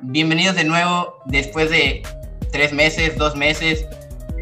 bienvenidos 0.00 0.54
de 0.54 0.64
nuevo 0.64 1.16
después 1.26 1.70
de 1.70 2.02
tres 2.52 2.72
meses, 2.72 3.16
dos 3.16 3.36
meses, 3.36 3.86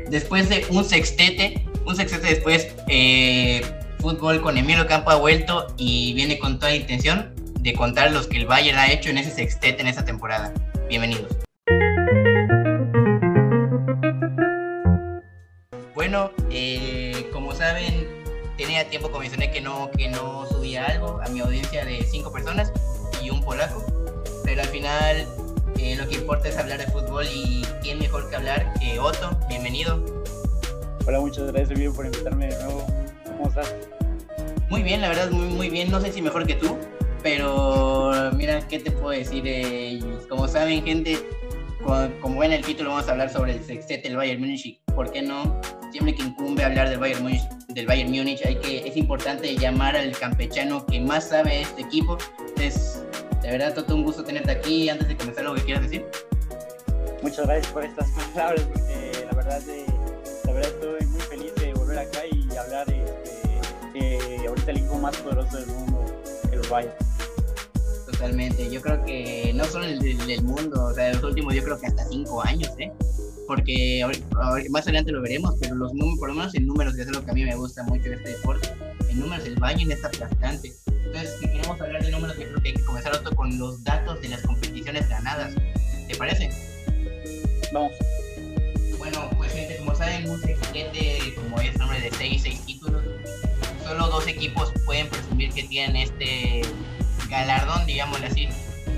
después 0.09 0.49
de 0.49 0.67
un 0.71 0.85
sextete, 0.85 1.65
un 1.87 1.97
sextete 1.97 2.29
después, 2.29 2.69
eh, 2.89 3.63
fútbol 3.99 4.43
con 4.43 4.59
Emilio 4.59 4.87
Campo 4.87 5.11
ha 5.11 5.17
vuelto 5.17 5.67
y 5.77 6.13
viene 6.15 6.39
con 6.39 6.59
toda 6.59 6.71
la 6.71 6.77
intención 6.77 7.35
de 7.61 7.73
contar 7.73 8.13
los 8.13 8.27
que 8.27 8.37
el 8.37 8.47
Bayern 8.47 8.79
ha 8.79 8.93
hecho 8.93 9.11
en 9.11 9.19
ese 9.19 9.31
sextete 9.31 9.81
en 9.81 9.89
esta 9.89 10.05
temporada. 10.05 10.53
Bienvenidos. 10.89 11.33
Bueno, 15.95 16.31
eh, 16.51 17.29
como 17.33 17.55
saben, 17.55 18.07
tenía 18.57 18.89
tiempo 18.89 19.11
que 19.11 19.19
mencioné 19.19 19.51
que 19.51 19.61
no, 19.61 19.91
que 19.97 20.09
no 20.09 20.47
subía 20.47 20.85
algo 20.85 21.21
a 21.25 21.29
mi 21.29 21.41
audiencia 21.41 21.85
de 21.85 22.05
cinco 22.05 22.31
personas 22.31 22.73
y 23.23 23.31
un 23.31 23.43
polaco, 23.43 23.85
pero 24.45 24.63
al 24.63 24.69
final 24.69 25.27
eh, 25.79 25.97
lo 25.97 26.09
que 26.09 26.17
importa 26.17 26.49
es 26.49 26.59
hablar 26.59 26.79
de 26.79 26.87
fútbol 26.87 27.27
y 27.33 27.65
quién 27.83 27.99
mejor 27.99 28.29
que 28.31 28.37
hablar 28.37 28.73
que 28.81 28.99
Otto. 28.99 29.39
Bienvenido. 29.49 30.05
Hola, 31.07 31.21
muchas 31.21 31.47
gracias, 31.47 31.71
Emilio, 31.71 31.93
por 31.93 32.07
invitarme 32.07 32.49
de 32.49 32.65
nuevo. 32.65 32.87
¿Cómo 33.25 33.49
estás? 33.49 33.75
Muy 34.69 34.83
bien, 34.83 35.01
la 35.01 35.09
verdad, 35.09 35.31
muy, 35.31 35.49
muy 35.49 35.71
bien. 35.71 35.91
No 35.91 36.01
sé 36.01 36.13
si 36.13 36.23
mejor 36.23 36.47
que 36.47 36.55
tú, 36.55 36.77
pero 37.23 38.13
mira, 38.35 38.67
¿qué 38.69 38.79
te 38.79 38.91
puedo 38.91 39.11
decir? 39.11 39.43
Eh, 39.47 40.01
como 40.29 40.49
saben, 40.49 40.85
gente, 40.85 41.19
como, 42.21 42.41
ven 42.41 42.53
el 42.53 42.65
título, 42.65 42.91
vamos 42.91 43.09
a 43.09 43.13
hablar 43.13 43.31
sobre 43.31 43.53
el 43.53 43.65
sextete 43.65 44.09
del 44.09 44.17
Bayern 44.17 44.41
Múnich 44.41 44.81
¿por 44.95 45.11
qué 45.13 45.23
no? 45.23 45.61
Siempre 45.93 46.15
que 46.15 46.23
incumbe 46.23 46.65
hablar 46.65 46.89
del 46.89 46.99
Bayern 46.99 47.23
Múnich, 47.23 47.43
del 47.69 47.87
Bayern 47.87 48.11
Múnich 48.11 48.45
hay 48.45 48.57
que, 48.57 48.89
es 48.89 48.97
importante 48.97 49.55
llamar 49.57 49.95
al 49.97 50.11
campechano 50.13 50.85
que 50.87 51.01
más 51.01 51.29
sabe 51.29 51.51
de 51.51 51.61
este 51.63 51.83
equipo. 51.83 52.19
Es 52.59 53.05
de 53.43 53.51
verdad, 53.51 53.75
todo 53.75 53.97
un 53.97 54.05
gusto 54.05 54.25
tenerte 54.25 54.51
aquí. 54.51 54.89
Antes 54.89 55.09
de 55.09 55.17
comenzar, 55.17 55.45
¿lo 55.45 55.55
que 55.55 55.63
quieras 55.63 55.83
decir? 55.85 56.05
Muchas 57.23 57.47
gracias 57.47 57.73
por 57.73 57.85
estas 57.85 58.09
palabras, 58.35 58.63
porque 58.73 59.25
la 59.25 59.37
verdad, 59.37 59.61
de, 59.63 59.85
la 60.45 60.53
verdad 60.53 60.71
estoy 60.71 61.07
muy 61.07 61.21
feliz 61.21 61.55
de 61.57 61.73
volver 61.75 61.99
acá 61.99 62.21
y 62.31 62.57
hablar 62.57 62.87
de, 62.87 63.05
de 63.95 64.47
ahorita 64.47 64.71
el 64.71 64.79
equipo 64.79 64.99
más 64.99 65.17
poderoso 65.17 65.59
del 65.59 65.67
mundo, 65.67 66.05
el 66.53 66.61
Bayern. 66.69 66.95
Totalmente, 68.07 68.71
yo 68.71 68.81
creo 68.81 69.05
que 69.05 69.53
no 69.55 69.65
solo 69.65 69.85
el 69.85 69.99
del, 69.99 70.43
mundo, 70.43 70.85
o 70.85 70.95
sea, 70.95 71.13
los 71.13 71.23
últimos 71.23 71.55
yo 71.55 71.63
creo 71.63 71.79
que 71.79 71.87
hasta 71.87 72.05
cinco 72.07 72.43
años, 72.43 72.71
¿eh? 72.79 72.93
porque 73.47 74.05
más 74.71 74.85
adelante 74.85 75.13
lo 75.13 75.23
veremos, 75.23 75.55
pero 75.61 75.75
los 75.75 75.93
números, 75.93 76.19
por 76.19 76.29
lo 76.29 76.35
menos 76.35 76.55
en 76.55 76.67
números, 76.67 76.95
que 76.95 77.03
es 77.03 77.09
lo 77.09 77.25
que 77.25 77.31
a 77.31 77.35
mí 77.35 77.45
me 77.45 77.55
gusta 77.55 77.83
mucho 77.85 78.05
de 78.05 78.15
este 78.15 78.31
deporte, 78.31 78.69
en 79.11 79.21
números 79.21 79.47
el 79.47 79.57
Bayern 79.57 79.91
es 79.91 80.05
aplastante. 80.05 80.73
Entonces, 80.87 81.37
si 81.41 81.47
queremos 81.47 81.81
hablar 81.81 82.05
de 82.05 82.11
números, 82.11 82.37
yo 82.39 82.45
creo 82.45 82.63
que 82.63 82.69
hay 82.69 82.75
con 83.47 83.59
los 83.59 83.83
datos 83.85 84.21
de 84.23 84.29
las 84.29 84.43
competiciones 84.43 85.09
ganadas. 85.09 85.55
¿Te 86.09 86.17
parece? 86.17 86.51
Vamos. 87.73 87.93
Bueno, 88.99 89.31
pues 89.37 89.53
gente, 89.53 89.77
como 89.77 89.95
saben, 89.95 90.29
un 90.29 90.41
sextete 90.41 91.35
como 91.37 91.61
es 91.61 91.79
nombre 91.79 92.01
de 92.01 92.11
6, 92.11 92.43
6 92.43 92.67
títulos, 92.67 93.05
solo 93.85 94.09
dos 94.09 94.27
equipos 94.27 94.73
pueden 94.85 95.09
presumir 95.09 95.53
que 95.53 95.63
tienen 95.65 95.97
este 95.97 96.63
galardón, 97.29 97.87
digámoslo 97.87 98.27
así. 98.27 98.49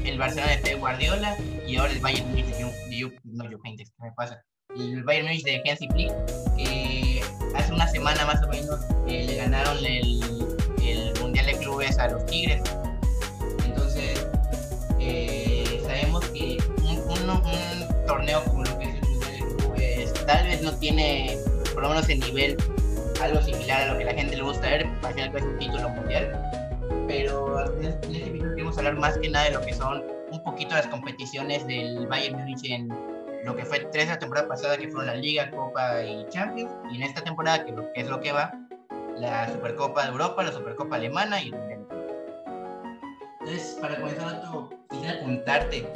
El 0.04 0.18
Barcelona 0.18 0.52
de 0.52 0.58
Pep 0.58 0.78
Guardiola 0.78 1.36
y 1.66 1.76
ahora 1.76 1.92
el 1.92 2.00
Bayern 2.00 2.28
Munich 2.28 2.46
de, 2.46 2.62
no, 3.24 3.44
Juventus, 3.44 3.90
¿qué 3.90 4.02
me 4.02 4.12
pasa? 4.12 4.42
El 4.74 5.02
Bayern 5.04 5.26
Munich 5.26 5.44
de 5.44 5.62
Hansi 5.68 5.88
Flick, 5.88 6.12
que 6.56 7.20
hace 7.54 7.72
una 7.72 7.86
semana 7.88 8.24
más 8.24 8.42
o 8.42 8.48
menos 8.48 8.80
eh, 9.06 9.24
le 9.26 9.36
ganaron 9.36 9.76
el, 9.84 10.20
el, 10.82 11.20
Mundial 11.20 11.44
de 11.44 11.58
Clubes 11.58 11.98
a 11.98 12.08
los 12.08 12.24
Tigres. 12.24 12.62
Un, 17.34 18.06
torneo 18.06 18.42
como 18.44 18.64
lo 18.64 18.78
que 18.78 18.84
es 18.84 19.40
el 19.40 19.56
Clubes 19.56 20.14
tal 20.26 20.46
vez 20.46 20.62
no 20.62 20.72
tiene, 20.72 21.38
por 21.74 21.82
lo 21.82 21.90
menos 21.90 22.08
el 22.08 22.20
nivel, 22.20 22.56
algo 23.20 23.42
similar 23.42 23.82
a 23.82 23.92
lo 23.92 23.98
que 23.98 24.04
la 24.04 24.14
gente 24.14 24.36
le 24.36 24.42
gusta 24.42 24.62
ver, 24.62 24.86
al 25.02 25.14
final 25.14 25.36
es 25.36 25.42
un 25.42 25.58
título 25.58 25.88
mundial. 25.90 26.50
Pero 27.06 27.74
en 27.74 27.84
este 27.84 28.06
video 28.06 28.50
queremos 28.54 28.78
hablar 28.78 28.96
más 28.96 29.18
que 29.18 29.28
nada 29.28 29.46
de 29.46 29.52
lo 29.52 29.60
que 29.62 29.72
son 29.72 30.04
un 30.30 30.42
poquito 30.42 30.74
las 30.74 30.86
competiciones 30.88 31.66
del 31.66 32.06
Bayern 32.06 32.36
Munich 32.38 32.64
en 32.64 32.88
lo 33.44 33.56
que 33.56 33.64
fue 33.64 33.80
tres 33.92 34.08
la 34.08 34.18
temporada 34.18 34.48
pasada, 34.48 34.76
que 34.76 34.88
fueron 34.88 35.06
la 35.06 35.14
Liga, 35.14 35.50
Copa 35.50 36.02
y 36.02 36.26
Champions, 36.28 36.70
y 36.90 36.96
en 36.96 37.02
esta 37.02 37.22
temporada, 37.22 37.64
que, 37.64 37.74
es 37.94 38.08
lo 38.08 38.20
que 38.20 38.32
va, 38.32 38.52
la 39.16 39.50
Supercopa 39.50 40.02
de 40.02 40.10
Europa, 40.10 40.42
la 40.42 40.52
Supercopa 40.52 40.96
Alemana 40.96 41.42
y 41.42 41.48
el. 41.48 41.78
Entonces, 43.40 43.78
para 43.80 43.96
comenzar, 43.96 44.42
quisiera 44.90 45.20
contarte 45.20 45.90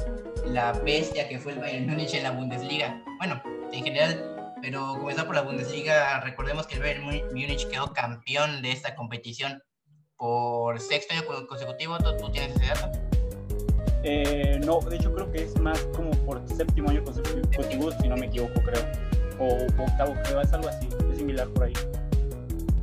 la 0.46 0.72
bestia 0.72 1.28
que 1.28 1.38
fue 1.38 1.52
el 1.52 1.58
Bayern 1.58 1.86
Munich 1.86 2.14
en 2.14 2.22
la 2.22 2.32
Bundesliga. 2.32 3.02
Bueno, 3.18 3.42
en 3.72 3.84
general, 3.84 4.54
pero 4.60 4.96
comenzar 4.98 5.26
por 5.26 5.34
la 5.34 5.42
Bundesliga, 5.42 6.20
recordemos 6.20 6.66
que 6.66 6.74
el 6.74 6.80
Bayern 6.80 7.04
Munich 7.04 7.68
quedó 7.68 7.92
campeón 7.92 8.62
de 8.62 8.72
esta 8.72 8.94
competición 8.94 9.62
por 10.16 10.80
sexto 10.80 11.14
año 11.14 11.24
consecutivo. 11.48 11.98
¿Tú, 11.98 12.30
tienes 12.30 12.56
ese 12.56 12.66
dato? 12.66 12.98
Eh, 14.04 14.60
no, 14.64 14.80
de 14.80 14.96
hecho 14.96 15.12
creo 15.12 15.30
que 15.30 15.44
es 15.44 15.58
más 15.60 15.80
como 15.96 16.10
por 16.24 16.46
séptimo 16.48 16.90
año 16.90 17.04
consecutivo, 17.04 17.92
si 18.00 18.08
no 18.08 18.16
me 18.16 18.26
equivoco, 18.26 18.60
creo. 18.62 18.82
O, 19.38 19.66
octavo, 19.82 20.14
creo, 20.24 20.40
es 20.40 20.52
algo 20.52 20.68
así, 20.68 20.88
es 21.10 21.18
similar 21.18 21.48
por 21.48 21.64
ahí. 21.64 21.72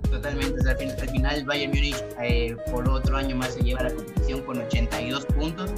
Totalmente, 0.09 0.67
al, 0.67 0.77
final, 0.77 0.99
al 0.99 1.09
final 1.09 1.43
Bayern 1.45 1.71
Múnich 1.71 2.03
eh, 2.21 2.57
por 2.71 2.89
otro 2.89 3.15
año 3.15 3.35
más 3.35 3.53
se 3.53 3.61
lleva 3.61 3.83
la 3.83 3.93
competición 3.93 4.41
con 4.41 4.59
82 4.59 5.25
puntos, 5.27 5.71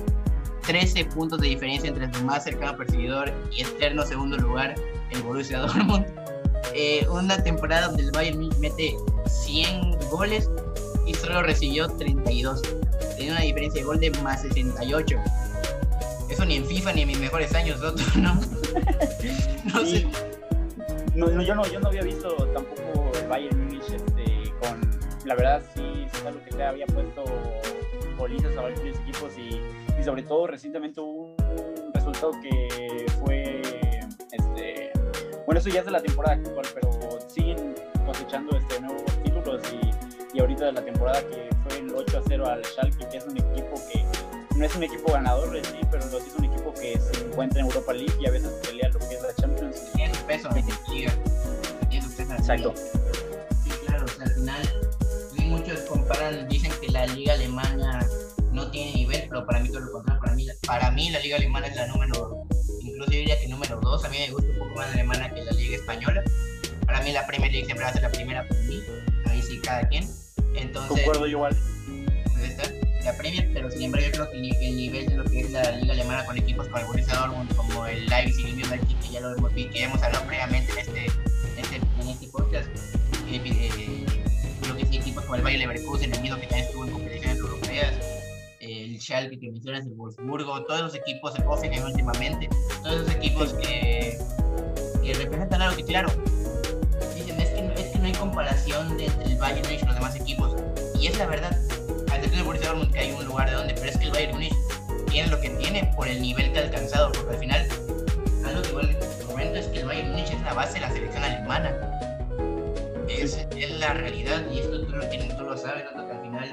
13 0.65 1.05
puntos 1.05 1.39
de 1.41 1.49
diferencia 1.49 1.89
entre 1.89 2.05
el 2.05 2.23
más 2.23 2.43
cercano 2.43 2.77
perseguidor 2.77 3.31
y 3.51 3.61
eterno 3.61 4.05
segundo 4.05 4.37
lugar, 4.37 4.75
el 5.11 5.21
Borussia 5.23 5.59
Dortmund. 5.59 6.05
Eh, 6.73 7.05
una 7.09 7.41
temporada 7.43 7.87
donde 7.87 8.03
el 8.03 8.11
Bayern 8.11 8.37
Múnich 8.37 8.57
mete 8.59 8.95
100 9.25 10.09
goles 10.09 10.49
y 11.05 11.13
solo 11.15 11.41
recibió 11.41 11.87
32 11.87 12.61
tenía 13.21 13.33
una 13.33 13.41
diferencia 13.41 13.81
de 13.81 13.85
gol 13.85 13.99
de 13.99 14.11
más 14.21 14.41
68. 14.41 15.17
Eso 16.29 16.45
ni 16.45 16.55
en 16.55 16.65
FIFA 16.65 16.93
ni 16.93 17.01
en 17.01 17.07
mis 17.09 17.19
mejores 17.19 17.53
años, 17.53 17.79
¿no? 17.79 17.91
no 19.73 19.85
sé. 19.85 20.07
No, 21.13 21.29
yo, 21.41 21.53
no, 21.55 21.65
yo 21.67 21.79
no 21.79 21.89
había 21.89 22.01
visto 22.01 22.33
tampoco 22.53 23.11
el 23.21 23.27
Bayern 23.27 23.65
Munich 23.65 23.83
este, 23.83 24.51
con. 24.59 24.79
La 25.25 25.35
verdad, 25.35 25.61
sí, 25.75 26.07
sí 26.11 26.19
lo 26.23 26.43
que 26.43 26.51
se 26.51 26.63
había 26.63 26.85
puesto 26.87 27.23
bolizas 28.21 28.55
a 28.55 28.61
varios 28.61 28.99
equipos 28.99 29.35
y, 29.35 29.59
y, 29.99 30.03
sobre 30.03 30.21
todo 30.21 30.45
recientemente 30.45 31.01
hubo 31.01 31.35
un 31.35 31.93
resultado 31.93 32.31
que 32.39 33.05
fue. 33.19 33.61
Este, 34.31 34.91
bueno, 35.45 35.59
eso 35.59 35.69
ya 35.69 35.79
es 35.79 35.85
de 35.85 35.91
la 35.91 36.01
temporada 36.01 36.35
actual, 36.35 36.65
pero 36.75 37.19
siguen 37.27 37.73
cosechando 38.05 38.55
este, 38.55 38.79
nuevos 38.79 39.03
títulos 39.23 39.61
y, 39.73 40.37
y 40.37 40.39
ahorita 40.39 40.65
de 40.65 40.71
la 40.73 40.85
temporada 40.85 41.19
que 41.27 41.49
fue 41.63 41.79
el 41.79 41.93
8 41.93 42.17
a 42.19 42.21
0 42.27 42.45
al 42.45 42.63
Schalke, 42.63 43.09
que 43.09 43.17
es 43.17 43.25
un 43.25 43.37
equipo 43.37 43.75
que 43.91 44.05
no 44.55 44.65
es 44.65 44.75
un 44.75 44.83
equipo 44.83 45.13
ganador, 45.13 45.57
sí, 45.65 45.79
pero 45.89 46.03
sí 46.03 46.17
es 46.17 46.35
un 46.35 46.45
equipo 46.45 46.73
que 46.75 46.99
se 46.99 47.25
encuentra 47.25 47.61
en 47.61 47.65
Europa 47.65 47.93
League 47.93 48.13
y 48.19 48.27
a 48.27 48.31
veces 48.31 48.51
pelea 48.67 48.89
lo 48.89 48.99
que 48.99 49.15
es 49.15 49.21
la 49.23 49.33
Champions. 49.33 49.91
Tiene 49.93 50.13
peso 50.27 50.49
en 50.55 50.93
liga. 50.93 51.11
Exacto. 51.89 52.73
Sí, 53.63 53.69
claro, 53.85 54.05
al 54.19 54.29
final 54.29 54.80
comparan, 56.11 56.47
dicen 56.49 56.71
que 56.81 56.91
la 56.91 57.05
liga 57.07 57.33
alemana 57.33 58.05
no 58.51 58.69
tiene 58.71 58.93
nivel, 58.93 59.25
pero 59.29 59.45
para 59.45 59.59
mí 59.59 59.69
todo 59.69 59.79
lo 59.81 59.91
contrario, 59.91 60.21
para 60.21 60.35
mí, 60.35 60.47
para 60.65 60.91
mí 60.91 61.09
la 61.09 61.19
liga 61.19 61.37
alemana 61.37 61.67
es 61.67 61.75
la 61.75 61.87
número, 61.87 62.47
incluso 62.81 63.11
yo 63.11 63.17
diría 63.17 63.39
que 63.39 63.47
número 63.47 63.79
2, 63.81 64.05
a 64.05 64.09
mí 64.09 64.17
me 64.17 64.31
gusta 64.31 64.49
un 64.49 64.59
poco 64.59 64.75
más 64.75 64.87
la 64.87 64.93
alemana 64.93 65.33
que 65.33 65.43
la 65.43 65.51
liga 65.51 65.75
española. 65.77 66.23
Para 66.85 67.01
mí 67.01 67.11
la 67.11 67.25
Premier 67.25 67.51
League 67.51 67.65
siempre 67.65 67.85
va 67.85 67.91
a 67.91 67.93
ser 67.93 68.01
la 68.01 68.09
primera 68.09 68.45
por 68.47 68.57
mí, 68.63 68.81
ahí 69.27 69.41
sí 69.41 69.59
cada 69.61 69.87
quien. 69.87 70.09
Entonces, 70.55 70.89
Concuerdo 70.89 71.27
igual. 71.27 71.55
la 73.05 73.13
Premier, 73.17 73.49
pero 73.53 73.71
sin 73.71 73.83
embargo 73.83 74.07
yo 74.07 74.11
creo 74.11 74.31
que 74.31 74.37
el, 74.37 74.75
nivel 74.75 75.05
de 75.05 75.15
lo 75.15 75.23
que 75.23 75.41
es 75.41 75.51
la 75.51 75.71
liga 75.71 75.93
alemana 75.93 76.25
con 76.25 76.37
equipos 76.37 76.67
como 76.67 76.79
el 76.79 76.85
Borussia 76.85 77.15
Dortmund, 77.15 77.55
como 77.55 77.85
el 77.85 78.05
Leipzig, 78.07 78.47
el 78.47 78.69
Leipzig, 78.69 78.99
que 78.99 79.09
ya 79.13 79.21
lo 79.21 79.35
hemos 79.37 79.53
visto, 79.53 79.71
que 79.71 79.83
hemos 79.83 80.03
hablado 80.03 80.25
previamente 80.25 80.73
en 80.73 80.79
este, 80.79 81.07
Bayern 85.51 85.69
Leverkusen, 85.69 86.13
el 86.13 86.21
mismo 86.21 86.37
que 86.37 86.47
también 86.47 86.65
estuvo 86.65 86.85
en 86.85 86.91
competiciones 86.91 87.37
europeas, 87.39 87.93
el 88.61 89.01
Schalke 89.01 89.37
que 89.37 89.51
mencionas, 89.51 89.85
el 89.85 89.93
Wolfsburgo, 89.95 90.63
todos 90.63 90.79
los 90.79 90.95
equipos, 90.95 91.37
el 91.37 91.45
Hoffenheim 91.45 91.83
últimamente, 91.83 92.47
todos 92.81 93.01
esos 93.01 93.15
equipos 93.15 93.53
que, 93.55 94.17
que 95.03 95.13
representan 95.13 95.61
algo 95.61 95.75
que 95.75 95.83
claro, 95.83 96.09
dicen 97.15 97.41
es 97.41 97.49
que, 97.49 97.81
es 97.81 97.87
que 97.89 97.99
no 97.99 98.05
hay 98.05 98.13
comparación 98.13 98.95
de, 98.95 99.07
entre 99.07 99.25
el 99.25 99.37
Bayern 99.37 99.61
Munich 99.63 99.81
y 99.81 99.85
los 99.85 99.95
demás 99.95 100.15
equipos, 100.15 100.55
y 100.97 101.07
es 101.07 101.17
la 101.17 101.27
verdad, 101.27 101.57
al 102.13 102.21
decir 102.21 102.37
el 102.37 102.45
Borussia 102.45 102.69
Dortmund 102.69 102.93
que 102.93 102.99
hay 102.99 103.11
un 103.11 103.25
lugar 103.25 103.49
de 103.49 103.55
donde, 103.57 103.73
pero 103.73 103.89
es 103.89 103.97
que 103.97 104.05
el 104.05 104.11
Bayern 104.11 104.31
Munich 104.31 104.53
tiene 105.09 105.29
lo 105.29 105.41
que 105.41 105.49
tiene 105.49 105.91
por 105.97 106.07
el 106.07 106.21
nivel 106.21 106.53
que 106.53 106.59
ha 106.59 106.63
alcanzado, 106.63 107.11
porque 107.11 107.33
al 107.33 107.39
final, 107.39 107.67
algo 108.45 108.61
que 108.61 108.69
igual 108.69 108.97
comento 109.27 109.57
es 109.57 109.65
que 109.67 109.79
el 109.81 109.85
Bayern 109.85 110.11
Munich 110.11 110.31
es 110.31 110.41
la 110.43 110.53
base 110.53 110.75
de 110.75 110.79
la 110.79 110.91
selección 110.91 111.21
alemana. 111.21 111.90
Es, 113.61 113.79
la 113.79 113.93
realidad 113.93 114.43
y 114.51 114.59
esto 114.59 114.85
tú 114.85 114.95
lo, 114.95 115.37
tú 115.37 115.43
lo 115.43 115.57
sabes, 115.57 115.85
¿no? 115.95 116.05
que 116.05 116.13
al 116.13 116.21
final 116.21 116.49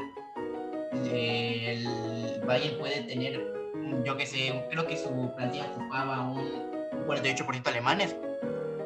el 1.12 2.40
Bayern 2.44 2.78
puede 2.78 3.02
tener 3.02 3.58
yo 4.04 4.16
que 4.16 4.26
sé, 4.26 4.66
creo 4.70 4.86
que 4.86 4.96
su 4.96 5.32
plantilla 5.36 5.66
ocupaba 5.72 6.22
un 6.28 7.06
48% 7.06 7.66
alemanes, 7.68 8.16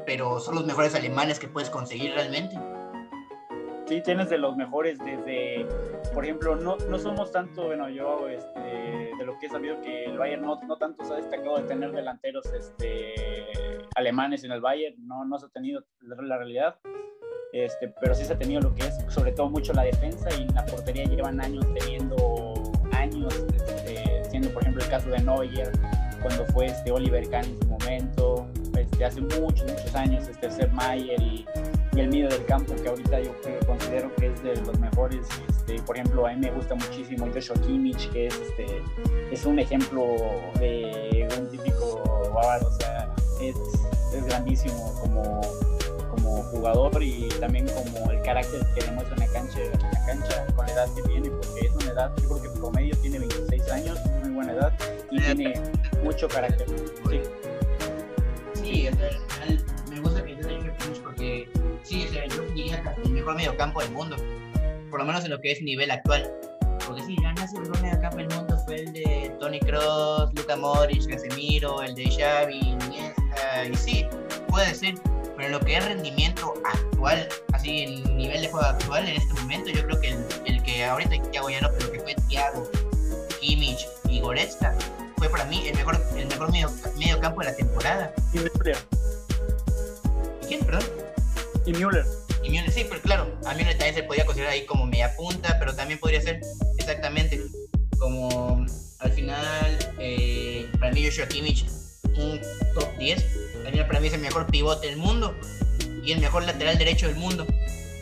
pero 0.06 0.40
son 0.40 0.54
los 0.54 0.66
mejores 0.66 0.94
alemanes 0.94 1.38
que 1.38 1.48
puedes 1.48 1.70
conseguir 1.70 2.12
realmente. 2.14 2.56
Sí, 3.86 4.00
tienes 4.02 4.30
de 4.30 4.38
los 4.38 4.56
mejores 4.56 4.98
desde, 4.98 5.66
por 6.14 6.24
ejemplo, 6.24 6.56
no, 6.56 6.76
no 6.88 6.98
somos 6.98 7.30
tanto, 7.32 7.66
bueno, 7.66 7.88
yo 7.90 8.28
este, 8.28 8.60
de 8.60 9.24
lo 9.24 9.38
que 9.38 9.46
he 9.46 9.50
sabido 9.50 9.80
que 9.80 10.04
el 10.04 10.16
Bayern 10.16 10.42
no, 10.42 10.58
no 10.62 10.76
tanto 10.76 11.04
se 11.04 11.12
ha 11.12 11.16
destacado 11.16 11.58
de 11.58 11.64
tener 11.64 11.92
delanteros 11.92 12.46
este, 12.54 13.14
alemanes 13.96 14.44
en 14.44 14.52
el 14.52 14.60
Bayern, 14.60 14.96
no, 15.06 15.24
no 15.24 15.38
se 15.38 15.46
ha 15.46 15.50
tenido 15.50 15.84
la 16.00 16.38
realidad, 16.38 16.78
este, 17.52 17.88
pero 18.00 18.14
sí 18.14 18.25
se 18.25 18.32
ha 18.32 18.38
tenido 18.38 18.60
lo 18.60 18.75
que 18.75 18.87
es 18.87 18.94
sobre 19.08 19.32
todo 19.32 19.50
mucho 19.50 19.72
la 19.72 19.82
defensa 19.82 20.28
y 20.38 20.46
la 20.52 20.64
portería 20.66 21.04
llevan 21.04 21.40
años 21.40 21.66
teniendo 21.78 22.72
años, 22.93 23.44
este, 23.54 24.25
siendo 24.31 24.50
por 24.50 24.62
ejemplo 24.62 24.82
el 24.82 24.90
caso 24.90 25.10
de 25.10 25.19
Neuer, 25.20 25.70
cuando 26.22 26.46
fue 26.46 26.66
este 26.66 26.90
Oliver 26.90 27.28
Kahn 27.28 27.44
en 27.44 27.58
su 27.60 27.69
momento, 27.69 28.46
este, 28.78 29.04
hace 29.04 29.20
muchos, 29.20 29.70
muchos 29.70 29.94
años, 29.94 30.28
este 30.28 30.50
Sepp 30.50 30.72
Mayer 30.72 31.20
y, 31.20 31.46
el 31.96 32.08
medio 32.08 32.28
del 32.31 32.44
campo, 32.46 32.75
que 32.82 32.88
ahorita 32.88 33.20
yo 33.20 33.32
considero 33.66 34.10
que 34.14 34.28
es 34.28 34.43
de 34.43 34.56
los 34.62 34.78
mejores. 34.78 35.26
Este, 35.46 35.75
por 35.82 35.94
ejemplo, 35.96 36.26
a 36.26 36.32
mí 36.32 36.40
me 36.40 36.50
gusta 36.50 36.75
muchísimo 36.75 37.28
Joshua 37.34 37.55
Kimmich, 37.66 38.10
que 38.12 38.28
es, 38.28 38.34
este, 38.34 38.82
es 39.31 39.44
un 39.44 39.58
ejemplo 39.58 40.02
de 40.58 41.28
un 41.38 41.50
típico 41.50 42.02
bávaro, 42.34 42.66
o 42.66 42.72
sea, 42.81 43.14
es 43.43 44.25
grandísimo 44.25 44.94
como, 45.02 45.43
como 46.12 46.43
jugador 46.44 47.03
y 47.03 47.29
también 47.41 47.67
como 47.69 48.11
el 48.11 48.23
carácter 48.23 48.61
que 48.75 48.85
demuestra 48.85 49.14
en 49.17 49.20
la 49.20 49.32
cancha, 49.32 49.59
en 49.61 49.73
la 49.73 50.06
cancha 50.06 50.47
con 50.55 50.67
la 50.67 50.73
edad 50.73 50.87
que 50.94 51.03
tiene, 51.03 51.31
porque 51.31 51.67
es 51.67 51.73
una 51.75 51.91
edad, 51.91 52.12
yo 52.20 52.29
creo 52.29 52.43
que 52.43 52.61
promedio 52.61 52.97
tiene 52.99 53.19
26 53.19 53.70
años, 53.70 53.99
muy 54.20 54.31
buena 54.31 54.53
edad, 54.53 54.73
y 55.11 55.20
tiene 55.20 55.55
mucho 56.05 56.29
carácter. 56.29 56.67
Sí, 58.55 58.88
sí 58.88 58.88
me 59.91 60.00
gusta 60.00 60.23
que 60.25 60.32
estés 60.32 60.99
porque 61.03 61.49
sí, 61.82 62.06
yo 62.37 62.43
diría 62.55 62.82
el 63.05 63.11
mejor 63.11 63.35
mediocampo 63.35 63.81
del 63.81 63.91
mundo, 63.91 64.17
por 64.91 65.00
lo 65.00 65.06
menos 65.06 65.25
en 65.25 65.31
lo 65.31 65.41
que 65.41 65.53
es 65.53 65.62
nivel 65.62 65.91
actual. 65.91 66.31
Porque 66.87 67.03
sí, 67.03 67.17
ya 67.23 67.32
nace 67.32 67.56
el 67.56 67.62
mejor 67.62 67.82
mediocampo 67.82 68.17
del 68.19 68.29
mundo 68.29 68.58
fue 68.65 68.76
el 68.76 68.93
de 68.93 69.35
Tony 69.41 69.61
Cross, 69.61 70.35
Luka 70.35 70.56
Modric, 70.56 71.08
Casemiro, 71.08 71.82
el 71.82 71.94
de 71.94 72.05
Xavi, 72.11 72.58
Iniesta, 72.58 73.67
y 73.70 73.75
sí, 73.76 74.06
puede 74.49 74.75
ser, 74.75 74.94
pero 75.43 75.59
lo 75.59 75.65
que 75.65 75.77
es 75.77 75.85
rendimiento 75.85 76.55
actual, 76.65 77.29
así 77.53 77.83
el 77.83 78.17
nivel 78.17 78.43
de 78.43 78.49
juego 78.49 78.65
actual 78.65 79.09
en 79.09 79.17
este 79.17 79.35
momento, 79.35 79.71
yo 79.71 79.85
creo 79.87 80.00
que 80.00 80.11
el, 80.11 80.25
el 80.44 80.62
que 80.62 80.85
ahorita 80.85 81.21
Thiago 81.33 81.50
ya 81.50 81.61
no, 81.62 81.71
pero 81.77 81.91
que 81.91 81.99
fue 81.99 82.15
Thiago, 82.29 82.71
Kimmich 83.41 83.89
y 84.09 84.21
Goretzka, 84.21 84.73
fue 85.17 85.29
para 85.29 85.44
mí 85.47 85.67
el 85.67 85.75
mejor, 85.75 86.00
el 86.17 86.29
mejor 86.29 86.53
medio, 86.53 86.71
medio 86.97 87.19
campo 87.19 87.41
de 87.41 87.47
la 87.47 87.56
temporada. 87.56 88.15
Y 88.33 88.39
Müller. 88.39 88.79
¿Y 90.43 90.47
quién, 90.47 90.65
perdón? 90.65 90.85
Y 91.67 91.73
Müller. 91.73 92.06
Y 92.44 92.50
Müller, 92.50 92.71
sí, 92.71 92.87
pero 92.89 93.03
claro, 93.03 93.27
a 93.44 93.55
Müller 93.55 93.77
también 93.77 93.97
se 93.97 94.05
podía 94.05 94.25
considerar 94.25 94.53
ahí 94.53 94.65
como 94.65 94.87
media 94.87 95.12
punta, 95.17 95.56
pero 95.59 95.75
también 95.75 95.99
podría 95.99 96.21
ser 96.21 96.41
exactamente 96.79 97.43
como 97.99 98.65
al 99.00 99.12
final, 99.12 99.93
eh, 99.99 100.69
para 100.79 100.93
mí 100.93 101.05
Joshua 101.05 101.27
Kimmich, 101.27 101.67
un 102.17 102.41
top 102.75 102.97
10, 102.99 103.64
también 103.64 103.87
para 103.87 104.00
mí 104.00 104.09
es 104.09 104.14
el 104.14 104.20
mejor 104.20 104.47
pivote 104.47 104.88
del 104.88 104.97
mundo 104.97 105.35
y 106.05 106.12
el 106.12 106.20
mejor 106.20 106.44
lateral 106.44 106.79
derecho 106.79 107.06
del 107.06 107.17
mundo. 107.17 107.47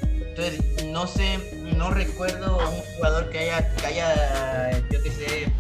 Entonces, 0.05 0.85
no 0.87 1.07
sé, 1.07 1.39
no 1.77 1.91
recuerdo 1.91 2.61
a 2.61 2.69
un 2.69 2.81
jugador 2.97 3.31
que 3.31 3.39
haya, 3.41 3.75
que 3.77 3.87
haya 3.87 4.79
yo 4.91 5.03
qué 5.03 5.11
sé, 5.11 5.53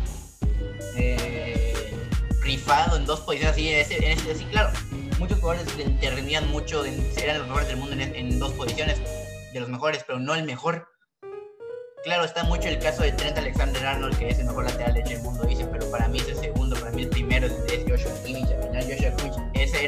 eh, 0.96 1.94
rifado 2.42 2.96
en 2.96 3.04
dos 3.04 3.20
posiciones 3.20 3.54
así, 3.54 3.68
en 3.68 4.12
ese, 4.18 4.30
así, 4.30 4.44
claro. 4.46 4.70
Muchos 5.18 5.38
jugadores 5.38 5.66
te 6.00 6.10
rendían 6.10 6.48
mucho, 6.48 6.82
eran 6.84 7.38
los 7.38 7.46
mejores 7.48 7.68
del 7.68 7.76
mundo 7.76 7.92
en, 7.92 8.00
en, 8.14 8.38
dos 8.38 8.52
posiciones, 8.52 8.98
de 9.52 9.60
los 9.60 9.68
mejores, 9.68 10.02
pero 10.06 10.18
no 10.18 10.34
el 10.34 10.44
mejor. 10.44 10.88
Claro, 12.04 12.24
está 12.24 12.44
mucho 12.44 12.68
el 12.68 12.78
caso 12.78 13.02
de 13.02 13.12
Trent 13.12 13.36
Alexander 13.36 13.84
Arnold, 13.84 14.18
que 14.18 14.30
es 14.30 14.38
el 14.38 14.46
mejor 14.46 14.64
lateral 14.64 14.94
derecho 14.94 15.16
del 15.16 15.22
mundo, 15.22 15.44
dicen, 15.44 15.68
pero 15.70 15.90
para 15.90 16.08
mí 16.08 16.20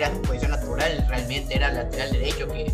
era 0.02 0.12
su 0.12 0.22
posición 0.22 0.50
natural, 0.50 1.06
realmente 1.08 1.54
era 1.54 1.70
lateral 1.70 2.10
derecho, 2.10 2.49
que 2.49 2.72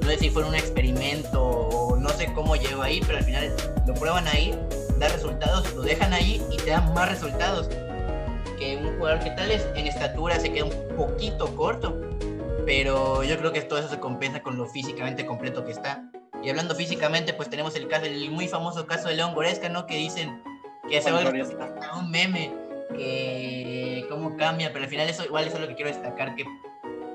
no 0.00 0.08
sé 0.08 0.18
si 0.18 0.30
fue 0.30 0.44
un 0.44 0.54
experimento 0.54 1.42
o 1.42 1.96
no 1.96 2.08
sé 2.08 2.32
cómo 2.32 2.56
llegó 2.56 2.82
ahí, 2.82 3.00
pero 3.06 3.18
al 3.18 3.24
final 3.24 3.54
lo 3.86 3.94
prueban 3.94 4.26
ahí, 4.28 4.58
da 4.98 5.08
resultados, 5.08 5.74
lo 5.74 5.82
dejan 5.82 6.14
ahí 6.14 6.42
y 6.50 6.56
te 6.56 6.70
dan 6.70 6.92
más 6.94 7.10
resultados 7.10 7.68
que 8.58 8.76
un 8.76 8.96
jugador 8.96 9.20
que 9.20 9.30
tal 9.30 9.48
vez 9.48 9.66
en 9.74 9.86
estatura 9.86 10.40
se 10.40 10.52
queda 10.52 10.64
un 10.64 10.96
poquito 10.96 11.54
corto, 11.54 12.00
pero 12.64 13.24
yo 13.24 13.36
creo 13.38 13.52
que 13.52 13.60
todo 13.60 13.78
eso 13.78 13.88
se 13.88 14.00
compensa 14.00 14.42
con 14.42 14.56
lo 14.56 14.66
físicamente 14.66 15.26
completo 15.26 15.64
que 15.64 15.72
está. 15.72 16.10
Y 16.42 16.48
hablando 16.48 16.74
físicamente, 16.74 17.34
pues 17.34 17.50
tenemos 17.50 17.76
el 17.76 17.88
caso, 17.88 18.06
el 18.06 18.30
muy 18.30 18.48
famoso 18.48 18.86
caso 18.86 19.08
de 19.08 19.16
León 19.16 19.34
Goresca, 19.34 19.68
¿no? 19.68 19.86
Que 19.86 19.96
dicen 19.96 20.42
que 20.88 21.02
se 21.02 21.10
va 21.10 21.20
a 21.20 21.98
un 21.98 22.10
meme, 22.10 22.54
que 22.96 24.06
cómo 24.08 24.36
cambia, 24.36 24.72
pero 24.72 24.84
al 24.84 24.90
final 24.90 25.08
eso 25.08 25.24
igual 25.24 25.46
eso 25.46 25.56
es 25.56 25.60
lo 25.60 25.68
que 25.68 25.74
quiero 25.74 25.90
destacar, 25.90 26.34
que 26.34 26.44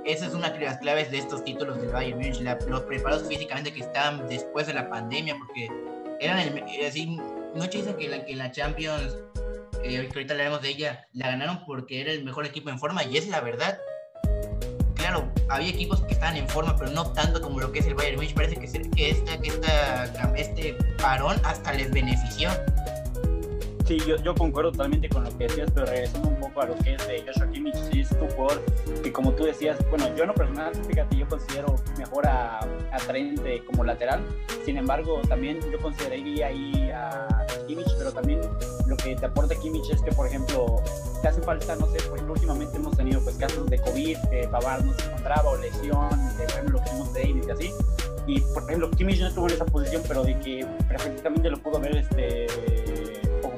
esa 0.06 0.28
es 0.28 0.34
una 0.34 0.50
de 0.50 0.64
las 0.64 0.78
claves 0.78 1.10
de 1.12 1.18
estos 1.18 1.44
títulos 1.44 1.82
del 1.82 1.90
Bayern 1.90 2.20
Munich, 2.20 2.40
los 2.68 2.82
preparados 2.82 3.28
físicamente 3.28 3.74
que 3.74 3.82
estaban 3.82 4.28
después 4.28 4.68
de 4.68 4.74
la 4.74 4.90
pandemia, 4.90 5.36
porque 5.38 5.70
eran 6.20 6.40
el, 6.40 6.64
así, 6.86 7.20
muchos 7.56 7.72
dicen 7.72 7.96
que 7.98 8.08
la, 8.08 8.24
la 8.28 8.52
Champions, 8.52 9.18
eh, 9.84 10.08
que 10.08 10.14
ahorita 10.14 10.34
hablaremos 10.34 10.62
de 10.62 10.70
ella, 10.70 11.08
la 11.14 11.30
ganaron 11.30 11.66
porque 11.66 12.02
era 12.02 12.12
el 12.12 12.24
mejor 12.24 12.46
equipo 12.46 12.70
en 12.70 12.80
forma, 12.80 13.04
y 13.04 13.18
es 13.18 13.28
la 13.28 13.42
verdad. 13.42 13.80
Claro, 14.96 15.32
había 15.50 15.70
equipos 15.70 16.02
que 16.02 16.14
estaban 16.14 16.38
en 16.38 16.48
forma, 16.48 16.76
pero 16.78 16.92
no 16.92 17.12
tanto 17.12 17.42
como 17.42 17.60
lo 17.60 17.72
que 17.72 17.80
es 17.80 17.86
el 17.86 17.94
Bayern 17.94 18.16
Munich. 18.16 18.34
Parece 18.34 18.56
que, 18.56 18.68
que, 18.90 19.10
esta, 19.10 19.40
que 19.40 20.42
este 20.42 20.74
parón 21.00 21.40
hasta 21.44 21.74
les 21.74 21.92
benefició. 21.92 22.50
Sí, 23.86 24.00
yo, 24.08 24.16
yo, 24.16 24.34
concuerdo 24.34 24.72
totalmente 24.72 25.08
con 25.10 25.24
lo 25.24 25.38
que 25.38 25.44
decías, 25.44 25.70
pero 25.72 25.86
regresando 25.86 26.30
un 26.30 26.40
poco 26.40 26.62
a 26.62 26.66
lo 26.66 26.76
que 26.76 26.96
es 26.96 27.08
de 27.08 27.24
Joshua 27.24 27.52
Kimmich, 27.52 27.76
sí 27.92 28.00
es 28.00 28.12
un 28.14 28.28
jugador 28.32 28.66
que 29.04 29.12
como 29.12 29.32
tú 29.34 29.44
decías, 29.44 29.78
bueno, 29.92 30.08
yo 30.16 30.24
en 30.24 30.30
lo 30.30 30.34
personal, 30.34 30.74
fíjate, 30.88 31.16
yo 31.16 31.28
considero 31.28 31.76
mejor 31.96 32.26
a, 32.26 32.62
a 32.62 32.98
Trent 33.06 33.42
como 33.68 33.84
lateral, 33.84 34.24
sin 34.66 34.78
embargo, 34.78 35.22
también 35.30 35.60
yo 35.72 35.78
consideraría 35.78 36.48
ahí 36.48 36.90
a 36.92 37.28
Kimmich, 37.68 37.96
pero 38.00 38.12
también 38.12 38.42
lo 38.88 38.98
que 38.98 39.16
te 39.16 39.26
aporta 39.28 39.54
Kimmich 39.54 39.88
es 39.92 40.02
que, 40.02 40.12
por 40.12 40.26
ejemplo, 40.26 40.82
te 41.22 41.28
hace 41.28 41.44
falta, 41.44 41.76
no 41.76 41.86
sé, 41.86 41.98
ejemplo, 41.98 42.34
últimamente 42.34 42.78
hemos 42.78 42.98
tenido 42.98 43.22
pues 43.22 43.36
casos 43.36 43.70
de 43.70 43.78
COVID, 43.78 44.18
que 44.32 44.48
Pavard 44.48 44.84
no 44.84 44.94
se 44.94 45.06
encontraba, 45.06 45.52
o 45.52 45.58
lesión, 45.58 46.10
de, 46.38 46.44
por 46.46 46.54
ejemplo, 46.54 46.80
lo 46.80 46.84
que 46.84 46.92
vimos 46.92 47.14
de 47.14 47.22
Davis 47.22 47.48
y 47.48 47.52
así, 47.52 47.72
y 48.28 48.42
por 48.42 48.64
ejemplo, 48.64 48.90
Kimmich 48.90 49.20
no 49.20 49.28
estuvo 49.28 49.48
en 49.48 49.54
esa 49.54 49.66
posición, 49.66 50.02
pero 50.08 50.24
de 50.24 50.40
que 50.40 50.66
perfectamente 50.88 51.50
lo 51.50 51.58
pudo 51.58 51.78
haber 51.78 51.98
este 51.98 52.48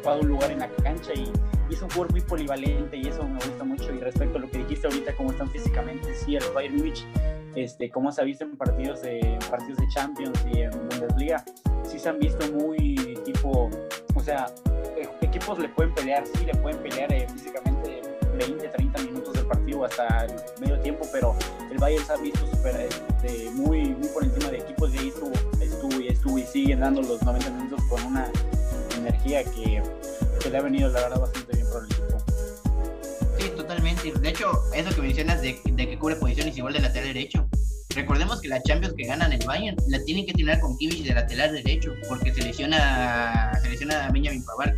ocupado 0.08 0.22
un 0.22 0.28
lugar 0.30 0.52
en 0.52 0.60
la 0.60 0.70
cancha 0.84 1.12
y, 1.14 1.32
y 1.70 1.74
es 1.74 1.82
un 1.82 1.90
jugador 1.90 2.12
muy 2.12 2.22
polivalente 2.22 2.98
y 2.98 3.08
eso 3.08 3.24
me 3.24 3.36
gusta 3.36 3.64
mucho. 3.64 3.94
Y 3.94 4.00
respecto 4.00 4.38
a 4.38 4.42
lo 4.42 4.50
que 4.50 4.60
dijiste 4.60 4.88
ahorita, 4.88 5.16
cómo 5.16 5.32
están 5.32 5.50
físicamente, 5.50 6.14
sí, 6.16 6.36
el 6.36 6.44
Bayern 6.54 6.78
Munich, 6.78 7.06
este, 7.56 7.90
cómo 7.90 8.12
se 8.12 8.22
ha 8.22 8.24
visto 8.24 8.46
en 8.46 8.56
partidos 8.56 9.02
de, 9.02 9.38
partidos 9.50 9.78
de 9.78 9.88
Champions 9.90 10.46
y 10.54 10.62
en 10.62 10.72
Bundesliga, 10.72 11.44
sí 11.84 12.00
se 12.00 12.10
han 12.10 12.20
visto 12.20 12.52
muy 12.54 13.20
tipo, 13.26 13.70
o 14.16 14.20
sea, 14.22 14.46
equipos 15.22 15.60
le 15.60 15.70
pueden 15.70 15.94
pelear, 15.94 16.24
sí, 16.26 16.46
le 16.46 16.54
pueden 16.56 16.82
pelear 16.82 17.12
eh, 17.12 17.28
físicamente 17.34 18.02
20, 18.38 18.68
30 18.68 19.02
minutos 19.02 19.34
del 19.34 19.46
partido 19.46 19.84
hasta 19.84 20.26
el 20.26 20.34
medio 20.62 20.80
tiempo, 20.80 21.06
pero 21.12 21.36
el 21.70 21.78
Bayern 21.80 22.06
se 22.06 22.14
ha 22.14 22.18
visto 22.18 22.46
super, 22.48 22.76
este, 22.80 23.52
muy, 23.52 23.90
muy 23.96 24.08
por 24.10 24.24
encima 24.24 24.52
de 24.52 24.60
equipos 24.60 24.94
y 24.94 25.00
ahí 25.00 25.08
estuvo, 25.10 25.34
estuvo 25.60 26.00
y 26.00 26.08
estuvo 26.08 26.38
y 26.38 26.44
siguen 26.44 26.80
dando 26.80 27.02
los 27.02 27.22
90 27.24 27.50
minutos 27.50 27.84
con 27.90 28.04
una 28.06 28.32
energía 29.08 29.44
que, 29.44 29.82
que, 30.42 30.50
le 30.50 30.58
ha 30.58 30.62
venido 30.62 30.90
la 30.90 31.02
verdad 31.02 31.20
bastante 31.20 31.56
bien 31.56 31.68
por 31.72 31.84
el 31.84 31.92
equipo. 31.92 32.18
Sí, 33.40 33.50
totalmente. 33.56 34.12
De 34.12 34.30
hecho, 34.30 34.52
eso 34.74 34.96
que 34.96 35.02
mencionas 35.02 35.42
de, 35.42 35.60
de 35.66 35.90
que 35.90 35.98
cubre 35.98 36.16
posiciones 36.16 36.58
igual 36.58 36.74
de 36.74 36.80
lateral 36.80 37.14
derecho. 37.14 37.48
Recordemos 37.96 38.42
que 38.42 38.48
la 38.48 38.62
Champions 38.62 38.94
que 38.96 39.08
ganan 39.08 39.34
el 39.34 39.44
Bayern 39.46 39.76
la 39.88 40.04
tienen 40.04 40.26
que 40.26 40.34
tener 40.34 40.60
con 40.60 40.78
Kimmich 40.78 41.04
de 41.04 41.14
lateral 41.14 41.54
derecho 41.54 41.94
porque 42.08 42.34
se 42.34 42.42
lesiona, 42.44 43.52
a 43.52 44.12
Benjamin 44.12 44.44
Pavard. 44.46 44.76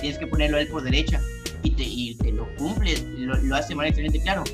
Tienes 0.00 0.18
que 0.18 0.26
ponerlo 0.26 0.58
a 0.58 0.60
él 0.60 0.68
por 0.68 0.82
derecha 0.82 1.20
y 1.62 1.70
te, 1.70 1.82
y 1.84 2.14
te 2.16 2.32
lo 2.32 2.46
cumple, 2.56 2.94
lo, 3.16 3.36
lo 3.36 3.56
hace 3.56 3.74
más 3.74 3.86
excelente, 3.86 4.20
claro. 4.20 4.44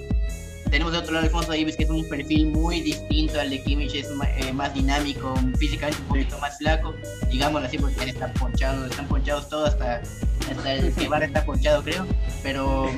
Tenemos 0.71 0.93
de 0.93 0.99
otro 0.99 1.13
lado 1.15 1.25
Alfonso 1.25 1.51
Davis, 1.51 1.77
que 1.77 1.85
es 1.85 1.91
un 1.91 2.07
perfil 2.09 2.49
muy 2.49 2.83
distinto 2.83 3.41
al 3.41 3.51
de 3.51 3.63
Kimmich, 3.63 3.95
es 3.95 4.11
más, 4.11 4.29
eh, 4.37 4.53
más 4.53 4.75
dinámico, 4.75 5.35
físicamente 5.59 6.01
un 6.03 6.09
poquito 6.09 6.39
más 6.39 6.59
flaco, 6.59 6.95
digámoslo 7.31 7.67
así, 7.67 7.79
porque 7.79 8.05
están 8.05 8.33
ponchados, 8.35 8.91
están 8.91 9.09
ponchados 9.09 9.49
todos, 9.49 9.71
hasta, 9.71 10.03
hasta 10.51 10.73
el 10.73 10.95
Guevara 10.95 11.25
está 11.25 11.45
ponchado, 11.45 11.83
creo, 11.83 12.07
pero, 12.43 12.91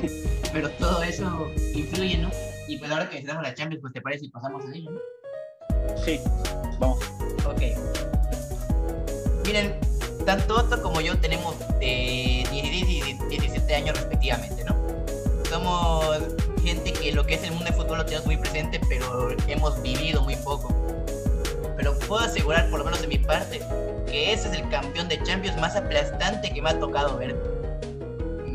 pero 0.51 0.69
todo 0.71 1.01
eso 1.03 1.49
influye, 1.73 2.17
¿no? 2.17 2.29
Y 2.67 2.77
pues 2.77 2.91
ahora 2.91 3.05
que 3.05 3.15
necesitamos 3.15 3.43
la 3.43 3.53
Champions, 3.53 3.81
pues 3.81 3.93
te 3.93 4.01
parece 4.01 4.25
si 4.25 4.29
pasamos 4.29 4.65
a 4.65 4.75
ello, 4.75 4.91
¿no? 4.91 4.99
Sí, 6.03 6.19
vamos. 6.79 6.99
Ok. 7.45 7.61
Miren, 9.45 9.79
tanto 10.25 10.55
Otto 10.55 10.81
como 10.81 11.01
yo 11.01 11.17
tenemos 11.17 11.57
de 11.79 12.45
16 12.51 12.83
y 12.83 13.29
17 13.29 13.57
este 13.57 13.75
año 13.75 13.93
respectivamente, 13.93 14.63
¿no? 14.63 14.75
Somos 15.49 16.19
gente 16.61 16.93
que 16.93 17.11
lo 17.11 17.25
que 17.25 17.35
es 17.35 17.43
el 17.43 17.51
mundo 17.51 17.65
de 17.65 17.73
fútbol 17.73 17.97
lo 17.99 18.05
tenemos 18.05 18.25
muy 18.25 18.37
presente, 18.37 18.79
pero 18.87 19.29
hemos 19.47 19.81
vivido 19.81 20.21
muy 20.21 20.35
poco. 20.37 20.73
Pero 21.75 21.97
puedo 21.99 22.23
asegurar, 22.23 22.69
por 22.69 22.79
lo 22.79 22.85
menos 22.85 23.01
de 23.01 23.07
mi 23.07 23.17
parte, 23.17 23.61
que 24.07 24.33
ese 24.33 24.49
es 24.49 24.53
el 24.53 24.69
campeón 24.69 25.07
de 25.07 25.21
Champions 25.23 25.59
más 25.59 25.75
aplastante 25.75 26.53
que 26.53 26.61
me 26.61 26.69
ha 26.69 26.79
tocado 26.79 27.17
ver. 27.17 27.35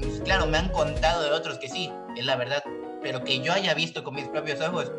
Pues, 0.01 0.21
claro, 0.25 0.47
me 0.47 0.59
han 0.59 0.69
contado 0.71 1.23
de 1.23 1.31
otros 1.31 1.59
que 1.59 1.69
sí, 1.69 1.93
es 2.17 2.25
la 2.25 2.37
verdad, 2.37 2.63
pero 3.03 3.25
que 3.25 3.41
yo 3.41 3.53
haya 3.53 3.75
visto 3.75 4.05
con 4.05 4.15
mis 4.15 4.29
propios 4.29 4.61
ojos, 4.61 4.93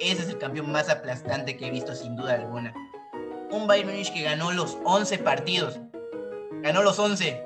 ese 0.00 0.22
es 0.22 0.28
el 0.28 0.38
campeón 0.38 0.70
más 0.70 0.88
aplastante 0.88 1.56
que 1.56 1.66
he 1.66 1.70
visto 1.70 1.94
sin 1.94 2.16
duda 2.16 2.34
alguna. 2.34 2.74
Un 3.50 3.66
Bayern 3.66 3.90
Munich 3.90 4.12
que 4.12 4.22
ganó 4.22 4.50
los 4.50 4.76
11 4.84 5.18
partidos. 5.18 5.78
Ganó 6.62 6.82
los 6.82 6.98
11. 6.98 7.42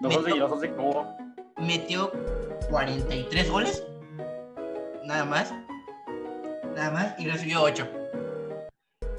Los 0.00 0.16
11 0.16 0.30
y 0.30 0.38
los 0.38 0.52
11 0.52 0.74
como 0.74 1.16
metió 1.58 2.12
43 2.70 3.50
goles, 3.50 3.82
nada 5.04 5.24
más, 5.24 5.52
nada 6.74 6.90
más, 6.90 7.14
y 7.18 7.26
recibió 7.26 7.62
8. 7.62 7.88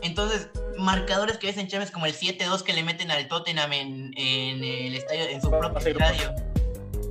Entonces, 0.02 0.50
marcadores 0.78 1.38
que 1.38 1.48
ves 1.48 1.58
en 1.58 1.68
Champions 1.68 1.92
como 1.92 2.06
el 2.06 2.14
7-2 2.14 2.64
que 2.64 2.74
le 2.74 2.84
meten 2.84 3.12
al 3.12 3.28
Tottenham 3.28 3.74
en, 3.74 4.14
el 4.16 4.96
estadio, 4.96 5.28
en 5.30 5.42
su 5.42 5.50
propio 5.50 5.78
estadio, 5.80 6.34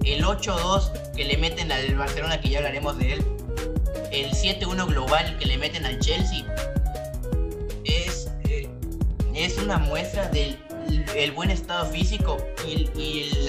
el 0.05 0.25
8-2 0.25 1.13
que 1.13 1.25
le 1.25 1.37
meten 1.37 1.71
al 1.71 1.95
Barcelona, 1.97 2.41
que 2.41 2.49
ya 2.49 2.59
hablaremos 2.59 2.99
de 2.99 3.15
él, 3.15 3.25
el 4.11 4.31
7-1 4.31 4.87
global 4.87 5.37
que 5.39 5.47
le 5.47 5.59
meten 5.59 5.85
al 5.85 5.99
Chelsea, 5.99 6.47
es, 7.85 8.31
eh, 8.49 8.69
es 9.35 9.59
una 9.59 9.79
muestra 9.79 10.29
del 10.29 10.57
el 11.17 11.33
buen 11.33 11.51
estado 11.51 11.87
físico 11.87 12.37
y, 12.67 12.85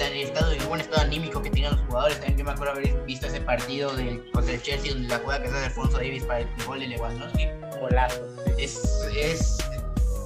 estado, 0.16 0.52
el 0.52 0.62
buen 0.64 0.80
estado 0.80 1.02
anímico 1.02 1.42
que 1.42 1.50
tenían 1.50 1.72
los 1.72 1.80
jugadores. 1.86 2.18
También 2.18 2.38
yo 2.38 2.44
me 2.44 2.50
acuerdo 2.52 2.72
haber 2.72 3.04
visto 3.04 3.26
ese 3.26 3.40
partido 3.40 3.94
del, 3.94 4.30
contra 4.32 4.54
el 4.54 4.62
Chelsea 4.62 4.92
donde 4.92 5.08
la 5.08 5.18
juega 5.18 5.42
que 5.42 5.48
hace 5.48 5.64
Alfonso 5.66 5.98
Davis 5.98 6.24
para 6.24 6.40
el 6.40 6.48
gol 6.66 6.80
de 6.80 6.88
Lewandowski. 6.88 7.46
Golazo. 7.80 8.20
Es, 8.58 9.06
es, 9.16 9.58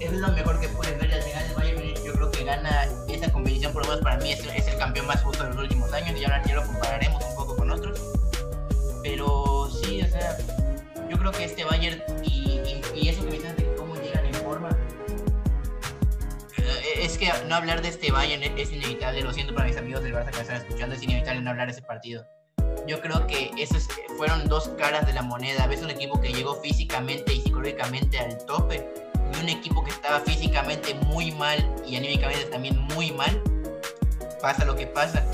es 0.00 0.12
lo 0.12 0.28
mejor 0.28 0.60
que 0.60 0.68
puedes 0.68 0.98
ver 0.98 1.12
al 1.12 1.22
final 1.22 1.46
del 1.48 1.56
Bayern 1.56 2.04
Yo 2.04 2.12
creo 2.14 2.30
que 2.30 2.44
gana 2.44 2.88
esa 3.08 3.30
competición, 3.30 3.72
por 3.72 3.82
lo 3.82 3.88
menos 3.90 4.04
para 4.04 4.16
mí 4.18 4.32
es, 4.32 4.44
es 4.44 4.68
el 4.68 4.78
campeón 4.78 5.06
más 5.06 5.22
justo 5.22 5.44
de 5.44 5.50
los 5.50 5.58
últimos 5.58 5.92
años 5.92 6.18
y 6.20 6.24
ahora 6.24 6.42
ya 6.44 6.54
lo 6.56 6.66
compararemos 6.66 7.24
un 7.24 7.34
poco 7.36 7.56
con 7.56 7.70
otros. 7.70 8.00
Pero 9.02 9.68
sí, 9.70 10.02
o 10.02 10.08
sea, 10.08 10.38
yo 11.08 11.18
creo 11.18 11.30
que 11.30 11.44
este 11.44 11.64
Bayern 11.64 12.02
y, 12.22 12.60
y 12.94 13.08
eso 13.08 13.24
que 13.24 13.38
me 13.38 13.63
no 17.48 17.54
hablar 17.54 17.80
de 17.80 17.88
este 17.88 18.10
Bayern 18.10 18.42
es 18.42 18.72
inevitable, 18.72 19.22
lo 19.22 19.32
siento 19.32 19.54
para 19.54 19.66
mis 19.66 19.76
amigos 19.76 20.02
del 20.02 20.14
Barça 20.14 20.30
que 20.30 20.40
están 20.40 20.56
escuchando, 20.56 20.94
es 20.94 21.02
inevitable 21.02 21.40
no 21.40 21.50
hablar 21.50 21.68
de 21.68 21.72
ese 21.72 21.82
partido. 21.82 22.26
Yo 22.86 23.00
creo 23.00 23.26
que 23.26 23.50
esos 23.56 23.88
fueron 24.18 24.46
dos 24.46 24.68
caras 24.76 25.06
de 25.06 25.14
la 25.14 25.22
moneda. 25.22 25.66
Ves 25.66 25.80
un 25.80 25.88
equipo 25.88 26.20
que 26.20 26.32
llegó 26.32 26.54
físicamente 26.56 27.32
y 27.32 27.40
psicológicamente 27.40 28.18
al 28.18 28.36
tope 28.44 28.86
y 29.32 29.40
un 29.40 29.48
equipo 29.48 29.82
que 29.82 29.90
estaba 29.90 30.20
físicamente 30.20 30.94
muy 31.06 31.30
mal 31.32 31.64
y 31.86 31.96
anímicamente 31.96 32.44
también 32.44 32.78
muy 32.94 33.10
mal. 33.12 33.42
Pasa 34.42 34.66
lo 34.66 34.76
que 34.76 34.86
pasa. 34.86 35.24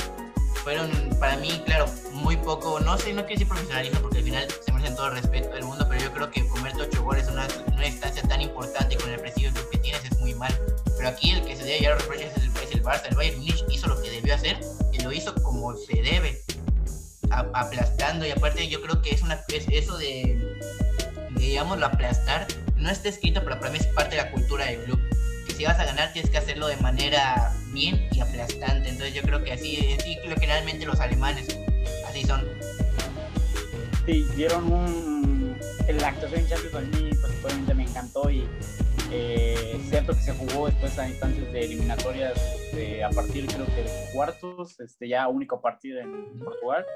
Fueron 0.62 0.90
para 1.18 1.38
mí, 1.38 1.60
claro, 1.64 1.86
muy 2.12 2.36
poco, 2.36 2.78
no 2.78 2.96
sé, 2.98 3.12
no 3.12 3.22
quiero 3.22 3.40
decir 3.40 3.48
profesionalismo 3.48 4.00
porque 4.00 4.18
al 4.18 4.24
final 4.24 4.46
se 4.64 4.72
merecen 4.72 4.94
todo 4.94 5.08
el 5.08 5.14
respeto 5.14 5.48
del 5.54 5.64
mundo, 5.64 5.86
pero 5.88 6.00
yo 6.02 6.12
creo 6.12 6.30
que 6.30 6.46
comerte 6.46 6.82
ocho 6.82 7.02
goles 7.02 7.26
en 7.26 7.34
una, 7.34 7.48
una 7.72 7.86
instancia 7.86 8.22
tan 8.22 8.42
importante 8.42 8.96
con 8.96 9.10
el 9.10 9.18
prestigio 9.18 9.50
que 9.72 9.78
tienes 9.78 10.04
es 10.04 10.20
muy 10.20 10.34
mal. 10.34 10.54
Pero 11.00 11.12
aquí 11.12 11.30
el 11.30 11.42
que 11.46 11.56
se 11.56 11.64
debe 11.64 11.80
llevar 11.80 11.98
reproches 11.98 12.30
es 12.36 12.42
el, 12.42 12.62
es 12.62 12.72
el 12.72 12.82
Barça. 12.82 13.08
El 13.08 13.16
Bayern 13.16 13.38
Munich 13.38 13.64
hizo 13.70 13.86
lo 13.86 14.02
que 14.02 14.10
debió 14.10 14.34
hacer 14.34 14.60
y 14.92 15.00
lo 15.00 15.10
hizo 15.10 15.34
como 15.36 15.74
se 15.74 15.94
debe, 16.02 16.44
aplastando. 17.30 18.26
Y 18.26 18.30
aparte, 18.32 18.68
yo 18.68 18.82
creo 18.82 19.00
que 19.00 19.12
es 19.14 19.22
una 19.22 19.42
es 19.48 19.66
eso 19.70 19.96
de, 19.96 20.60
digamos, 21.36 21.78
lo 21.78 21.86
aplastar 21.86 22.46
no 22.76 22.90
está 22.90 23.08
escrito, 23.08 23.42
pero 23.42 23.58
para 23.58 23.72
mí 23.72 23.78
es 23.78 23.86
parte 23.86 24.16
de 24.16 24.24
la 24.24 24.30
cultura 24.30 24.66
del 24.66 24.82
club. 24.82 25.00
Que 25.46 25.54
si 25.54 25.64
vas 25.64 25.78
a 25.78 25.86
ganar, 25.86 26.12
tienes 26.12 26.30
que 26.30 26.36
hacerlo 26.36 26.66
de 26.66 26.76
manera 26.76 27.50
bien 27.72 28.06
y 28.12 28.20
aplastante. 28.20 28.90
Entonces, 28.90 29.14
yo 29.14 29.22
creo 29.22 29.42
que 29.42 29.52
así, 29.52 29.96
así 29.98 30.18
lo 30.28 30.36
generalmente 30.36 30.84
los 30.84 31.00
alemanes 31.00 31.46
así 32.06 32.24
son. 32.26 32.46
Sí, 34.04 34.26
dieron 34.36 34.70
un. 34.70 35.58
La 35.98 36.08
actuación 36.08 36.40
en 36.40 36.48
Champions 36.48 36.74
a 36.74 36.80
mí, 36.80 37.10
pues, 37.42 37.74
me 37.74 37.84
encantó 37.84 38.30
y 38.30 38.46
eh, 39.10 39.80
cierto 39.90 40.12
que 40.14 40.20
se 40.20 40.32
jugó 40.32 40.66
después 40.66 40.98
a 40.98 41.08
instancias 41.08 41.52
de 41.52 41.64
eliminatorias 41.64 42.38
este, 42.64 43.02
a 43.02 43.10
partir 43.10 43.46
creo 43.46 43.66
que 43.66 43.82
de 43.82 43.90
cuartos, 44.14 44.78
este, 44.80 45.08
ya 45.08 45.26
único 45.28 45.60
partido 45.60 46.00
en 46.00 46.38
Portugal. 46.38 46.86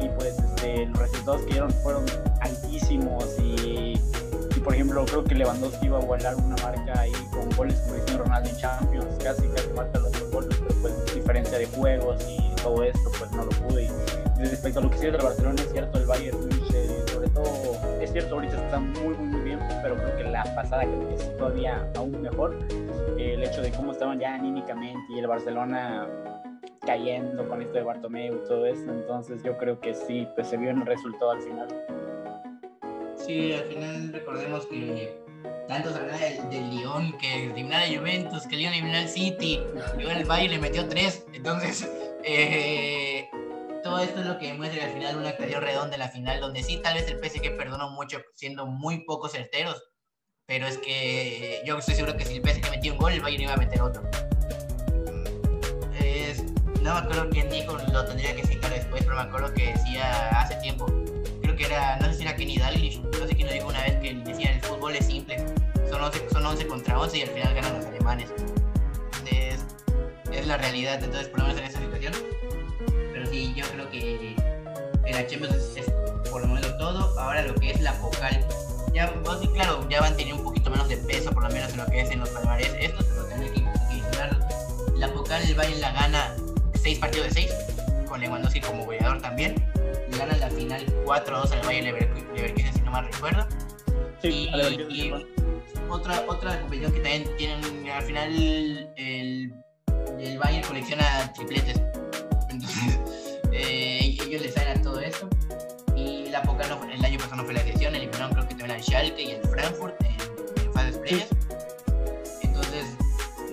Y 0.00 0.08
pues 0.08 0.38
este, 0.38 0.86
los 0.86 0.98
resultados 0.98 1.42
que 1.42 1.52
dieron 1.52 1.70
fueron 1.70 2.04
altísimos 2.40 3.36
y, 3.40 3.94
por 4.64 4.74
ejemplo 4.74 5.04
creo 5.04 5.22
que 5.22 5.34
Lewandowski 5.34 5.86
iba 5.86 5.98
a 5.98 6.02
igualar 6.02 6.34
una 6.34 6.56
marca 6.62 7.00
ahí 7.00 7.12
con 7.30 7.48
goles 7.56 7.78
como 7.80 7.94
Cristiano 7.94 8.24
Ronaldo 8.24 8.50
en 8.50 8.56
Champions, 8.56 9.06
casi 9.22 9.46
casi 9.48 9.68
marca 9.68 9.98
los 10.00 10.12
dos 10.12 10.30
goles, 10.32 10.58
pero 10.58 10.80
pues 10.80 11.14
diferencia 11.14 11.58
de 11.58 11.66
juegos 11.66 12.26
y 12.28 12.54
todo 12.62 12.82
esto 12.82 13.10
pues 13.18 13.30
no 13.32 13.44
lo 13.44 13.50
pude. 13.50 13.88
Y 14.38 14.44
respecto 14.44 14.80
a 14.80 14.82
lo 14.82 14.90
que 14.90 14.98
sigue 14.98 15.08
el 15.10 15.22
Barcelona 15.22 15.62
es 15.62 15.70
cierto, 15.70 15.98
el 15.98 16.06
Bayern 16.06 16.57
es 18.00 18.12
cierto 18.12 18.36
ahorita 18.36 18.56
está 18.64 18.78
muy 18.78 19.14
muy 19.14 19.26
muy 19.26 19.40
bien, 19.40 19.58
pero 19.82 19.96
creo 19.96 20.16
que 20.16 20.24
la 20.24 20.44
pasada 20.54 20.82
creo 20.82 21.08
que 21.08 21.14
es 21.14 21.36
todavía 21.36 21.90
aún 21.96 22.20
mejor. 22.22 22.58
el 23.18 23.42
hecho 23.42 23.62
de 23.62 23.70
cómo 23.72 23.92
estaban 23.92 24.18
ya 24.18 24.34
anímicamente 24.34 25.00
y 25.10 25.18
el 25.18 25.26
Barcelona 25.26 26.08
cayendo 26.86 27.46
con 27.48 27.60
esto 27.60 27.74
de 27.74 27.82
Bartomeu 27.82 28.36
y 28.36 28.48
todo 28.48 28.64
eso, 28.64 28.90
entonces 28.90 29.42
yo 29.42 29.58
creo 29.58 29.78
que 29.78 29.94
sí, 29.94 30.26
pues 30.34 30.48
se 30.48 30.56
vio 30.56 30.70
en 30.70 30.78
el 30.78 30.86
resultado 30.86 31.32
al 31.32 31.42
final. 31.42 31.68
Sí, 33.16 33.52
al 33.52 33.64
final 33.64 34.12
recordemos 34.12 34.64
que 34.66 35.18
tanto 35.66 35.90
se 35.90 35.98
habla 35.98 36.16
del, 36.16 36.48
del 36.48 36.70
Lyon, 36.70 37.12
que 37.18 37.44
eliminó 37.44 37.76
a 37.76 37.86
Juventus, 37.86 38.46
que 38.46 38.56
Lyon 38.56 38.72
eliminó 38.72 38.98
al 38.98 39.08
City, 39.08 39.60
luego 39.96 40.10
el 40.12 40.24
Bayern 40.24 40.54
le 40.54 40.58
metió 40.60 40.88
tres, 40.88 41.26
entonces 41.34 41.86
eh, 42.24 43.07
todo 43.88 44.00
esto 44.00 44.20
es 44.20 44.26
lo 44.26 44.38
que 44.38 44.48
demuestra 44.48 44.84
al 44.84 44.92
final 44.92 45.16
una 45.16 45.30
actuación 45.30 45.62
redonda 45.62 45.94
en 45.94 46.00
la 46.00 46.08
final, 46.10 46.40
donde 46.40 46.62
sí, 46.62 46.78
tal 46.82 46.92
vez 46.92 47.08
el 47.08 47.16
PSG 47.16 47.56
perdonó 47.56 47.88
mucho 47.88 48.20
siendo 48.34 48.66
muy 48.66 49.04
poco 49.04 49.30
certeros, 49.30 49.82
pero 50.44 50.66
es 50.66 50.76
que 50.76 51.62
yo 51.64 51.78
estoy 51.78 51.94
seguro 51.94 52.14
que 52.14 52.26
si 52.26 52.34
el 52.36 52.42
PSG 52.42 52.70
metía 52.70 52.92
un 52.92 52.98
gol, 52.98 53.12
el 53.12 53.22
Bayern 53.22 53.44
iba 53.44 53.54
a 53.54 53.56
meter 53.56 53.80
otro. 53.80 54.02
no 56.82 56.94
me 56.94 57.00
acuerdo 57.00 57.30
quién 57.30 57.48
dijo, 57.48 57.78
lo 57.90 58.04
tendría 58.04 58.36
que 58.36 58.46
citar 58.46 58.70
después, 58.70 59.02
pero 59.04 59.16
me 59.16 59.22
acuerdo 59.22 59.54
que 59.54 59.72
decía 59.72 60.38
hace 60.38 60.56
tiempo, 60.56 60.84
creo 61.40 61.56
que 61.56 61.64
era, 61.64 61.96
no 61.96 62.08
sé 62.08 62.14
si 62.14 62.22
era 62.22 62.36
Kenny 62.36 62.58
Dalglish, 62.58 63.00
no 63.00 63.26
sé 63.26 63.34
quién 63.34 63.46
lo 63.46 63.54
dijo 63.54 63.68
una 63.68 63.82
vez, 63.84 63.96
que 64.00 64.14
decía, 64.14 64.52
el 64.52 64.60
fútbol 64.60 64.96
es 64.96 65.06
simple, 65.06 65.38
son 65.90 66.02
11, 66.02 66.28
son 66.30 66.44
11 66.44 66.66
contra 66.66 67.00
11 67.00 67.18
y 67.18 67.22
al 67.22 67.28
final 67.28 67.54
ganan 67.54 67.74
los 67.74 67.86
alemanes. 67.86 68.30
Es, 69.30 69.64
es 70.30 70.46
la 70.46 70.58
realidad, 70.58 71.02
entonces 71.02 71.28
por 71.28 71.40
lo 71.40 71.46
menos 71.46 71.60
en 71.60 71.66
esa 71.68 71.80
situación 71.80 72.12
y 73.38 73.54
yo 73.54 73.64
creo 73.72 73.90
que 73.90 74.34
en 75.04 75.14
la 75.14 75.26
Champions 75.26 75.54
es, 75.76 75.86
por 76.30 76.42
lo 76.42 76.48
menos 76.48 76.76
todo. 76.78 77.18
Ahora 77.18 77.42
lo 77.42 77.54
que 77.54 77.70
es 77.70 77.80
la 77.80 77.92
focal, 77.94 78.44
ya, 78.92 79.12
claro, 79.54 79.88
ya 79.88 80.00
van 80.00 80.12
a 80.12 80.16
tener 80.16 80.34
un 80.34 80.42
poquito 80.42 80.70
menos 80.70 80.88
de 80.88 80.96
peso, 80.96 81.30
por 81.30 81.44
lo 81.44 81.50
menos 81.50 81.72
en 81.72 81.78
lo 81.78 81.86
que 81.86 82.00
es 82.00 82.10
en 82.10 82.20
los 82.20 82.28
palmares. 82.30 82.74
Esto 82.80 83.02
se 83.02 83.14
lo 83.14 83.24
tienen 83.26 83.52
que, 83.52 83.60
que 83.60 84.98
La 84.98 85.08
focal, 85.08 85.42
el 85.42 85.54
Bayern 85.54 85.80
la 85.80 85.92
gana 85.92 86.34
6 86.82 86.98
partidos 86.98 87.28
de 87.28 87.34
6, 87.34 87.54
con 88.08 88.20
Lewandowski 88.20 88.60
como 88.60 88.84
goleador 88.84 89.20
también. 89.20 89.54
Gana 90.18 90.36
la 90.36 90.50
final 90.50 90.84
4-2 91.04 91.52
al 91.52 91.66
Bayern 91.66 91.86
Leverkusen, 91.86 92.74
si 92.74 92.80
no 92.80 92.90
mal 92.90 93.06
recuerdo. 93.12 93.46
Sí, 94.20 94.48
y, 94.90 95.12
otra, 95.88 96.24
otra 96.26 96.60
competición 96.60 96.92
que 96.92 97.00
también 97.00 97.36
tienen 97.36 97.88
al 97.88 98.02
final 98.02 98.90
el, 98.96 99.54
el 100.18 100.38
Bayern 100.38 100.66
colecciona 100.66 101.32
tripletes. 101.34 101.80
Eh, 103.52 104.16
ellos 104.26 104.42
les 104.42 104.54
salen 104.54 104.78
a 104.78 104.82
todo 104.82 105.00
eso. 105.00 105.28
Y 105.96 106.28
la 106.28 106.42
Poca 106.42 106.66
no, 106.68 106.82
el 106.84 107.04
año 107.04 107.18
pasado 107.18 107.36
no 107.36 107.44
fue 107.44 107.54
la 107.54 107.60
excepción, 107.60 107.94
eliminaron 107.94 108.32
creo 108.32 108.46
que 108.46 108.54
también 108.54 108.72
al 108.72 108.82
Schalke 108.82 109.22
y 109.22 109.32
al 109.32 109.42
Frankfurt 109.48 110.00
en, 110.02 110.64
en 110.64 110.72
fases 110.72 110.96
previas. 110.98 111.28
Entonces, 112.42 112.84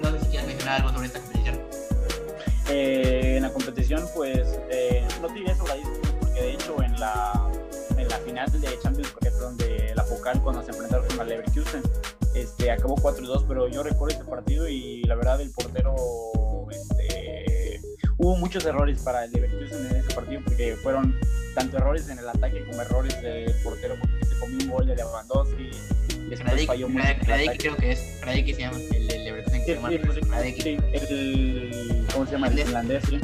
no 0.01 0.11
sé 0.11 0.19
si 0.19 0.25
quieres 0.27 0.47
mencionar 0.47 0.81
algo 0.81 0.93
sobre 0.93 1.07
esta 1.07 1.19
competición. 1.19 1.59
Eh, 2.69 3.33
en 3.37 3.43
la 3.43 3.51
competición, 3.51 4.07
pues, 4.15 4.59
eh, 4.69 5.07
no 5.21 5.27
te 5.27 5.33
diré 5.35 5.55
sobre 5.55 5.73
porque 6.19 6.41
de 6.41 6.53
hecho 6.53 6.81
en 6.81 6.99
la, 6.99 7.49
en 7.97 8.07
la 8.07 8.17
final 8.17 8.51
de 8.51 8.79
Champions, 8.81 9.11
por 9.11 9.23
ejemplo, 9.23 9.45
donde 9.47 9.93
la 9.95 10.03
Pocal 10.03 10.41
cuando 10.41 10.63
se 10.63 10.71
enfrentaron 10.71 11.07
con 11.07 11.21
el 11.21 11.27
Leverkusen, 11.29 11.83
este, 12.33 12.71
acabó 12.71 12.95
4-2, 12.95 13.45
pero 13.47 13.67
yo 13.67 13.83
recuerdo 13.83 14.17
este 14.17 14.29
partido 14.29 14.67
y 14.67 15.03
la 15.03 15.15
verdad 15.15 15.39
el 15.41 15.51
portero 15.51 15.95
hubo 18.25 18.35
muchos 18.37 18.65
errores 18.65 18.99
para 19.03 19.25
el 19.25 19.31
Leverkusen 19.31 19.85
en 19.85 19.97
ese 19.97 20.13
partido 20.15 20.41
porque 20.43 20.75
fueron 20.81 21.15
tanto 21.53 21.77
errores 21.77 22.09
en 22.09 22.17
el 22.17 22.27
ataque 22.27 22.65
como 22.65 22.81
errores 22.81 23.21
del 23.21 23.53
portero 23.63 23.95
porque 23.99 24.25
se 24.25 24.39
comió 24.39 24.57
un 24.65 24.71
gol 24.71 24.87
de 24.87 24.95
Lewandowski. 24.95 25.69
Después 26.29 26.65
falló 26.65 26.89
mucho. 26.89 27.05
creo 27.59 27.77
que 27.77 27.91
es, 27.91 27.99
que 27.99 28.53
se 28.55 28.61
llama 28.61 28.77
el, 28.77 29.07
Leverkusen 29.07 29.63
se 29.63 29.75
llama. 29.75 29.89
el, 29.91 30.01
¿Cómo 32.11 32.25
se 32.25 32.31
llama? 32.31 32.47
El 32.47 32.63
finlandés, 32.63 33.03
sí. 33.07 33.19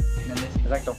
Exacto. 0.62 0.96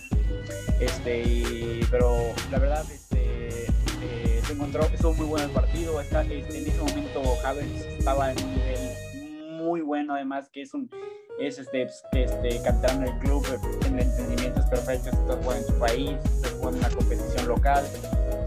Este, 0.82 1.80
pero 1.90 2.34
la 2.52 2.60
verdad, 2.60 2.86
este, 2.92 3.68
eh, 3.68 4.42
se 4.46 4.52
encontró, 4.52 4.84
estuvo 4.84 5.14
muy 5.14 5.28
bueno 5.28 5.46
el 5.46 5.52
partido. 5.52 6.02
Está, 6.02 6.24
en 6.24 6.42
ese 6.42 6.78
momento 6.78 7.22
Havertz 7.46 7.86
estaba 7.98 8.34
en 8.34 8.44
un 8.44 8.54
nivel 8.54 9.13
muy 9.64 9.82
bueno, 9.82 10.14
además 10.14 10.50
que 10.50 10.62
es 10.62 10.74
un 10.74 10.90
es 11.40 11.58
este, 11.58 11.88
este 12.14 12.62
capitán 12.64 13.04
del 13.04 13.18
club, 13.20 13.44
en 13.88 13.98
el 13.98 14.06
entendimiento 14.06 14.60
es 14.60 14.66
perfecto, 14.68 15.10
está 15.10 15.36
jugando 15.38 15.56
en 15.56 15.66
su 15.66 15.74
país, 15.80 16.12
está 16.26 16.50
jugando 16.50 16.80
en 16.80 16.86
una 16.86 16.90
competición 16.90 17.48
local 17.48 17.84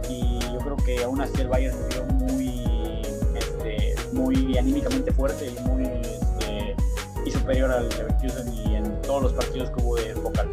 y 0.09 0.39
yo 0.41 0.59
creo 0.59 0.77
que 0.77 1.03
aún 1.03 1.21
así 1.21 1.41
el 1.41 1.49
Bayern 1.49 1.77
se 1.77 1.89
vio 1.89 2.05
muy, 2.15 3.03
este, 3.35 3.95
muy 4.13 4.57
anímicamente 4.57 5.11
fuerte 5.13 5.49
y 5.49 5.69
muy 5.69 5.85
este, 5.85 6.77
y 7.25 7.31
superior 7.31 7.73
al 7.73 7.89
Leverkusen 7.89 8.55
y 8.55 8.77
en 8.77 9.03
todos 9.03 9.23
los 9.25 9.33
partidos 9.33 9.71
que 9.71 9.83
hubo 9.83 9.97
de 9.97 10.15
vocal. 10.15 10.49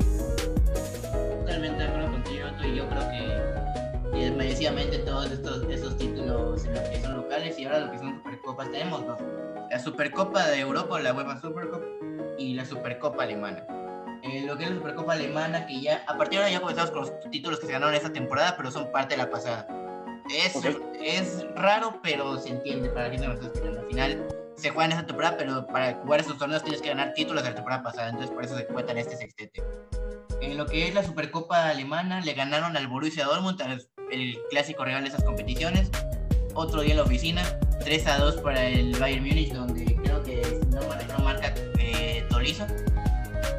Totalmente 1.42 1.84
de 1.84 1.90
acuerdo 1.90 2.12
contigo, 2.14 2.48
y 2.64 2.76
yo 2.76 2.90
creo 2.90 3.10
que 3.12 4.32
merecidamente 4.32 5.00
todos 5.00 5.30
estos, 5.32 5.64
estos 5.70 5.98
títulos 5.98 6.66
en 6.66 6.74
lo 6.74 6.84
que 6.90 7.02
son 7.02 7.18
locales 7.18 7.60
y 7.60 7.66
ahora 7.66 7.80
lo 7.82 7.92
que 7.92 8.00
son 8.00 8.16
supercopas 8.16 8.72
tenemos 8.72 9.06
dos. 9.06 9.20
La 9.74 9.80
Supercopa 9.80 10.46
de 10.50 10.60
Europa, 10.60 11.00
la 11.00 11.14
UEFA 11.16 11.42
Supercopa 11.42 11.84
y 12.38 12.54
la 12.54 12.64
Supercopa 12.64 13.24
Alemana. 13.24 13.66
Eh, 14.22 14.44
lo 14.46 14.56
que 14.56 14.66
es 14.66 14.70
la 14.70 14.76
Supercopa 14.76 15.14
Alemana, 15.14 15.66
que 15.66 15.82
ya, 15.82 16.04
a 16.08 16.16
partir 16.16 16.38
de 16.38 16.46
ahora 16.46 16.52
ya 16.52 16.60
comenzamos 16.60 16.92
con 16.92 17.02
los 17.02 17.20
títulos 17.32 17.60
que 17.60 17.66
se 17.66 17.72
ganaron 17.72 17.96
esta 17.96 18.14
temporada, 18.14 18.56
pero 18.56 18.70
son 18.70 18.92
parte 18.92 19.16
de 19.16 19.24
la 19.24 19.32
pasada. 19.32 19.66
Es, 20.30 20.54
es 21.02 21.48
raro, 21.56 22.00
pero 22.04 22.38
se 22.38 22.50
entiende 22.50 22.88
para 22.90 23.10
que 23.10 23.18
nos 23.18 23.44
está 23.44 23.68
Al 23.68 23.88
final 23.88 24.28
se 24.54 24.70
juega 24.70 24.86
en 24.86 24.92
esta 24.92 25.08
temporada, 25.08 25.38
pero 25.38 25.66
para 25.66 25.96
jugar 25.96 26.20
esos 26.20 26.38
torneos 26.38 26.62
tienes 26.62 26.80
que 26.80 26.90
ganar 26.90 27.16
títulos 27.16 27.42
de 27.42 27.50
la 27.50 27.56
temporada 27.56 27.82
pasada, 27.82 28.10
entonces 28.10 28.30
por 28.30 28.46
eso 28.46 28.56
se 28.56 28.68
cuentan 28.68 29.00
este 29.00 29.18
sextete. 29.18 29.64
En 30.40 30.56
lo 30.56 30.68
que 30.68 30.88
es 30.88 30.94
la 30.94 31.02
Supercopa 31.02 31.70
Alemana, 31.70 32.22
le 32.22 32.34
ganaron 32.36 32.78
al 32.78 32.88
Borussia 32.88 33.26
Dortmund, 33.26 33.60
el 34.12 34.38
clásico 34.52 34.86
rival 34.86 35.02
de 35.02 35.10
esas 35.10 35.24
competiciones. 35.24 35.90
Otro 36.54 36.82
día 36.82 36.92
en 36.92 36.98
la 36.98 37.04
oficina, 37.04 37.42
3 37.80 38.08
a 38.08 38.18
2 38.18 38.36
para 38.38 38.68
el 38.68 38.96
Bayern 38.98 39.26
Múnich, 39.26 39.54
donde 39.54 39.96
creo 40.04 40.24
que 40.24 40.42
no 40.70 40.82
me 40.82 41.24
marca 41.24 41.54
Tolizo 42.30 42.66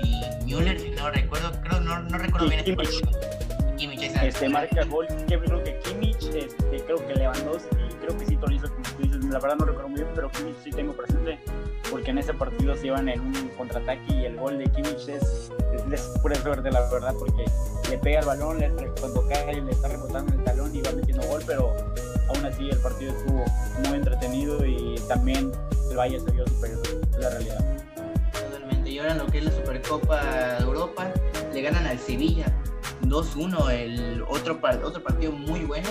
y 0.03 0.45
Müller, 0.45 0.81
si 0.81 0.91
no 0.91 1.11
recuerdo, 1.11 1.53
creo, 1.63 1.81
no, 1.81 2.03
no 2.03 2.19
recuerdo 2.19 2.49
bien 2.49 2.65
Kimmich. 2.65 2.89
este 2.89 3.77
Kimmich, 3.77 4.03
este 4.03 4.49
marca 4.49 4.85
gol, 4.85 5.07
que 5.29 5.39
creo 5.39 5.63
que 5.63 5.79
Kimmich, 5.81 6.23
este, 6.35 6.85
creo 6.85 7.07
que 7.07 7.15
Lewandowski, 7.15 7.77
creo 8.01 8.19
que 8.19 8.27
sí 8.27 8.37
Tolizo, 8.37 8.69
como 8.69 8.83
tú 8.97 9.03
dices, 9.03 9.25
la 9.25 9.39
verdad 9.39 9.57
no 9.57 9.65
recuerdo 9.67 9.89
muy 9.89 10.01
bien, 10.01 10.13
pero 10.15 10.31
Kimmich 10.31 10.57
sí 10.63 10.71
tengo 10.71 10.93
presente, 10.95 11.39
porque 11.91 12.11
en 12.11 12.19
ese 12.19 12.35
partido 12.35 12.75
se 12.77 12.87
iban 12.87 13.09
en 13.09 13.21
un 13.21 13.49
contraataque 13.57 14.13
y 14.13 14.25
el 14.25 14.37
gol 14.37 14.59
de 14.59 14.65
Kimmich 14.65 15.09
es, 15.09 15.51
es, 15.73 15.93
es 15.93 16.01
pura 16.23 16.35
suerte, 16.37 16.71
la 16.71 16.89
verdad, 16.91 17.15
porque 17.19 17.45
le 17.91 17.99
pega 17.99 18.21
el 18.21 18.27
balón, 18.27 18.59
le, 18.59 18.71
cuando 19.01 19.27
cae 19.29 19.61
le 19.61 19.71
está 19.71 19.89
rebotando 19.89 20.33
el 20.33 20.45
talón 20.45 20.75
y 20.75 20.83
va 20.83 20.93
metiendo 20.93 21.27
gol, 21.27 21.43
pero 21.47 21.75
aún 22.29 22.47
así 22.47 22.69
el 22.71 22.79
partido 22.79 23.13
estuvo 23.13 23.45
muy 23.89 23.99
entretenido 23.99 24.65
y 24.65 24.95
también 25.09 25.53
el 25.91 25.97
Valle 25.97 26.21
se 26.21 26.31
vio 26.31 26.47
superior, 26.47 26.81
es 27.13 27.19
la 27.19 27.31
realidad 27.31 27.75
y 28.95 28.99
ahora 28.99 29.13
en 29.13 29.19
lo 29.19 29.27
que 29.27 29.39
es 29.39 29.45
la 29.45 29.51
Supercopa 29.51 30.25
de 30.55 30.63
Europa, 30.63 31.13
le 31.53 31.63
ganan 31.63 31.85
al 31.87 31.99
Sevilla 31.99 32.47
2-1, 33.03 33.71
el 33.71 34.23
otro, 34.29 34.61
otro 34.85 35.03
partido 35.03 35.33
muy 35.33 35.61
bueno, 35.61 35.89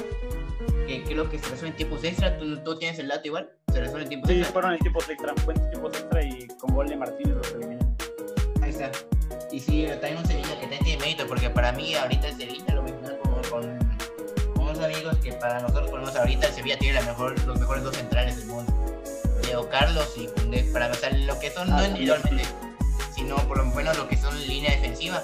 que 0.88 1.04
creo 1.04 1.30
que 1.30 1.38
se 1.38 1.50
resuelve 1.50 1.70
en 1.70 1.76
tiempos 1.76 2.04
extra, 2.06 2.38
¿Tú, 2.38 2.58
tú 2.64 2.78
tienes 2.78 3.00
el 3.00 3.10
dato 3.10 3.28
igual, 3.28 3.50
se 3.74 3.82
resuelve 3.82 4.04
en 4.04 4.10
tiempos 4.10 4.30
sí, 4.30 4.36
extra. 4.36 4.48
Sí, 4.48 4.54
fueron 4.54 4.74
en 4.74 4.80
tiempos 4.80 5.10
extra, 5.10 5.34
fue 5.44 5.54
en 5.54 5.70
tiempos 5.70 5.94
extra 5.96 6.24
y 6.24 6.48
con 6.60 6.74
gol 6.74 6.88
de 6.88 6.96
Martínez 6.96 7.36
los 7.36 7.52
eliminan. 7.52 7.98
Ahí 8.62 8.70
está. 8.70 8.90
Y 9.52 9.60
sí, 9.60 9.86
también 10.00 10.18
un 10.18 10.26
Sevilla 10.26 10.56
que 10.56 10.62
también 10.62 10.84
tiene 10.86 11.02
mérito, 11.02 11.28
porque 11.28 11.50
para 11.50 11.74
mí 11.74 11.96
ahorita 11.96 12.30
el 12.30 12.38
Sevilla 12.38 12.76
lo 12.76 12.84
menciono 12.84 13.20
como 13.20 13.42
con, 13.50 13.80
amigos 14.84 15.18
que 15.24 15.34
para 15.34 15.62
nosotros 15.62 15.90
ponemos 15.90 16.16
ahorita 16.16 16.48
el 16.48 16.54
Sevilla 16.54 16.78
tiene 16.78 17.00
la 17.00 17.06
mejor, 17.06 17.40
los 17.46 17.60
mejores 17.60 17.84
dos 17.84 17.96
centrales 17.96 18.38
del 18.38 18.48
mundo. 18.48 18.72
Leo 19.46 19.70
Carlos 19.70 20.08
y 20.16 20.28
para 20.72 20.90
o 20.90 20.94
sea, 20.94 21.10
lo 21.12 21.40
que 21.40 21.52
son 21.52 21.72
ah, 21.72 21.78
no 21.78 21.86
individualmente 21.86 22.44
sino 23.16 23.36
por 23.48 23.58
lo 23.58 23.66
menos 23.66 23.98
lo 23.98 24.08
que 24.08 24.18
son 24.18 24.36
línea 24.48 24.72
defensiva. 24.72 25.22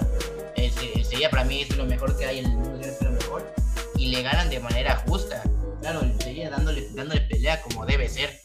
El, 0.56 0.70
Sevilla 1.04 1.30
para 1.30 1.44
mí 1.44 1.62
es 1.62 1.76
lo 1.76 1.84
mejor 1.86 2.16
que 2.16 2.26
hay 2.26 2.38
en 2.38 2.46
el 2.46 2.56
mundo, 2.56 2.80
es 2.80 3.00
lo 3.02 3.10
mejor. 3.10 3.54
Y 3.96 4.06
le 4.06 4.22
ganan 4.22 4.48
de 4.48 4.60
manera 4.60 4.96
justa. 5.06 5.42
Claro, 5.80 6.02
el 6.02 6.18
Sevilla 6.20 6.50
dándole, 6.50 6.88
dándole 6.94 7.20
pelea 7.22 7.60
como 7.62 7.84
debe 7.86 8.08
ser. 8.08 8.40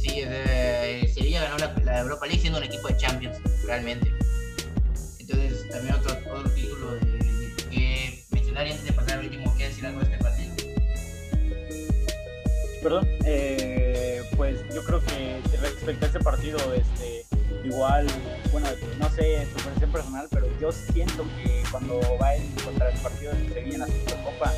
Sí, 0.00 0.20
el 0.20 1.08
Sevilla 1.08 1.42
ganó 1.42 1.56
la, 1.84 1.98
Europa 2.00 2.26
League 2.26 2.40
siendo 2.40 2.58
un 2.58 2.64
equipo 2.64 2.88
de 2.88 2.96
Champions, 2.96 3.38
realmente. 3.66 4.10
Entonces, 5.18 5.68
también 5.70 5.94
otro, 5.94 6.16
otro 6.32 6.50
título 6.50 6.94
de, 6.94 7.54
que 7.70 8.24
mencionar 8.30 8.66
antes 8.66 8.84
de 8.84 8.92
pasar 8.92 9.18
al 9.18 9.24
último, 9.24 9.54
¿qué 9.56 9.68
decir 9.68 9.84
algo 9.86 10.00
de 10.00 10.12
este? 10.12 10.17
Perdón, 12.82 13.08
eh, 13.24 14.22
pues 14.36 14.62
yo 14.72 14.84
creo 14.84 15.00
que 15.00 15.40
respecto 15.60 16.04
a 16.04 16.08
este 16.08 16.20
partido, 16.20 16.58
este, 16.74 17.24
igual, 17.64 18.06
bueno, 18.52 18.68
no 18.98 19.10
sé 19.10 19.46
tu 19.52 19.62
percepción 19.64 19.92
personal, 19.92 20.28
pero 20.30 20.46
yo 20.60 20.70
siento 20.70 21.24
que 21.42 21.62
cuando 21.70 22.00
va 22.20 22.36
en 22.36 22.50
contra 22.64 22.90
el 22.90 23.00
partido 23.00 23.32
de 23.32 23.48
Sevilla 23.48 23.74
en 23.74 23.80
la 23.80 23.86
Supercopa, 23.86 24.52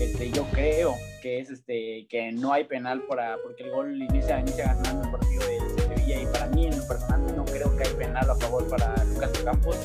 este, 0.00 0.30
yo 0.30 0.44
creo 0.52 0.94
que 1.22 1.40
es 1.40 1.48
este 1.48 2.06
que 2.08 2.32
no 2.32 2.52
hay 2.52 2.64
penal 2.64 3.02
para 3.08 3.38
porque 3.42 3.64
el 3.64 3.70
gol 3.70 3.96
inicia, 3.96 4.40
inicia 4.40 4.74
ganando 4.74 5.04
el 5.04 5.10
partido 5.10 5.42
de 5.46 5.82
Sevilla 5.82 6.20
y 6.20 6.26
para 6.26 6.46
mí 6.48 6.66
en 6.66 6.78
lo 6.78 6.86
personal 6.86 7.36
no 7.36 7.44
creo 7.46 7.74
que 7.76 7.84
hay 7.84 7.94
penal 7.94 8.28
a 8.28 8.34
favor 8.34 8.68
para 8.68 9.02
Lucas 9.04 9.30
Campos 9.44 9.78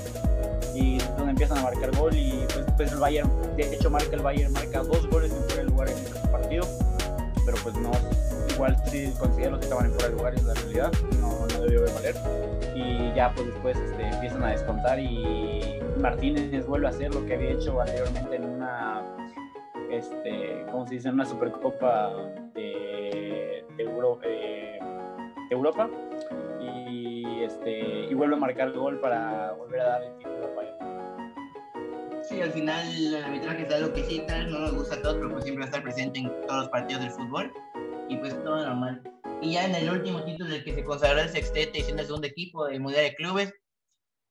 y 0.76 0.98
donde 0.98 1.32
empiezan 1.32 1.60
a 1.60 1.64
marcar 1.64 1.96
gol 1.96 2.14
y 2.16 2.46
pues, 2.54 2.66
pues, 2.76 2.92
el 2.92 2.98
Bayern 2.98 3.56
de 3.56 3.74
hecho 3.74 3.90
marca 3.90 4.14
el 4.14 4.22
Bayern 4.22 4.52
marca 4.52 4.84
dos 4.84 5.08
goles 5.10 5.32
en 5.32 5.44
fuera 5.44 5.64
de 5.64 5.70
lugar 5.70 5.90
en 5.90 5.98
el 5.98 6.30
partido 6.30 6.68
pero 7.50 7.64
pues 7.64 7.76
no 7.78 7.92
igual 8.54 8.76
sí 8.86 9.12
considero 9.20 9.58
que 9.58 9.66
estaban 9.66 9.86
en 9.86 9.92
fuera 9.94 10.10
de 10.10 10.16
lugar 10.16 10.38
en 10.38 10.48
la 10.48 10.54
realidad 10.54 10.92
no, 11.20 11.48
no 11.48 11.64
debió 11.64 11.82
de 11.82 11.94
valer. 11.94 12.16
Y 12.76 13.14
ya 13.16 13.34
pues 13.34 13.48
después 13.48 13.78
este, 13.78 14.08
empiezan 14.08 14.44
a 14.44 14.50
descontar 14.50 15.00
y 15.00 15.80
Martínez 15.98 16.66
vuelve 16.68 16.88
a 16.88 16.90
hacer 16.92 17.14
lo 17.14 17.26
que 17.26 17.34
había 17.34 17.52
hecho 17.52 17.82
anteriormente 17.82 18.36
en 18.36 18.46
una 18.46 19.04
este 19.90 20.66
¿cómo 20.72 20.86
se 20.86 20.96
dice? 20.96 21.08
en 21.08 21.16
una 21.16 21.26
supercopa 21.26 22.14
de, 22.54 23.60
eh, 23.60 24.80
Europa. 25.50 25.90
Y 26.62 27.44
este 27.44 28.06
y 28.10 28.14
vuelve 28.14 28.36
a 28.36 28.40
marcar 28.40 28.68
el 28.68 28.74
gol 28.74 29.00
para 29.00 29.54
volver 29.54 29.82
a 29.82 29.86
dar 29.86 30.04
el 30.04 30.16
título 30.18 30.46
a 30.46 30.56
Bayern 30.56 30.89
Sí, 32.30 32.40
al 32.42 32.52
final 32.52 32.88
el 32.96 33.24
arbitraje 33.24 33.64
es 33.64 33.74
algo 33.74 33.92
que 33.92 34.04
sí, 34.04 34.22
tal, 34.28 34.52
no 34.52 34.60
nos 34.60 34.76
gusta 34.76 35.02
todo, 35.02 35.16
pero 35.16 35.32
pues 35.32 35.44
siempre 35.46 35.62
va 35.62 35.66
a 35.66 35.70
estar 35.70 35.82
presente 35.82 36.20
en 36.20 36.30
todos 36.46 36.60
los 36.60 36.70
partidos 36.70 37.02
del 37.02 37.12
fútbol 37.12 37.52
y 38.08 38.18
pues 38.18 38.36
todo 38.44 38.64
normal. 38.64 39.02
Y 39.42 39.54
ya 39.54 39.66
en 39.66 39.74
el 39.74 39.90
último 39.90 40.24
título 40.24 40.48
del 40.52 40.64
que 40.64 40.76
se 40.76 40.84
consagró 40.84 41.22
el 41.22 41.30
sextete 41.30 41.80
y 41.80 41.82
siendo 41.82 42.04
el 42.04 42.08
segundo 42.08 42.28
equipo 42.28 42.68
del 42.68 42.82
Mundial 42.82 43.06
de 43.06 43.16
Clubes, 43.16 43.52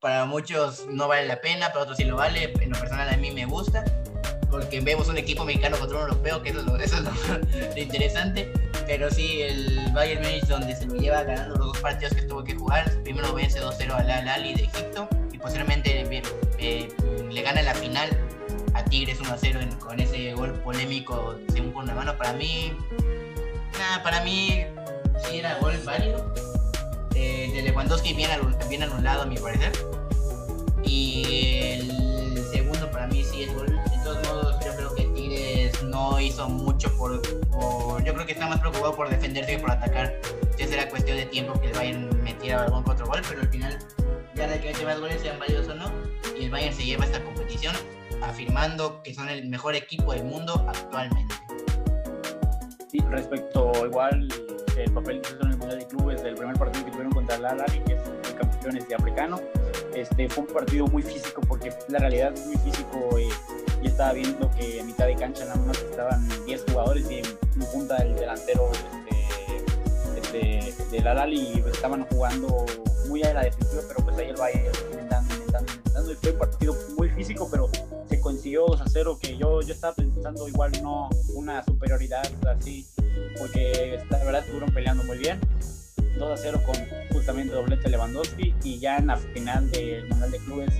para 0.00 0.26
muchos 0.26 0.86
no 0.86 1.08
vale 1.08 1.26
la 1.26 1.40
pena, 1.40 1.70
para 1.70 1.82
otros 1.82 1.96
sí 1.96 2.04
lo 2.04 2.14
vale. 2.14 2.52
En 2.60 2.70
lo 2.70 2.78
personal 2.78 3.08
a 3.08 3.16
mí 3.16 3.32
me 3.32 3.46
gusta, 3.46 3.84
porque 4.48 4.80
vemos 4.80 5.08
un 5.08 5.18
equipo 5.18 5.44
mexicano 5.44 5.76
contra 5.76 5.98
un 5.98 6.04
europeo, 6.04 6.40
que 6.40 6.50
eso 6.50 6.60
es 6.60 6.66
lo, 6.66 6.76
eso 6.80 6.96
es 6.98 7.02
lo, 7.02 7.82
interesante. 7.82 8.52
Pero 8.86 9.10
sí, 9.10 9.42
el 9.42 9.90
Bayern 9.92 10.22
Munich 10.22 10.46
donde 10.46 10.76
se 10.76 10.86
lo 10.86 10.94
lleva 10.94 11.24
ganando 11.24 11.56
los 11.56 11.66
dos 11.66 11.78
partidos 11.80 12.14
que 12.14 12.22
tuvo 12.22 12.44
que 12.44 12.54
jugar. 12.54 12.92
Primero 13.02 13.34
vence 13.34 13.60
2-0 13.60 13.90
al 13.90 14.08
Al 14.08 14.28
Ali 14.28 14.54
de 14.54 14.62
Egipto 14.62 15.08
posteriormente 15.40 16.22
eh, 16.58 16.88
le 17.30 17.42
gana 17.42 17.62
la 17.62 17.74
final 17.74 18.08
a 18.74 18.84
Tigres 18.84 19.20
1-0 19.20 19.78
con 19.78 20.00
ese 20.00 20.34
gol 20.34 20.52
polémico 20.60 21.36
según 21.52 21.72
por 21.72 21.84
una 21.84 21.94
mano. 21.94 22.16
Para 22.16 22.32
mí, 22.32 22.72
nada, 23.78 24.02
para 24.02 24.22
mí 24.24 24.64
sí 25.24 25.38
era 25.38 25.58
gol 25.58 25.78
válido. 25.84 26.32
Eh, 27.14 27.50
de 27.52 27.62
Lewandowski 27.62 28.14
bien, 28.14 28.30
bien 28.68 28.82
anulado 28.82 29.22
a 29.22 29.26
mi 29.26 29.36
parecer. 29.36 29.72
Y 30.84 31.24
el 31.72 32.44
segundo 32.52 32.90
para 32.90 33.06
mí 33.08 33.24
sí 33.24 33.42
es 33.44 33.54
gol. 33.54 33.66
De 33.66 33.98
todos 34.04 34.26
modos, 34.28 34.64
yo 34.64 34.74
creo 34.76 34.94
que 34.94 35.04
Tigres 35.06 35.82
no 35.82 36.20
hizo 36.20 36.48
mucho 36.48 36.96
por, 36.96 37.20
Yo 38.04 38.14
creo 38.14 38.26
que 38.26 38.32
está 38.32 38.46
más 38.46 38.60
preocupado 38.60 38.94
por 38.94 39.08
defenderse 39.08 39.52
que 39.52 39.58
por 39.58 39.70
atacar. 39.70 40.14
Entonces 40.42 40.72
era 40.72 40.88
cuestión 40.88 41.16
de 41.16 41.26
tiempo 41.26 41.60
que 41.60 41.68
el 41.68 41.72
Bayern 41.72 42.22
metiera 42.22 42.64
algún 42.64 42.82
contra 42.82 43.06
gol, 43.06 43.20
pero 43.28 43.40
al 43.40 43.48
final 43.48 43.78
ya 44.38 44.46
de 44.46 44.60
que 44.60 44.84
más 44.84 45.00
goles 45.00 45.20
sean 45.20 45.38
válidos 45.38 45.68
o 45.68 45.74
no. 45.74 45.90
Y 46.38 46.44
el 46.44 46.50
Bayern 46.50 46.74
se 46.74 46.84
lleva 46.84 47.04
esta 47.04 47.22
competición 47.22 47.74
afirmando 48.22 49.02
que 49.02 49.12
son 49.12 49.28
el 49.28 49.48
mejor 49.48 49.74
equipo 49.74 50.12
del 50.12 50.24
mundo 50.24 50.64
actualmente. 50.68 51.34
Sí, 52.90 53.00
respecto 53.10 53.72
igual 53.84 54.28
el 54.76 54.92
papel 54.92 55.20
que 55.20 55.30
en 55.30 55.50
el 55.50 55.56
Mundial 55.56 55.78
de 55.80 55.86
Clubes 55.88 56.22
del 56.22 56.34
primer 56.36 56.56
partido 56.56 56.84
que 56.84 56.90
tuvieron 56.92 57.12
contra 57.12 57.36
el 57.36 57.44
Al 57.44 57.64
que 57.84 57.94
es 57.94 58.02
el 58.28 58.34
campeón 58.36 58.78
de 58.88 58.94
africano. 58.94 59.40
Este, 59.94 60.28
fue 60.28 60.44
un 60.44 60.50
partido 60.52 60.86
muy 60.86 61.02
físico 61.02 61.40
porque 61.48 61.72
la 61.88 61.98
realidad 61.98 62.32
es 62.32 62.46
muy 62.46 62.56
físico 62.58 63.18
y, 63.18 63.28
estaba 63.86 64.12
viendo 64.12 64.50
que 64.50 64.80
a 64.80 64.84
mitad 64.84 65.06
de 65.06 65.14
cancha 65.14 65.44
nada 65.44 65.56
más 65.64 65.80
estaban 65.80 66.28
10 66.46 66.64
jugadores 66.68 67.10
y 67.10 67.18
en, 67.18 67.26
punta 67.72 67.96
del 67.96 68.14
delantero 68.16 68.70
este, 70.40 70.84
del 70.90 71.06
Al 71.06 71.32
y 71.32 71.62
estaban 71.72 72.06
jugando 72.06 72.66
muy 73.08 73.22
a 73.22 73.34
la 73.34 73.44
defensiva, 73.44 73.82
pero 73.88 74.04
pues 74.04 74.18
ahí 74.18 74.28
el 74.28 74.36
Bayern 74.36 74.66
intentando, 74.66 75.34
intentando, 75.34 75.72
intentando. 75.72 76.12
Y 76.12 76.14
fue 76.16 76.30
un 76.32 76.38
partido 76.38 76.76
muy 76.96 77.08
físico, 77.10 77.48
pero 77.50 77.70
se 78.08 78.20
consiguió 78.20 78.66
2 78.66 78.80
a 78.80 78.84
0, 78.88 79.18
que 79.20 79.36
yo, 79.36 79.60
yo 79.62 79.74
estaba 79.74 79.94
pensando 79.94 80.48
igual 80.48 80.72
no 80.82 81.08
una 81.34 81.64
superioridad 81.64 82.28
así, 82.46 82.86
porque 83.38 83.98
la 84.10 84.18
verdad 84.24 84.40
estuvieron 84.40 84.72
peleando 84.72 85.04
muy 85.04 85.18
bien. 85.18 85.40
2 86.18 86.30
a 86.30 86.36
0 86.36 86.60
con 86.66 86.76
justamente 87.12 87.54
doblete 87.54 87.88
Lewandowski 87.88 88.54
y 88.64 88.78
ya 88.78 88.98
en 88.98 89.06
la 89.06 89.16
final 89.16 89.70
del 89.70 90.08
Mundial 90.08 90.30
de 90.30 90.38
Clubes 90.38 90.74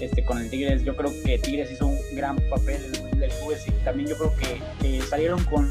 este, 0.00 0.24
con 0.24 0.38
el 0.38 0.50
Tigres. 0.50 0.84
Yo 0.84 0.96
creo 0.96 1.10
que 1.24 1.38
Tigres 1.38 1.70
hizo 1.70 1.86
un 1.86 1.98
gran 2.14 2.36
papel 2.50 2.84
en 2.84 2.94
el 2.94 3.00
Mundial 3.02 3.20
de 3.20 3.28
Clubes 3.38 3.66
y 3.66 3.70
también 3.84 4.08
yo 4.08 4.16
creo 4.16 4.34
que, 4.36 5.02
salieron 5.02 5.42
con 5.44 5.68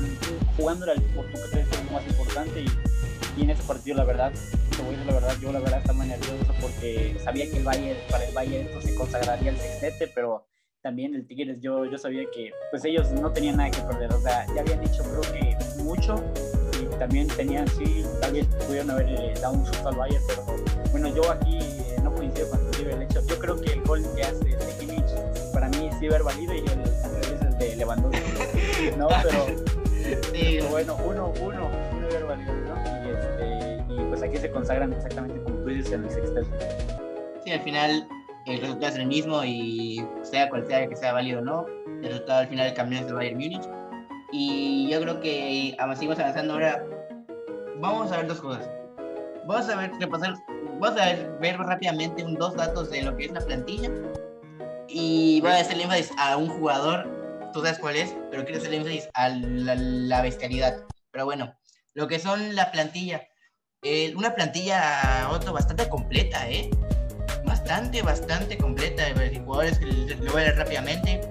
jugando 0.55 0.89
al 0.91 1.01
Portugués, 1.01 1.67
lo 1.85 1.91
más 1.91 2.07
importante. 2.07 2.61
Y, 2.61 2.65
en 3.43 3.51
ese 3.51 3.63
partido, 3.63 3.97
la 3.97 4.03
verdad, 4.03 4.31
te 4.31 4.77
voy 4.81 4.87
a 4.87 4.97
decir 4.97 5.05
la 5.05 5.13
verdad, 5.13 5.35
yo 5.41 5.51
la 5.51 5.59
verdad 5.59 5.79
estaba 5.79 6.05
nervioso 6.05 6.53
porque 6.61 7.15
sabía 7.23 7.45
que 7.49 7.57
el 7.57 7.63
Bayern, 7.63 7.99
para 8.09 8.25
el 8.25 8.33
Bayern 8.33 8.67
esto 8.67 8.81
se 8.81 8.95
consagraría 8.95 9.51
el 9.51 9.57
sextete, 9.57 10.07
pero 10.07 10.47
también 10.81 11.15
el 11.15 11.27
Tigres, 11.27 11.59
yo, 11.61 11.85
yo 11.85 11.97
sabía 11.97 12.23
que 12.33 12.51
pues 12.71 12.83
ellos 12.85 13.11
no 13.11 13.31
tenían 13.31 13.57
nada 13.57 13.71
que 13.71 13.81
perder, 13.81 14.13
o 14.13 14.21
sea, 14.21 14.45
ya 14.55 14.61
habían 14.61 14.83
hecho 14.83 15.03
creo 15.03 15.21
que 15.33 15.83
mucho 15.83 16.23
y 16.81 16.85
también 16.97 17.27
tenían, 17.27 17.67
sí, 17.67 18.05
tal 18.21 18.33
vez 18.33 18.45
pudieron 18.65 18.91
haber 18.91 19.07
eh, 19.09 19.33
dado 19.41 19.53
un 19.53 19.65
susto 19.65 19.89
al 19.89 19.95
Bayern, 19.95 20.23
pero 20.27 20.45
bueno, 20.91 21.13
yo 21.15 21.31
aquí 21.31 21.57
eh, 21.59 21.97
no 22.03 22.13
coincido 22.13 22.49
con 22.49 22.59
el 22.75 23.01
hecho, 23.01 23.21
yo 23.27 23.39
creo 23.39 23.59
que 23.59 23.73
el 23.73 23.81
gol 23.81 24.03
que 24.15 24.23
hace 24.23 24.45
de 24.45 24.77
Kimmich 24.79 25.51
para 25.53 25.69
mí 25.69 25.89
sí 25.99 26.07
haber 26.07 26.23
valido 26.23 26.53
y 26.53 26.59
el, 26.59 27.57
de 27.57 27.75
Lewandowski, 27.75 28.91
¿no? 28.97 29.07
Pero, 30.31 30.69
bueno, 30.69 30.95
uno, 31.03 31.33
uno, 31.41 31.69
uno 31.91 32.07
haber 32.07 32.25
pues 34.09 34.23
aquí 34.23 34.37
se 34.37 34.49
consagran 34.51 34.93
exactamente 34.93 35.41
como 35.43 35.57
tú 35.57 35.69
dices 35.69 35.91
en 35.91 36.03
el 36.03 36.09
sexteto. 36.09 36.47
Sí, 37.43 37.51
al 37.51 37.61
final 37.61 38.07
el 38.45 38.61
resultado 38.61 38.93
es 38.93 38.99
el 38.99 39.07
mismo 39.07 39.43
y 39.43 40.05
sea 40.23 40.49
cual 40.49 40.65
sea 40.65 40.87
que 40.87 40.95
sea 40.95 41.13
válido 41.13 41.39
o 41.39 41.43
no, 41.43 41.65
el 42.01 42.03
resultado 42.03 42.39
al 42.39 42.47
final 42.47 42.65
del 42.65 42.75
campeón 42.75 43.03
es 43.03 43.09
el 43.09 43.15
Bayern 43.15 43.37
Múnich. 43.37 43.69
Y 44.31 44.89
yo 44.89 45.01
creo 45.01 45.19
que 45.19 45.75
seguimos 45.95 46.19
avanzando 46.19 46.53
ahora. 46.53 46.85
Vamos 47.79 48.11
a 48.11 48.17
ver 48.17 48.27
dos 48.27 48.41
cosas. 48.41 48.69
Vamos 49.45 49.69
a 49.69 49.77
ver, 49.77 49.91
repasar, 49.99 50.35
vamos 50.79 50.99
a 50.99 51.05
ver, 51.05 51.37
ver 51.39 51.57
rápidamente 51.57 52.23
un, 52.23 52.35
dos 52.35 52.55
datos 52.55 52.89
de 52.89 53.03
lo 53.03 53.15
que 53.15 53.25
es 53.25 53.31
la 53.31 53.39
plantilla. 53.39 53.89
Y 54.89 55.39
voy 55.41 55.51
a 55.51 55.59
hacer 55.59 55.79
énfasis 55.79 56.11
a 56.17 56.37
un 56.37 56.49
jugador, 56.49 57.07
tú 57.53 57.61
sabes 57.61 57.79
cuál 57.79 57.95
es, 57.95 58.15
pero 58.29 58.43
quiero 58.43 58.59
hacer 58.59 58.73
énfasis 58.73 59.07
a 59.13 59.29
la, 59.29 60.21
bestialidad. 60.21 60.83
Pero 61.11 61.25
bueno, 61.25 61.53
lo 61.93 62.07
que 62.07 62.19
son 62.19 62.55
la 62.55 62.71
plantilla. 62.71 63.26
Eh, 63.83 64.11
una 64.15 64.33
plantilla, 64.33 65.29
otro, 65.31 65.53
bastante 65.53 65.87
completa, 65.87 66.49
¿eh? 66.49 66.67
bastante, 67.45 68.01
bastante 68.01 68.57
completa 68.57 69.05
de 69.13 69.39
jugadores 69.39 69.77
que 69.77 69.85
le 69.85 70.15
voy 70.31 70.41
a 70.41 70.45
leer 70.45 70.57
rápidamente. 70.57 71.21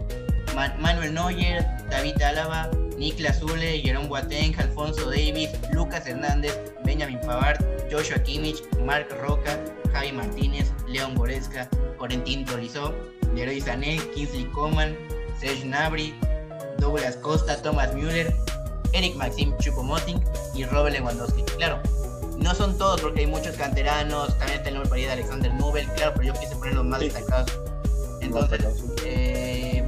Manuel 0.54 1.12
Neuer, 1.12 1.66
David 1.90 2.22
Álava, 2.22 2.70
Niklas 2.96 3.40
Zule, 3.40 3.80
Jerome 3.80 4.06
Boateng, 4.06 4.54
Alfonso 4.60 5.10
Davis, 5.10 5.50
Lucas 5.72 6.06
Hernández, 6.06 6.56
Benjamin 6.84 7.18
Pavard, 7.20 7.58
Joshua 7.90 8.22
Kimmich, 8.22 8.62
Mark 8.84 9.08
Roca, 9.20 9.58
Javi 9.92 10.12
Martínez, 10.12 10.72
León 10.86 11.16
Goretzka, 11.16 11.68
Corentín 11.98 12.44
Tolizó, 12.44 12.94
Leroy 13.34 13.60
Sané, 13.60 13.98
Kingsley 14.14 14.44
Coman, 14.52 14.96
Serge 15.40 15.64
Nabri, 15.64 16.14
Douglas 16.78 17.16
Costa, 17.16 17.60
Thomas 17.60 17.92
Müller, 17.92 18.32
Eric 18.92 19.16
Maxim 19.16 19.52
Chupomoting 19.58 20.22
y 20.54 20.64
Robert 20.64 20.94
Lewandowski. 20.94 21.42
Claro, 21.56 21.82
no 22.46 22.54
son 22.54 22.78
todos 22.78 23.00
porque 23.00 23.22
hay 23.22 23.26
muchos 23.26 23.56
canteranos, 23.56 24.38
también 24.38 24.58
está 24.58 24.68
el 24.68 24.76
nombre 24.76 25.00
de 25.00 25.10
Alexander 25.10 25.52
Nubel, 25.54 25.84
claro, 25.96 26.12
pero 26.14 26.32
yo 26.32 26.40
quise 26.40 26.54
poner 26.54 26.74
los 26.74 26.84
más 26.84 27.00
destacados. 27.00 27.52
Entonces, 28.20 28.84
eh, 29.04 29.84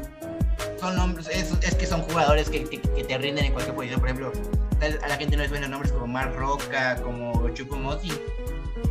son 0.80 0.96
nombres, 0.96 1.28
es, 1.28 1.74
que 1.76 1.86
son 1.86 2.02
jugadores 2.02 2.50
que, 2.50 2.60
te 2.60 3.18
rinden 3.18 3.44
en 3.44 3.52
cualquier 3.52 3.76
posición. 3.76 4.00
Por 4.00 4.08
ejemplo, 4.08 4.32
a 4.80 5.08
la 5.08 5.16
gente 5.16 5.36
no 5.36 5.42
les 5.42 5.50
suenan 5.50 5.70
nombres 5.70 5.92
como 5.92 6.08
Mark 6.08 6.34
Roca, 6.34 7.00
como 7.00 7.48
Chupo 7.50 7.76
Motti, 7.76 8.10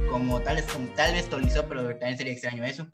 como 0.10 0.39
tal, 0.39 0.63
como 0.63 0.88
tal 0.95 1.12
vez 1.12 1.30
Tolizó, 1.30 1.65
pero 1.67 1.89
también 1.89 2.17
sería 2.17 2.32
extraño 2.32 2.63
eso. 2.63 2.88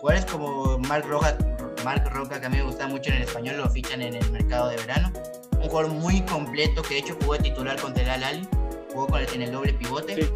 Jugadores 0.00 0.26
como 0.26 0.76
Mark 0.88 1.06
Roca, 1.06 1.38
Mark 1.84 2.10
Roca, 2.12 2.40
que 2.40 2.46
a 2.46 2.48
mí 2.48 2.56
me 2.56 2.64
gusta 2.64 2.88
mucho 2.88 3.10
en 3.10 3.18
el 3.18 3.22
español, 3.22 3.58
lo 3.58 3.70
fichan 3.70 4.02
en 4.02 4.16
el 4.16 4.32
mercado 4.32 4.70
de 4.70 4.76
verano. 4.78 5.12
Un 5.52 5.68
jugador 5.68 5.92
muy 5.92 6.20
completo 6.22 6.82
que 6.82 6.94
de 6.94 7.00
hecho 7.00 7.16
jugó 7.20 7.34
de 7.34 7.44
titular 7.44 7.80
contra 7.80 8.02
el 8.02 8.24
Al 8.24 8.48
jugó 8.96 9.08
con 9.08 9.20
el, 9.20 9.28
en 9.34 9.42
el 9.42 9.52
doble 9.52 9.74
pivote. 9.74 10.32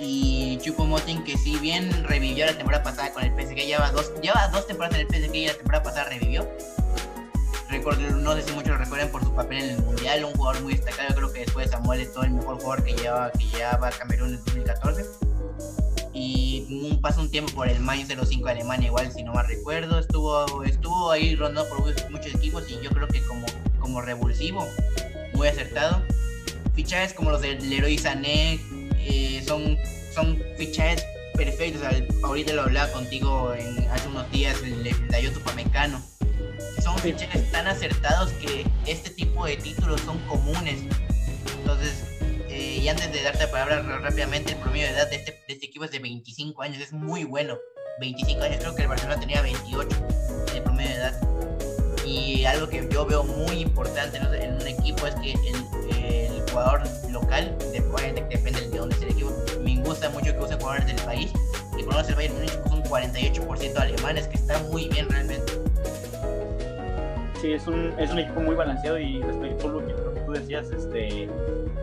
Y 0.00 0.58
Chupo 0.62 0.84
Motin, 0.84 1.24
que 1.24 1.36
si 1.36 1.58
bien 1.58 2.04
revivió 2.04 2.46
la 2.46 2.56
temporada 2.56 2.84
pasada 2.84 3.12
con 3.12 3.24
el 3.24 3.32
PSG, 3.32 3.56
lleva 3.56 3.90
dos, 3.90 4.12
lleva 4.22 4.48
dos 4.48 4.66
temporadas 4.66 5.00
en 5.00 5.06
el 5.06 5.08
PSG 5.08 5.34
y 5.34 5.46
la 5.46 5.54
temporada 5.54 5.82
pasada 5.82 6.08
revivió. 6.10 6.48
Recuerdo, 7.68 8.02
no 8.16 8.34
sé 8.36 8.42
si 8.42 8.52
muchos 8.52 8.68
lo 8.68 8.78
recuerdan 8.78 9.10
por 9.10 9.24
su 9.24 9.34
papel 9.34 9.58
en 9.58 9.70
el 9.70 9.82
Mundial, 9.82 10.24
un 10.24 10.32
jugador 10.34 10.62
muy 10.62 10.74
destacado. 10.74 11.08
Yo 11.08 11.14
creo 11.16 11.32
que 11.32 11.40
después 11.40 11.66
de 11.66 11.72
Samuel 11.76 12.00
es 12.00 12.12
todo 12.12 12.22
el 12.22 12.30
mejor 12.30 12.60
jugador 12.60 12.84
que 12.84 12.92
llevaba, 12.92 13.32
que 13.32 13.44
llevaba 13.46 13.90
Camerún 13.90 14.28
en 14.28 14.44
2014. 14.44 15.04
Y 16.12 16.66
un, 16.70 17.00
pasó 17.00 17.20
un 17.20 17.30
tiempo 17.30 17.52
por 17.52 17.68
el 17.68 17.80
Mainz 17.80 18.08
05 18.08 18.44
de 18.44 18.52
Alemania, 18.52 18.86
igual 18.86 19.10
si 19.12 19.24
no 19.24 19.32
mal 19.32 19.48
recuerdo. 19.48 19.98
Estuvo, 19.98 20.62
estuvo 20.62 21.10
ahí 21.10 21.34
rondando 21.34 21.68
por 21.68 21.80
muchos 22.10 22.34
equipos 22.34 22.70
y 22.70 22.80
yo 22.82 22.90
creo 22.90 23.08
que 23.08 23.20
como, 23.22 23.46
como 23.80 24.00
revulsivo, 24.00 24.64
muy 25.34 25.48
acertado 25.48 26.02
fichajes 26.76 27.14
como 27.14 27.30
los 27.30 27.40
del 27.40 27.68
Leroy 27.68 27.98
Sané 27.98 28.60
eh, 28.98 29.42
son, 29.44 29.78
son 30.14 30.40
fichajes 30.56 31.04
perfectos. 31.34 31.82
ahorita 32.22 32.52
lo 32.52 32.62
hablaba 32.62 32.92
contigo 32.92 33.52
en, 33.54 33.78
hace 33.90 34.08
unos 34.08 34.30
días, 34.30 34.60
el, 34.62 34.86
el 34.86 35.08
Dayoto 35.08 35.40
Pamecano. 35.40 36.00
Son 36.82 36.96
fichajes 36.98 37.50
tan 37.50 37.66
acertados 37.66 38.30
que 38.32 38.66
este 38.86 39.10
tipo 39.10 39.46
de 39.46 39.56
títulos 39.56 40.00
son 40.02 40.18
comunes. 40.28 40.82
Entonces, 41.58 42.04
eh, 42.48 42.78
y 42.82 42.88
antes 42.88 43.10
de 43.12 43.22
darte 43.22 43.44
la 43.44 43.50
palabra 43.50 43.98
rápidamente, 43.98 44.52
el 44.52 44.58
promedio 44.58 44.86
de 44.86 44.92
edad 44.92 45.10
de 45.10 45.16
este, 45.16 45.32
de 45.32 45.54
este 45.54 45.66
equipo 45.66 45.84
es 45.84 45.90
de 45.90 45.98
25 45.98 46.62
años, 46.62 46.80
es 46.80 46.92
muy 46.92 47.24
bueno. 47.24 47.56
25 48.00 48.42
años, 48.42 48.58
creo 48.60 48.74
que 48.74 48.82
el 48.82 48.88
Barcelona 48.88 49.18
tenía 49.18 49.40
28 49.40 49.88
de 50.52 50.60
promedio 50.60 50.90
de 50.90 50.96
edad. 50.96 51.20
Y 52.04 52.44
algo 52.44 52.68
que 52.68 52.86
yo 52.90 53.06
veo 53.06 53.24
muy 53.24 53.60
importante 53.60 54.18
en 54.18 54.54
un 54.54 54.66
equipo 54.66 55.06
es 55.06 55.14
que 55.16 55.32
el, 55.32 55.75
jugador 56.56 56.82
local, 57.10 57.54
depende 58.30 58.60
de 58.70 58.78
dónde 58.78 58.96
es 58.96 59.02
el 59.02 59.10
equipo. 59.10 59.30
Me 59.62 59.76
gusta 59.82 60.08
mucho 60.10 60.32
que 60.32 60.38
usen 60.38 60.58
jugadores 60.58 60.86
del 60.86 60.96
país 61.04 61.30
y 61.78 61.82
por 61.82 61.94
lo 61.94 62.00
menos 62.02 62.08
el 62.08 62.14
Bayern 62.14 62.34
Múnich 62.34 62.50
es 62.50 62.72
un 62.72 62.82
48% 62.82 63.76
alemanes, 63.76 64.28
que 64.28 64.36
está 64.36 64.58
muy 64.70 64.88
bien 64.88 65.08
realmente. 65.10 65.52
Sí, 67.40 67.52
es 67.52 67.66
un, 67.66 67.92
es 67.98 68.10
un 68.10 68.20
equipo 68.20 68.40
muy 68.40 68.54
balanceado 68.54 68.98
y 68.98 69.20
respecto 69.20 69.68
a 69.68 69.72
lo 69.72 69.86
que, 69.86 69.92
tú 70.24 70.32
decías, 70.32 70.70
este, 70.70 71.28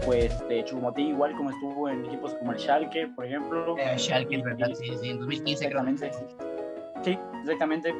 pues 0.03 0.35
de 0.49 0.65
Chumotí, 0.65 1.09
igual 1.09 1.33
como 1.37 1.51
estuvo 1.51 1.89
en 1.89 2.05
equipos 2.05 2.33
como 2.33 2.53
el 2.53 2.59
Schalke, 2.59 3.07
por 3.15 3.25
ejemplo. 3.25 3.77
Eh, 3.77 3.97
Schalke, 3.97 4.37
es 4.37 4.43
verdad, 4.43 4.69
sí, 4.73 4.91
sí, 4.99 5.09
en 5.11 5.19
2015 5.19 5.65
exactamente. 5.65 6.11
Sí, 7.03 7.17
exactamente. 7.41 7.93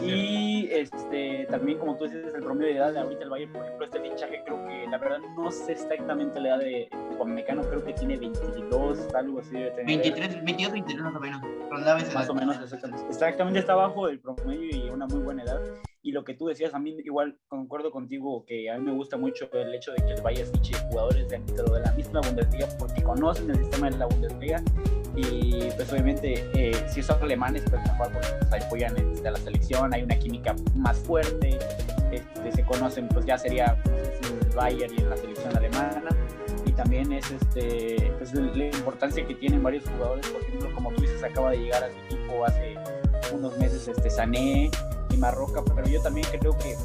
Y 0.00 0.68
este, 0.70 1.46
también, 1.50 1.78
como 1.78 1.96
tú 1.96 2.04
dices, 2.04 2.34
el 2.34 2.42
promedio 2.42 2.72
de 2.72 2.76
edad 2.76 2.92
de 2.92 3.00
ahorita 3.00 3.24
el 3.24 3.30
Bayern, 3.30 3.52
por 3.52 3.64
ejemplo, 3.64 3.86
este 3.86 4.00
fichaje 4.00 4.42
creo 4.44 4.66
que 4.66 4.86
la 4.90 4.98
verdad 4.98 5.18
no 5.36 5.50
sé 5.50 5.72
exactamente 5.72 6.40
la 6.40 6.48
edad 6.48 6.58
de 6.58 6.88
Mecano, 7.24 7.62
creo 7.62 7.84
que 7.84 7.92
tiene 7.94 8.16
22, 8.18 9.14
algo 9.14 9.40
así. 9.40 9.52
Debe 9.52 9.70
tener 9.70 9.86
23, 9.86 10.44
22, 10.44 10.72
23 10.72 11.04
más 11.04 11.16
o 11.16 11.20
menos. 11.20 11.42
Más 12.14 12.28
o 12.28 12.34
menos, 12.34 12.62
exactamente. 12.62 13.06
Exactamente 13.08 13.58
está 13.58 13.72
abajo 13.72 14.06
del 14.06 14.20
promedio 14.20 14.76
y 14.76 14.90
una 14.90 15.06
muy 15.06 15.20
buena 15.20 15.42
edad. 15.42 15.60
Y 16.06 16.12
lo 16.12 16.22
que 16.22 16.34
tú 16.34 16.46
decías, 16.46 16.72
a 16.72 16.78
mí 16.78 16.96
igual 17.04 17.36
concuerdo 17.48 17.90
contigo 17.90 18.44
que 18.46 18.70
a 18.70 18.78
mí 18.78 18.84
me 18.84 18.92
gusta 18.92 19.16
mucho 19.16 19.50
el 19.52 19.74
hecho 19.74 19.90
de 19.90 20.04
que 20.04 20.12
el 20.12 20.22
Bayern 20.22 20.48
fiche 20.52 20.76
jugadores 20.88 21.28
dentro 21.28 21.64
de 21.74 21.80
la 21.80 21.90
misma 21.94 22.20
Bundesliga 22.20 22.68
porque 22.78 23.02
conocen 23.02 23.50
el 23.50 23.56
sistema 23.56 23.90
de 23.90 23.98
la 23.98 24.06
Bundesliga 24.06 24.62
y 25.16 25.68
pues 25.74 25.92
obviamente 25.92 26.48
eh, 26.54 26.72
si 26.88 27.02
son 27.02 27.20
alemanes 27.20 27.64
pues 27.68 27.82
mejor 27.82 28.12
pues, 28.12 28.62
apoyan 28.62 28.94
a 29.26 29.30
la 29.32 29.36
selección, 29.36 29.92
hay 29.92 30.04
una 30.04 30.16
química 30.16 30.54
más 30.76 30.96
fuerte, 30.96 31.58
este, 32.12 32.52
se 32.52 32.64
conocen 32.64 33.08
pues 33.08 33.26
ya 33.26 33.36
sería 33.36 33.76
pues, 33.82 34.20
el 34.30 34.54
Bayern 34.54 34.94
y 34.94 35.00
en 35.00 35.10
la 35.10 35.16
selección 35.16 35.56
alemana. 35.56 36.04
Y 36.66 36.70
también 36.70 37.10
es 37.10 37.28
este 37.32 38.12
pues, 38.16 38.32
la 38.32 38.66
importancia 38.66 39.26
que 39.26 39.34
tienen 39.34 39.60
varios 39.60 39.82
jugadores, 39.88 40.28
por 40.28 40.40
ejemplo 40.40 40.72
como 40.72 40.92
tú 40.92 41.02
dices 41.02 41.24
acaba 41.24 41.50
de 41.50 41.58
llegar 41.58 41.82
a 41.82 41.90
su 41.90 41.98
equipo 42.14 42.44
hace 42.44 42.76
unos 43.32 43.58
meses 43.58 43.88
este 43.88 44.08
Sané 44.08 44.70
y 45.10 45.16
Marroca, 45.16 45.62
pero 45.64 45.86
yo 45.86 46.00
también 46.02 46.26
creo 46.38 46.56
que 46.58 46.76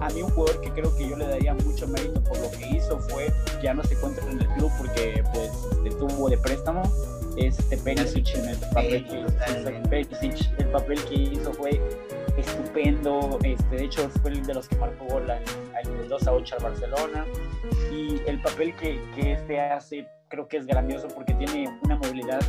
a 0.00 0.08
mí 0.10 0.22
un 0.22 0.30
jugador 0.30 0.60
que 0.60 0.70
creo 0.70 0.94
que 0.96 1.08
yo 1.08 1.16
le 1.16 1.26
daría 1.26 1.54
mucho 1.54 1.86
mérito 1.88 2.22
por 2.22 2.38
lo 2.38 2.50
que 2.50 2.68
hizo 2.76 2.98
fue 2.98 3.32
ya 3.62 3.74
no 3.74 3.84
se 3.84 3.94
encuentra 3.94 4.24
en 4.30 4.40
el 4.40 4.48
club 4.48 4.70
porque 4.78 5.22
pues 5.32 5.50
estuvo 5.84 6.28
de 6.30 6.38
préstamo 6.38 6.82
este 7.36 7.76
Perisic 7.76 8.34
en 8.34 8.48
el 8.48 8.56
papel 8.56 9.06
que 9.06 9.20
hizo, 9.20 10.48
el 10.58 10.66
papel 10.68 11.04
que 11.04 11.14
hizo 11.14 11.52
fue 11.52 11.80
estupendo 12.36 13.38
este 13.42 13.76
de 13.76 13.84
hecho 13.84 14.08
fue 14.22 14.30
el 14.32 14.42
de 14.46 14.54
los 14.54 14.68
que 14.68 14.76
marcó 14.76 15.04
gol 15.06 15.30
el 15.30 16.08
2 16.08 16.26
a 16.26 16.32
8 16.32 16.56
al 16.56 16.62
Barcelona 16.64 17.26
y 17.92 18.20
el 18.26 18.40
papel 18.40 18.74
que, 18.76 19.00
que 19.14 19.32
este 19.32 19.60
hace 19.60 20.06
creo 20.28 20.48
que 20.48 20.56
es 20.56 20.66
grandioso 20.66 21.08
porque 21.08 21.34
tiene 21.34 21.68
una 21.82 21.96
movilidad 21.96 22.40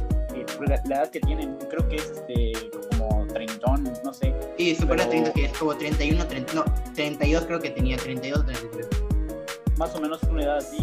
la, 0.67 0.76
edad 0.76 1.10
que 1.10 1.20
tienen, 1.20 1.58
creo 1.70 1.88
que 1.88 1.96
es 1.98 2.12
este 2.12 2.54
treintón, 3.34 3.91
no 4.04 4.13
sé. 4.13 4.34
Sí, 4.58 4.76
supera 4.76 5.08
30, 5.08 5.34
que 5.34 5.46
es 5.46 5.58
como 5.58 5.76
31, 5.76 6.28
30, 6.28 6.54
no, 6.54 6.65
32 6.96 7.46
creo 7.46 7.60
que 7.60 7.70
tenía, 7.72 7.98
32, 7.98 8.46
33. 8.46 8.88
Más 9.78 9.96
o 9.96 10.02
menos 10.02 10.22
una 10.24 10.44
edad 10.44 10.58
así 10.58 10.78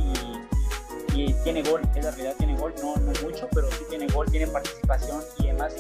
y, 1.15 1.33
tiene 1.43 1.63
gol, 1.63 1.83
es 1.97 2.05
la 2.05 2.11
realidad, 2.13 2.35
tiene 2.39 2.57
gol, 2.57 2.73
no, 2.81 2.95
no 2.97 3.13
mucho, 3.23 3.49
pero 3.53 3.69
sí 3.73 3.85
tiene 3.89 4.07
gol, 4.09 4.31
tiene 4.31 4.47
participación 4.47 5.21
y 5.41 5.49
además 5.49 5.75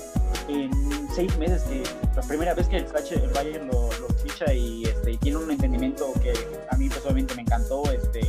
en 0.48 0.70
seis 1.14 1.36
meses, 1.38 1.62
que 1.62 1.82
la 2.16 2.22
primera 2.22 2.54
vez 2.54 2.68
que 2.68 2.78
el, 2.78 2.84
el 2.84 3.30
Bayern 3.30 3.68
lo, 3.68 3.88
lo 4.00 4.08
ficha 4.22 4.52
y, 4.52 4.84
este, 4.84 5.16
tiene 5.18 5.38
un 5.38 5.50
entendimiento 5.50 6.12
que 6.22 6.32
a 6.70 6.76
mí 6.76 6.88
personalmente 6.88 7.34
me 7.34 7.42
encantó, 7.42 7.84
este, 7.90 8.20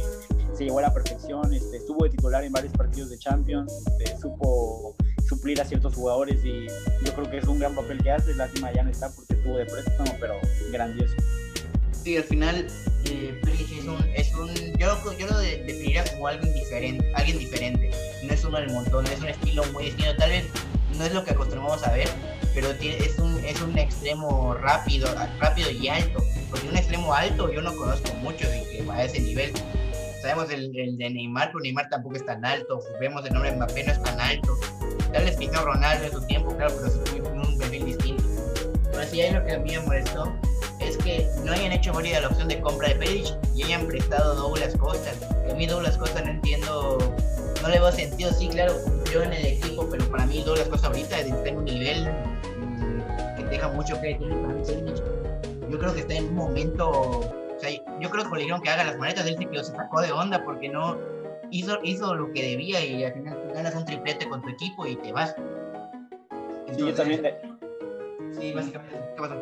se 0.54 0.66
llegó 0.66 0.80
a 0.80 0.84
la 0.84 0.94
perfección, 0.94 1.54
este, 1.54 1.78
estuvo 1.78 2.04
de 2.04 2.12
titular 2.12 2.44
en 2.44 2.52
varios 2.52 2.74
partidos 2.74 3.10
de 3.10 3.18
Champions, 3.18 3.72
este, 3.88 4.18
supo 4.20 4.96
suplir 5.30 5.62
a 5.62 5.66
ciertos 5.66 5.94
jugadores 5.94 6.44
y 6.44 6.68
yo 7.06 7.14
creo 7.14 7.30
que 7.30 7.38
es 7.38 7.46
un 7.46 7.60
gran 7.60 7.76
papel 7.76 8.02
que 8.02 8.12
hace, 8.12 8.34
lástima 8.34 8.74
ya 8.74 8.84
no 8.84 8.90
está 8.90 9.10
porque 9.12 9.34
estuvo 9.34 9.58
de 9.58 9.66
préstamo, 9.66 10.16
pero 10.20 10.34
grandioso. 10.72 11.14
Sí, 11.92 12.18
al 12.18 12.24
final 12.24 12.68
eh, 13.06 13.42
es 13.44 13.86
un, 13.86 14.04
es 14.16 14.34
un 14.34 14.50
yo, 14.78 15.18
yo 15.18 15.28
lo 15.28 15.38
definiría 15.38 16.04
como 16.12 16.28
algo 16.28 16.46
diferente, 16.48 17.06
alguien 17.14 17.38
diferente, 17.38 17.92
no 18.24 18.34
es 18.34 18.44
uno 18.44 18.58
del 18.58 18.72
montón, 18.72 19.06
es 19.08 19.20
un 19.20 19.28
estilo 19.28 19.64
muy 19.72 19.86
distinto, 19.86 20.16
tal 20.18 20.32
vez 20.32 20.46
no 20.98 21.06
es 21.06 21.14
lo 21.14 21.24
que 21.24 21.32
acostumbramos 21.32 21.86
a 21.86 21.92
ver, 21.92 22.10
pero 22.56 22.72
es 22.72 23.20
un, 23.20 23.38
es 23.46 23.62
un 23.62 23.78
extremo 23.78 24.56
rápido, 24.56 25.08
rápido 25.40 25.70
y 25.70 25.88
alto, 25.88 26.24
porque 26.50 26.68
un 26.68 26.76
extremo 26.76 27.14
alto 27.14 27.52
yo 27.52 27.62
no 27.62 27.76
conozco 27.76 28.12
mucho 28.16 28.50
de 28.50 28.64
que 28.72 28.84
va 28.84 28.96
a 28.96 29.04
ese 29.04 29.20
nivel, 29.20 29.54
Sabemos 30.22 30.50
el, 30.52 30.74
de 30.74 31.10
Neymar, 31.10 31.48
pero 31.48 31.60
Neymar 31.62 31.88
tampoco 31.90 32.18
es 32.18 32.26
tan 32.26 32.44
alto. 32.44 32.82
Vemos 33.00 33.26
el 33.26 33.32
nombre 33.32 33.52
de 33.52 33.56
Mbappé, 33.56 33.84
no 33.86 33.92
es 33.94 34.04
tan 34.04 34.20
alto. 34.20 34.58
Tal 35.14 35.26
vez 35.26 35.36
Cristiano 35.36 35.66
Ronaldo 35.66 36.06
en 36.06 36.12
su 36.12 36.22
tiempo, 36.22 36.56
claro, 36.56 36.74
pero 36.76 36.88
es 36.88 37.48
un 37.48 37.58
perfil 37.58 37.86
distinto. 37.86 38.24
Pero 38.92 39.04
sí, 39.04 39.22
ahí 39.22 39.34
lo 39.34 39.44
que 39.46 39.54
a 39.54 39.60
mí 39.60 39.72
me 39.72 39.80
molestó 39.80 40.34
es 40.80 40.98
que 40.98 41.28
no 41.44 41.52
hayan 41.52 41.72
hecho 41.72 41.94
válida 41.94 42.22
la 42.22 42.28
opción 42.28 42.48
de 42.48 42.60
compra 42.62 42.90
de 42.90 42.96
Perich 42.96 43.34
y 43.56 43.64
hayan 43.64 43.88
prestado 43.88 44.36
Douglas 44.36 44.76
Costa. 44.78 45.12
a 45.50 45.54
mí 45.54 45.66
Douglas 45.66 45.98
Costa 45.98 46.22
no 46.22 46.32
entiendo, 46.32 46.98
no 47.62 47.70
le 47.70 47.80
veo 47.80 47.92
sentido. 47.92 48.32
Sí, 48.34 48.48
claro, 48.50 48.74
yo 49.12 49.24
en 49.24 49.34
el 49.34 49.46
equipo, 49.46 49.88
pero 49.90 50.06
para 50.10 50.26
mí 50.26 50.44
Douglas 50.44 50.68
Costa 50.68 50.88
ahorita 50.88 51.20
está 51.20 51.50
en 51.50 51.58
un 51.58 51.66
nivel 51.66 52.10
mm, 52.60 53.38
que 53.38 53.46
deja 53.46 53.70
mucho 53.70 54.00
que 54.02 54.18
Yo 55.70 55.80
creo 55.80 55.94
que 55.94 56.02
está 56.02 56.14
en 56.14 56.26
un 56.26 56.36
momento 56.36 57.30
o 57.60 57.62
sea, 57.62 57.72
yo 58.00 58.10
creo 58.10 58.24
que 58.24 58.36
le 58.38 58.42
dijeron 58.44 58.62
que 58.62 58.70
haga 58.70 58.86
las 58.86 58.98
maletas, 58.98 59.28
él 59.28 59.36
se 59.38 59.64
se 59.66 59.76
sacó 59.76 60.00
de 60.00 60.14
onda 60.14 60.42
porque 60.46 60.70
no 60.70 60.98
hizo, 61.52 61.78
hizo 61.84 62.16
lo 62.16 62.32
que 62.32 62.42
debía 62.42 62.84
y 62.86 63.04
al 63.04 63.12
final 63.12 63.39
ganas 63.64 63.76
un 63.76 63.86
triplete 63.86 64.28
con 64.28 64.42
tu 64.42 64.50
equipo 64.50 64.88
y 64.88 64.96
te 64.96 65.12
vas. 65.12 65.36
sí, 66.72 66.78
yo 66.78 66.94
también. 66.94 67.22
Sí, 68.32 68.54
básicamente. 68.54 68.98
¿Qué 69.16 69.22
pasó? 69.22 69.36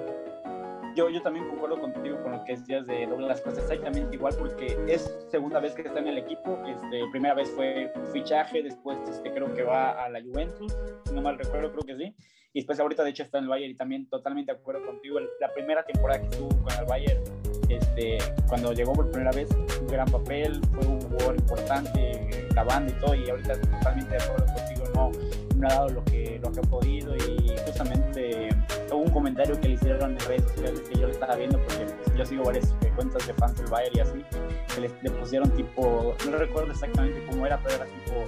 Yo, 0.95 1.09
yo 1.09 1.21
también 1.21 1.47
concuerdo 1.47 1.79
contigo 1.79 2.19
con 2.23 2.31
lo 2.31 2.43
que 2.43 2.53
decías 2.53 2.87
de 2.87 3.05
Douglas 3.05 3.41
Costa, 3.41 3.61
exactamente 3.61 4.15
igual, 4.15 4.33
porque 4.35 4.75
es 4.87 5.15
segunda 5.29 5.59
vez 5.59 5.75
que 5.75 5.83
está 5.83 5.99
en 5.99 6.07
el 6.07 6.17
equipo. 6.17 6.57
Este, 6.65 7.07
primera 7.11 7.35
vez 7.35 7.51
fue 7.51 7.93
fichaje, 8.11 8.63
después 8.63 8.97
este, 9.07 9.31
creo 9.31 9.53
que 9.53 9.61
va 9.61 10.03
a 10.03 10.09
la 10.09 10.19
Juventus, 10.23 10.75
si 11.05 11.13
no 11.13 11.21
mal 11.21 11.37
recuerdo, 11.37 11.71
creo 11.71 11.83
que 11.83 12.03
sí. 12.03 12.15
Y 12.53 12.61
después, 12.61 12.79
ahorita, 12.79 13.03
de 13.03 13.11
hecho, 13.11 13.21
está 13.21 13.37
en 13.37 13.43
el 13.43 13.49
Bayern 13.51 13.71
y 13.71 13.75
también 13.75 14.09
totalmente 14.09 14.51
de 14.51 14.57
acuerdo 14.57 14.83
contigo. 14.83 15.19
La 15.39 15.53
primera 15.53 15.85
temporada 15.85 16.21
que 16.21 16.29
estuvo 16.29 16.49
con 16.63 16.73
el 16.73 16.85
Bayern 16.85 17.21
este, 17.69 18.17
cuando 18.47 18.73
llegó 18.73 18.93
por 18.93 19.11
primera 19.11 19.31
vez, 19.31 19.49
un 19.79 19.87
gran 19.87 20.09
papel, 20.09 20.59
fue 20.71 20.87
un 20.87 21.01
jugador 21.01 21.35
importante, 21.35 22.46
y 22.87 22.91
todo, 22.93 23.13
y 23.13 23.29
ahorita 23.29 23.59
totalmente 23.61 24.17
de 24.17 24.23
acuerdo 24.23 24.45
contigo, 24.45 24.83
no, 24.95 25.11
no 25.57 25.67
ha 25.67 25.71
dado 25.71 25.89
lo 25.89 26.03
que, 26.05 26.39
lo 26.41 26.51
que 26.51 26.59
ha 26.59 26.63
podido, 26.63 27.15
y 27.15 27.55
justamente 27.65 28.49
hubo 28.91 29.01
un 29.01 29.11
comentario 29.11 29.59
que 29.59 29.67
le 29.67 29.73
hicieron 29.75 30.11
en 30.11 30.19
redes 30.21 30.43
sociales 30.43 30.81
que 30.89 30.99
yo 30.99 31.07
le 31.07 31.13
estaba 31.13 31.35
viendo, 31.35 31.59
porque 31.59 31.85
yo 32.15 32.25
sigo 32.25 32.43
varias 32.45 32.73
cuentas 32.95 33.27
de 33.27 33.33
fans 33.35 33.55
del 33.57 33.67
Bayern 33.67 33.95
y 33.95 33.99
así, 33.99 34.25
que 34.73 34.81
le, 34.81 35.11
pusieron 35.11 35.49
tipo, 35.51 36.15
no 36.29 36.37
recuerdo 36.37 36.71
exactamente 36.71 37.23
cómo 37.29 37.45
era, 37.45 37.59
pero 37.61 37.75
era 37.75 37.85
tipo, 37.85 38.25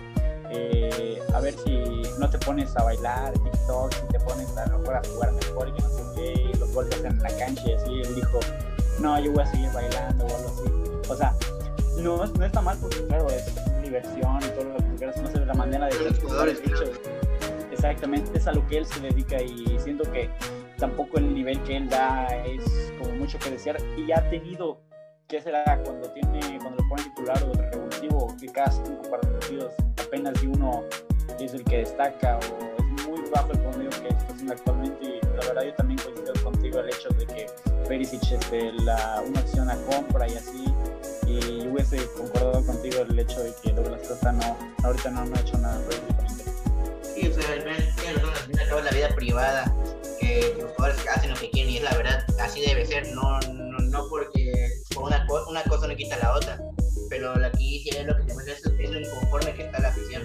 eh, 0.51 1.19
a 1.33 1.39
ver 1.39 1.53
si 1.53 2.03
no 2.19 2.29
te 2.29 2.37
pones 2.39 2.75
a 2.77 2.83
bailar 2.83 3.33
TikTok, 3.33 3.93
si 3.93 4.07
te 4.07 4.19
pones 4.19 4.55
a, 4.57 4.63
a 4.63 5.01
jugar 5.03 5.33
mejor 5.33 5.69
y 5.69 5.71
que 5.73 5.81
no 5.81 5.89
sé 5.89 6.03
qué, 6.15 6.59
los 6.59 6.71
golpes 6.71 7.03
en 7.03 7.17
la 7.19 7.29
cancha 7.37 7.63
y 7.65 7.73
así, 7.73 8.01
él 8.01 8.15
dijo, 8.15 8.39
no, 8.99 9.19
yo 9.19 9.31
voy 9.31 9.43
a 9.43 9.45
seguir 9.47 9.71
bailando 9.73 10.25
o 10.25 10.35
algo 10.35 10.49
así. 10.49 10.89
O 11.09 11.15
sea, 11.15 11.33
no, 12.03 12.25
no 12.25 12.45
está 12.45 12.61
mal 12.61 12.77
porque, 12.79 13.05
claro, 13.07 13.27
es 13.29 13.53
diversión 13.83 14.37
y 14.37 14.49
todo 14.49 14.65
lo 14.65 14.77
que 14.77 14.95
quieras, 14.97 15.21
no 15.21 15.27
sé, 15.29 15.45
la 15.45 15.53
manera 15.53 15.87
de... 15.87 15.99
Los 15.99 16.19
jugadores, 16.19 16.61
Exactamente, 17.71 18.37
es 18.37 18.47
a 18.47 18.51
lo 18.51 18.65
que 18.67 18.79
él 18.79 18.85
se 18.85 18.99
dedica 18.99 19.41
y 19.41 19.77
siento 19.79 20.09
que 20.11 20.29
tampoco 20.77 21.17
el 21.17 21.33
nivel 21.33 21.61
que 21.63 21.77
él 21.77 21.87
da 21.87 22.27
es 22.45 22.91
como 22.99 23.13
mucho 23.15 23.39
que 23.39 23.51
desear. 23.51 23.77
Y 23.95 24.11
ha 24.11 24.29
tenido 24.29 24.81
¿qué 25.29 25.39
será 25.39 25.63
cuando 25.85 26.09
tiene 26.09 26.57
cuando 26.59 26.81
lo 26.81 26.89
pone 26.89 27.03
titular 27.03 27.43
o 27.43 27.55
de 27.55 27.69
revulsivo 27.69 28.35
que 28.39 28.47
cada 28.47 28.71
cinco 28.71 29.03
partidos 29.11 29.73
apenas 30.03 30.41
de 30.41 30.47
uno 30.47 30.83
es 31.39 31.53
el 31.53 31.63
que 31.63 31.77
destaca 31.77 32.39
o 32.39 32.97
es 32.97 33.07
muy 33.07 33.29
bajo 33.29 33.51
el 33.51 33.59
promedio 33.59 33.89
que 33.91 34.07
está 34.07 34.33
haciendo 34.33 34.53
actualmente. 34.53 35.05
Y 35.05 35.21
la 35.21 35.47
verdad 35.47 35.63
yo 35.65 35.73
también 35.75 35.99
coincido 35.99 36.33
contigo 36.43 36.79
el 36.79 36.87
hecho 36.87 37.09
de 37.09 37.25
que 37.27 37.45
Perisic 37.87 38.31
este, 38.31 38.73
la, 38.73 39.23
una 39.25 39.39
acción 39.39 39.69
a 39.69 39.75
compra 39.85 40.27
y 40.27 40.33
así. 40.33 40.65
Y 41.29 41.67
hubiese 41.67 41.97
concordado 42.17 42.65
contigo 42.65 43.01
el 43.07 43.19
hecho 43.19 43.39
de 43.43 43.53
que 43.61 43.71
Douglas 43.71 44.07
Costa 44.07 44.31
no, 44.31 44.57
ahorita 44.83 45.11
no, 45.11 45.25
no 45.25 45.35
ha 45.35 45.39
hecho 45.39 45.57
nada 45.59 45.79
prácticamente. 45.85 46.43
Sí, 47.13 47.27
o 47.27 47.33
sea, 47.33 47.53
al 47.53 47.61
final 47.61 48.83
la 48.83 48.91
vida 48.91 49.09
privada, 49.15 49.75
que 50.19 50.55
los 50.59 50.71
jugadores 50.71 51.07
hacen 51.15 51.29
lo 51.29 51.35
que 51.35 51.51
quieren 51.51 51.71
y 51.71 51.77
es 51.77 51.83
la 51.83 51.95
verdad, 51.95 52.25
así 52.41 52.61
debe 52.61 52.85
ser, 52.85 53.07
no, 53.13 53.39
no, 53.41 53.77
no 53.77 54.07
porque 54.09 54.51
una, 54.97 55.27
una 55.47 55.63
cosa 55.63 55.87
no 55.87 55.95
quita 55.95 56.17
la 56.17 56.33
otra, 56.33 56.59
pero 57.09 57.33
aquí 57.45 57.83
sí 57.83 57.89
es 57.95 58.07
lo 58.07 58.15
que 58.15 58.23
te 58.23 58.51
es, 58.51 58.65
es 58.65 58.89
lo 58.89 58.99
inconforme 58.99 59.53
que 59.53 59.63
está 59.63 59.79
la 59.79 59.89
afición. 59.89 60.23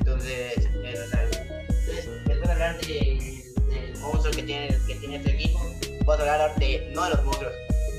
Entonces, 0.00 0.58
es, 0.58 0.66
es, 0.66 2.48
hablar 2.48 2.78
de, 2.80 3.54
del 3.70 3.98
monstruo 4.00 4.34
que 4.34 4.42
tiene, 4.42 4.78
que 4.86 4.94
tiene 4.96 5.16
este 5.16 5.30
equipo 5.30 5.60
a 6.10 6.14
hablar 6.14 6.54
de, 6.56 6.90
no 6.94 7.04
de 7.04 7.10
los 7.10 7.24
monstruos, 7.24 7.52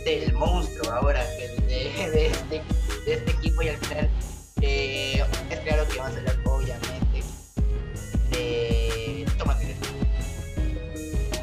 del 0.05 0.33
monstruo 0.33 0.91
ahora, 0.91 1.23
de, 1.67 2.09
de, 2.11 2.27
este, 2.27 2.61
de 3.05 3.13
este 3.13 3.31
equipo 3.31 3.61
y 3.61 3.69
al 3.69 3.77
final 3.77 4.09
eh, 4.61 5.23
es 5.49 5.59
claro 5.59 5.87
que 5.87 5.97
vamos 5.97 6.15
a 6.15 6.19
hablar 6.19 6.37
obviamente 6.45 7.23
de 8.29 9.25
Thomas 9.37 9.59
Müller. 9.59 9.75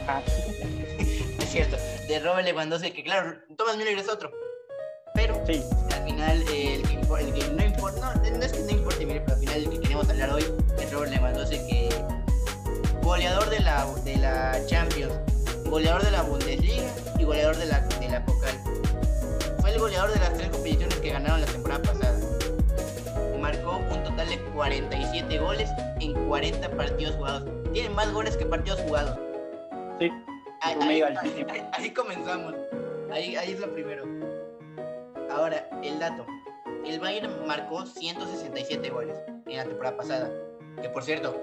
Ah, 0.07 0.23
es 0.99 1.51
cierto, 1.51 1.77
de 2.09 2.21
Robert 2.21 2.45
Lewandowski, 2.45 2.93
que 2.93 3.05
claro, 3.05 3.39
Thomas 3.57 3.77
Müller 3.77 3.99
es 3.99 4.09
otro, 4.09 4.31
pero 5.15 5.35
al 5.37 6.05
final 6.05 6.43
el, 6.43 6.83
que, 6.83 7.01
el 7.21 7.33
que 7.33 7.49
no 7.53 7.65
importa, 7.65 8.15
no, 8.15 8.39
no 8.39 8.45
es 8.45 8.53
que 8.53 8.61
no 8.61 8.71
importe, 8.71 9.07
mire, 9.07 9.21
pero 9.21 9.35
al 9.35 9.41
final 9.41 9.57
el 9.65 9.71
que 9.71 9.81
queremos 9.81 10.09
hablar 10.09 10.31
hoy 10.31 10.45
es 10.79 10.93
Robert 10.93 11.13
Lewandowski, 11.13 11.59
que 11.69 11.89
goleador 13.03 13.49
de 13.51 13.61
la, 13.61 13.87
de 14.05 14.17
la 14.17 14.67
Champions 14.67 15.28
goleador 15.71 16.03
de 16.03 16.11
la 16.11 16.23
Bundesliga 16.23 16.87
y 17.19 17.25
goleador 17.25 17.57
de 17.57 17.67
la, 17.67 17.81
de 17.81 18.09
la 18.09 18.25
Pokal. 18.25 18.59
Fue 19.61 19.71
el 19.71 19.79
goleador 19.79 20.13
de 20.13 20.21
las 20.21 20.35
tres 20.35 20.49
competiciones 20.51 20.97
que 20.97 21.11
ganaron 21.11 21.41
la 21.41 21.47
temporada 21.47 21.83
pasada. 21.83 22.19
Marcó 23.39 23.79
un 23.79 24.03
total 24.03 24.29
de 24.29 24.39
47 24.55 25.39
goles 25.39 25.71
en 26.01 26.15
40 26.27 26.71
partidos 26.71 27.15
jugados. 27.17 27.45
Tiene 27.73 27.91
más 27.91 28.13
goles 28.13 28.37
que 28.37 28.47
partidos 28.47 28.81
jugados. 28.81 29.19
Sí. 30.01 30.11
Ahí, 30.61 31.91
comenzamos. 31.91 32.55
Ahí, 33.13 33.37
ahí 33.37 33.53
es 33.53 33.61
lo 33.61 33.73
primero. 33.73 34.05
Ahora, 35.31 35.69
el 35.83 35.99
dato. 35.99 36.27
El 36.85 36.99
Bayern 36.99 37.47
marcó 37.47 37.87
167 37.87 38.91
goles 38.91 39.17
en 39.47 39.57
la 39.57 39.65
temporada 39.65 39.97
pasada. 39.97 40.31
Que 40.83 40.89
por 40.89 41.05
cierto, 41.05 41.41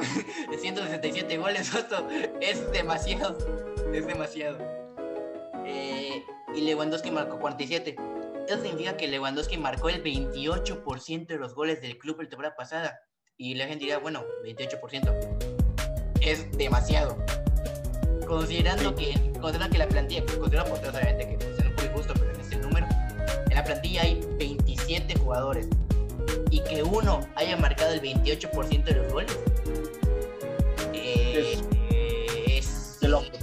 de 0.50 0.58
167 0.58 1.36
goles, 1.38 1.74
esto 1.74 2.08
es 2.40 2.70
demasiado. 2.72 3.36
Es 3.92 4.06
demasiado. 4.06 4.58
Eh, 5.66 6.24
y 6.54 6.60
Lewandowski 6.62 7.10
marcó 7.10 7.38
47. 7.38 7.96
Eso 8.48 8.62
significa 8.62 8.96
que 8.96 9.06
Lewandowski 9.08 9.58
marcó 9.58 9.88
el 9.88 10.02
28% 10.02 11.26
de 11.26 11.36
los 11.36 11.54
goles 11.54 11.80
del 11.80 11.98
club 11.98 12.20
la 12.20 12.28
temporada 12.28 12.56
pasada. 12.56 13.00
Y 13.36 13.54
la 13.54 13.66
gente 13.66 13.84
dirá, 13.84 13.98
bueno, 13.98 14.24
28%. 14.44 15.60
Es 16.20 16.50
demasiado. 16.52 17.16
Considerando 18.26 18.94
que, 18.94 19.14
considerando 19.40 19.70
que 19.70 19.78
la 19.78 19.88
plantilla, 19.88 20.24
considerando 20.26 20.74
por 20.74 20.88
obviamente 20.88 21.28
que 21.28 21.36
pues, 21.36 21.64
no 21.64 21.70
fue 21.76 21.88
justo, 21.88 22.14
pero 22.14 22.32
en 22.32 22.40
ese 22.40 22.56
número, 22.58 22.86
en 23.48 23.54
la 23.54 23.64
plantilla 23.64 24.02
hay 24.02 24.20
27 24.38 25.18
jugadores 25.18 25.68
y 26.50 26.60
que 26.60 26.82
uno 26.82 27.20
haya 27.36 27.56
marcado 27.56 27.92
el 27.92 28.02
28% 28.02 28.84
de 28.84 28.94
los 28.94 29.12
goles, 29.12 29.38
eh, 31.40 32.58
es, 32.58 32.98
de 33.00 33.08
locos. 33.08 33.38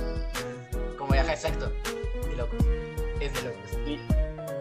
Como 0.97 1.11
viaja 1.11 1.33
exacto, 1.33 1.71
de 2.29 2.35
locos. 2.35 2.59
Es 3.19 3.33
de 3.33 3.41
locos. 3.41 3.71
Sí, 3.85 3.99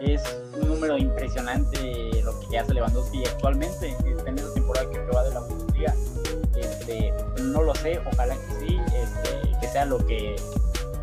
es 0.01 0.21
un 0.59 0.67
número 0.67 0.97
impresionante 0.97 2.21
lo 2.23 2.39
que 2.39 2.57
hace 2.57 2.73
Lewandowski 2.73 3.25
actualmente 3.25 3.95
en 4.25 4.37
esa 4.37 4.53
temporada 4.53 4.89
que 4.89 4.99
va 4.99 5.23
de 5.23 5.33
la 5.33 5.39
Bundesliga. 5.41 5.93
este, 6.55 7.13
no 7.41 7.63
lo 7.63 7.73
sé, 7.75 7.99
ojalá 8.11 8.35
que 8.35 8.67
sí, 8.67 8.79
este, 8.87 9.59
que 9.59 9.67
sea 9.67 9.85
lo 9.85 9.97
que 10.05 10.35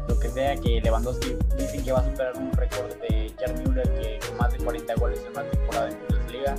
lo 0.08 0.18
que 0.18 0.28
sea 0.28 0.54
que 0.56 0.80
Lewandowski 0.82 1.36
dicen 1.56 1.82
que 1.82 1.92
va 1.92 2.00
a 2.00 2.04
superar 2.04 2.36
un 2.36 2.52
récord 2.52 2.92
de 3.00 3.32
Jan 3.38 3.54
Müller 3.62 3.88
que 3.94 4.18
con 4.26 4.36
más 4.36 4.52
de 4.52 4.58
40 4.58 4.94
goles 4.96 5.20
en 5.24 5.30
una 5.30 5.50
temporada 5.50 5.88
en 5.88 5.98
Bundesliga 6.08 6.54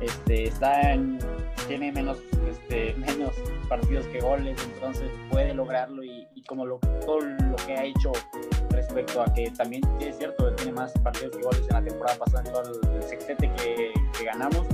este, 0.00 0.48
está 0.48 0.92
en, 0.92 1.18
tiene 1.66 1.92
menos, 1.92 2.18
este, 2.48 2.94
menos 2.98 3.34
partidos 3.68 4.06
que 4.06 4.20
goles, 4.20 4.56
entonces 4.74 5.10
puede 5.30 5.54
lograrlo 5.54 6.02
y, 6.02 6.26
como 6.48 6.66
lo, 6.66 6.78
todo 7.06 7.20
lo 7.20 7.56
que 7.64 7.74
ha 7.74 7.84
hecho 7.84 8.10
respecto 8.70 9.22
a 9.22 9.32
que 9.32 9.50
también 9.52 9.82
es 10.00 10.18
cierto, 10.18 10.52
tiene 10.54 10.72
más 10.72 10.92
partidos 11.04 11.36
que 11.36 11.42
goles 11.42 11.60
en 11.68 11.74
la 11.74 11.82
temporada 11.82 12.18
pasada 12.18 12.42
en 12.44 12.52
todo 12.52 12.96
el 12.96 13.02
sextete 13.04 13.52
que, 13.54 13.92
que 14.18 14.24
ganamos, 14.24 14.66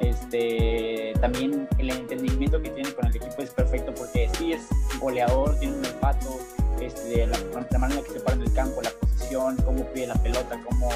este, 0.00 1.14
también 1.20 1.68
el 1.78 1.90
entendimiento 1.90 2.60
que 2.60 2.70
tiene 2.70 2.92
con 2.92 3.06
el 3.06 3.16
equipo 3.16 3.34
es 3.38 3.50
perfecto 3.50 3.94
porque 3.94 4.28
sí 4.34 4.52
es 4.52 4.68
goleador, 5.00 5.58
tiene 5.58 5.78
un 5.78 5.84
olfato, 5.84 6.38
este, 6.80 7.26
la, 7.26 7.38
la, 7.70 7.78
manera 7.78 8.02
que 8.02 8.10
se 8.10 8.20
para 8.20 8.36
en 8.36 8.42
el 8.42 8.52
campo, 8.52 8.82
la 8.82 8.90
posición, 8.90 9.56
cómo 9.64 9.84
pide 9.92 10.08
la 10.08 10.14
pelota, 10.14 10.60
cómo 10.68 10.88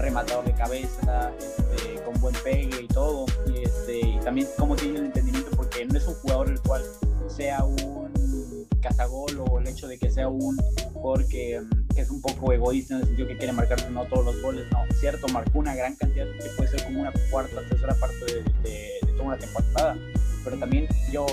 rematador 0.00 0.44
de 0.44 0.52
cabeza, 0.52 1.32
este, 1.38 2.02
con 2.02 2.20
buen 2.20 2.34
pegue 2.42 2.82
y 2.82 2.88
todo. 2.88 3.26
Y, 3.46 3.62
este, 3.62 4.00
y 4.00 4.18
también 4.24 4.48
cómo 4.58 4.76
tiene 4.76 4.98
el 4.98 5.04
entendimiento, 5.06 5.50
porque 5.56 5.84
no 5.84 5.96
es 5.96 6.06
un 6.06 6.14
jugador 6.14 6.50
el 6.50 6.60
cual 6.60 6.82
sea 7.28 7.64
un 7.64 8.66
cazagol 8.80 9.44
o 9.46 9.58
el 9.58 9.68
hecho 9.68 9.86
de 9.86 9.98
que 9.98 10.10
sea 10.10 10.28
un 10.28 10.56
jugador 10.94 11.28
que, 11.28 11.60
mm, 11.60 11.88
que, 11.94 12.00
es 12.00 12.10
un 12.10 12.22
poco 12.22 12.52
egoísta 12.52 12.94
en 12.94 13.00
el 13.00 13.06
sentido 13.08 13.28
que 13.28 13.36
quiere 13.36 13.52
marcar 13.52 13.90
no 13.90 14.04
todos 14.06 14.24
los 14.24 14.42
goles. 14.42 14.66
No, 14.72 14.78
cierto, 14.98 15.28
marcó 15.28 15.58
una 15.58 15.74
gran 15.74 15.94
cantidad 15.96 16.26
que 16.26 16.48
puede 16.56 16.70
ser 16.70 16.84
como 16.84 17.00
una 17.02 17.12
cuarta, 17.30 17.60
tercera 17.68 17.94
parte 17.94 18.24
de, 18.24 18.42
de, 18.62 18.90
de 19.06 19.12
toda 19.12 19.24
una 19.24 19.38
temporada. 19.38 19.96
Pero 20.42 20.56
también 20.56 20.88
yo 21.12 21.26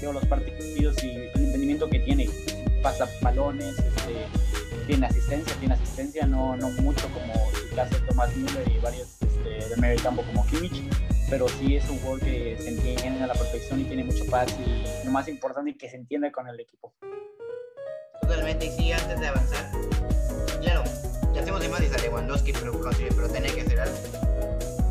veo 0.00 0.12
los 0.12 0.24
partidos 0.26 1.02
y 1.02 1.10
el 1.10 1.30
entendimiento 1.34 1.88
que 1.88 2.00
tiene 2.00 2.28
pasa 2.82 3.08
balones, 3.22 3.78
este, 3.78 4.26
tiene 4.90 5.06
asistencia, 5.06 5.54
tiene 5.60 5.74
asistencia, 5.74 6.26
no, 6.26 6.56
no 6.56 6.68
mucho 6.82 7.06
como 7.12 7.32
el 7.32 7.76
caso 7.76 7.94
de 7.94 8.36
Müller 8.36 8.68
y 8.68 8.78
varios 8.80 9.22
este, 9.22 9.68
de 9.68 9.76
medio 9.76 10.02
campo 10.02 10.22
como 10.22 10.44
Kimmich, 10.46 10.82
pero 11.28 11.46
sí 11.48 11.76
es 11.76 11.88
un 11.88 11.98
jugador 12.00 12.18
que 12.18 12.56
se 12.58 12.70
entiende 12.70 13.22
a 13.22 13.28
la 13.28 13.34
perfección 13.34 13.80
y 13.80 13.84
tiene 13.84 14.02
mucho 14.02 14.26
paz 14.26 14.52
y 14.58 15.04
lo 15.04 15.12
más 15.12 15.28
importante 15.28 15.76
que 15.76 15.88
se 15.88 15.94
entiende 15.94 16.32
con 16.32 16.48
el 16.48 16.58
equipo. 16.58 16.92
Totalmente, 18.20 18.66
y 18.66 18.70
sí, 18.72 18.90
antes 18.90 19.20
de 19.20 19.28
avanzar, 19.28 19.70
claro, 20.60 20.82
ya 21.34 21.40
hacemos 21.40 21.62
énfasis 21.62 21.94
a 21.94 21.98
Lewandowski, 21.98 22.52
pero, 22.52 22.72
pero 23.14 23.28
tiene 23.28 23.48
que 23.52 23.60
hacer 23.60 23.80
algo. 23.80 23.96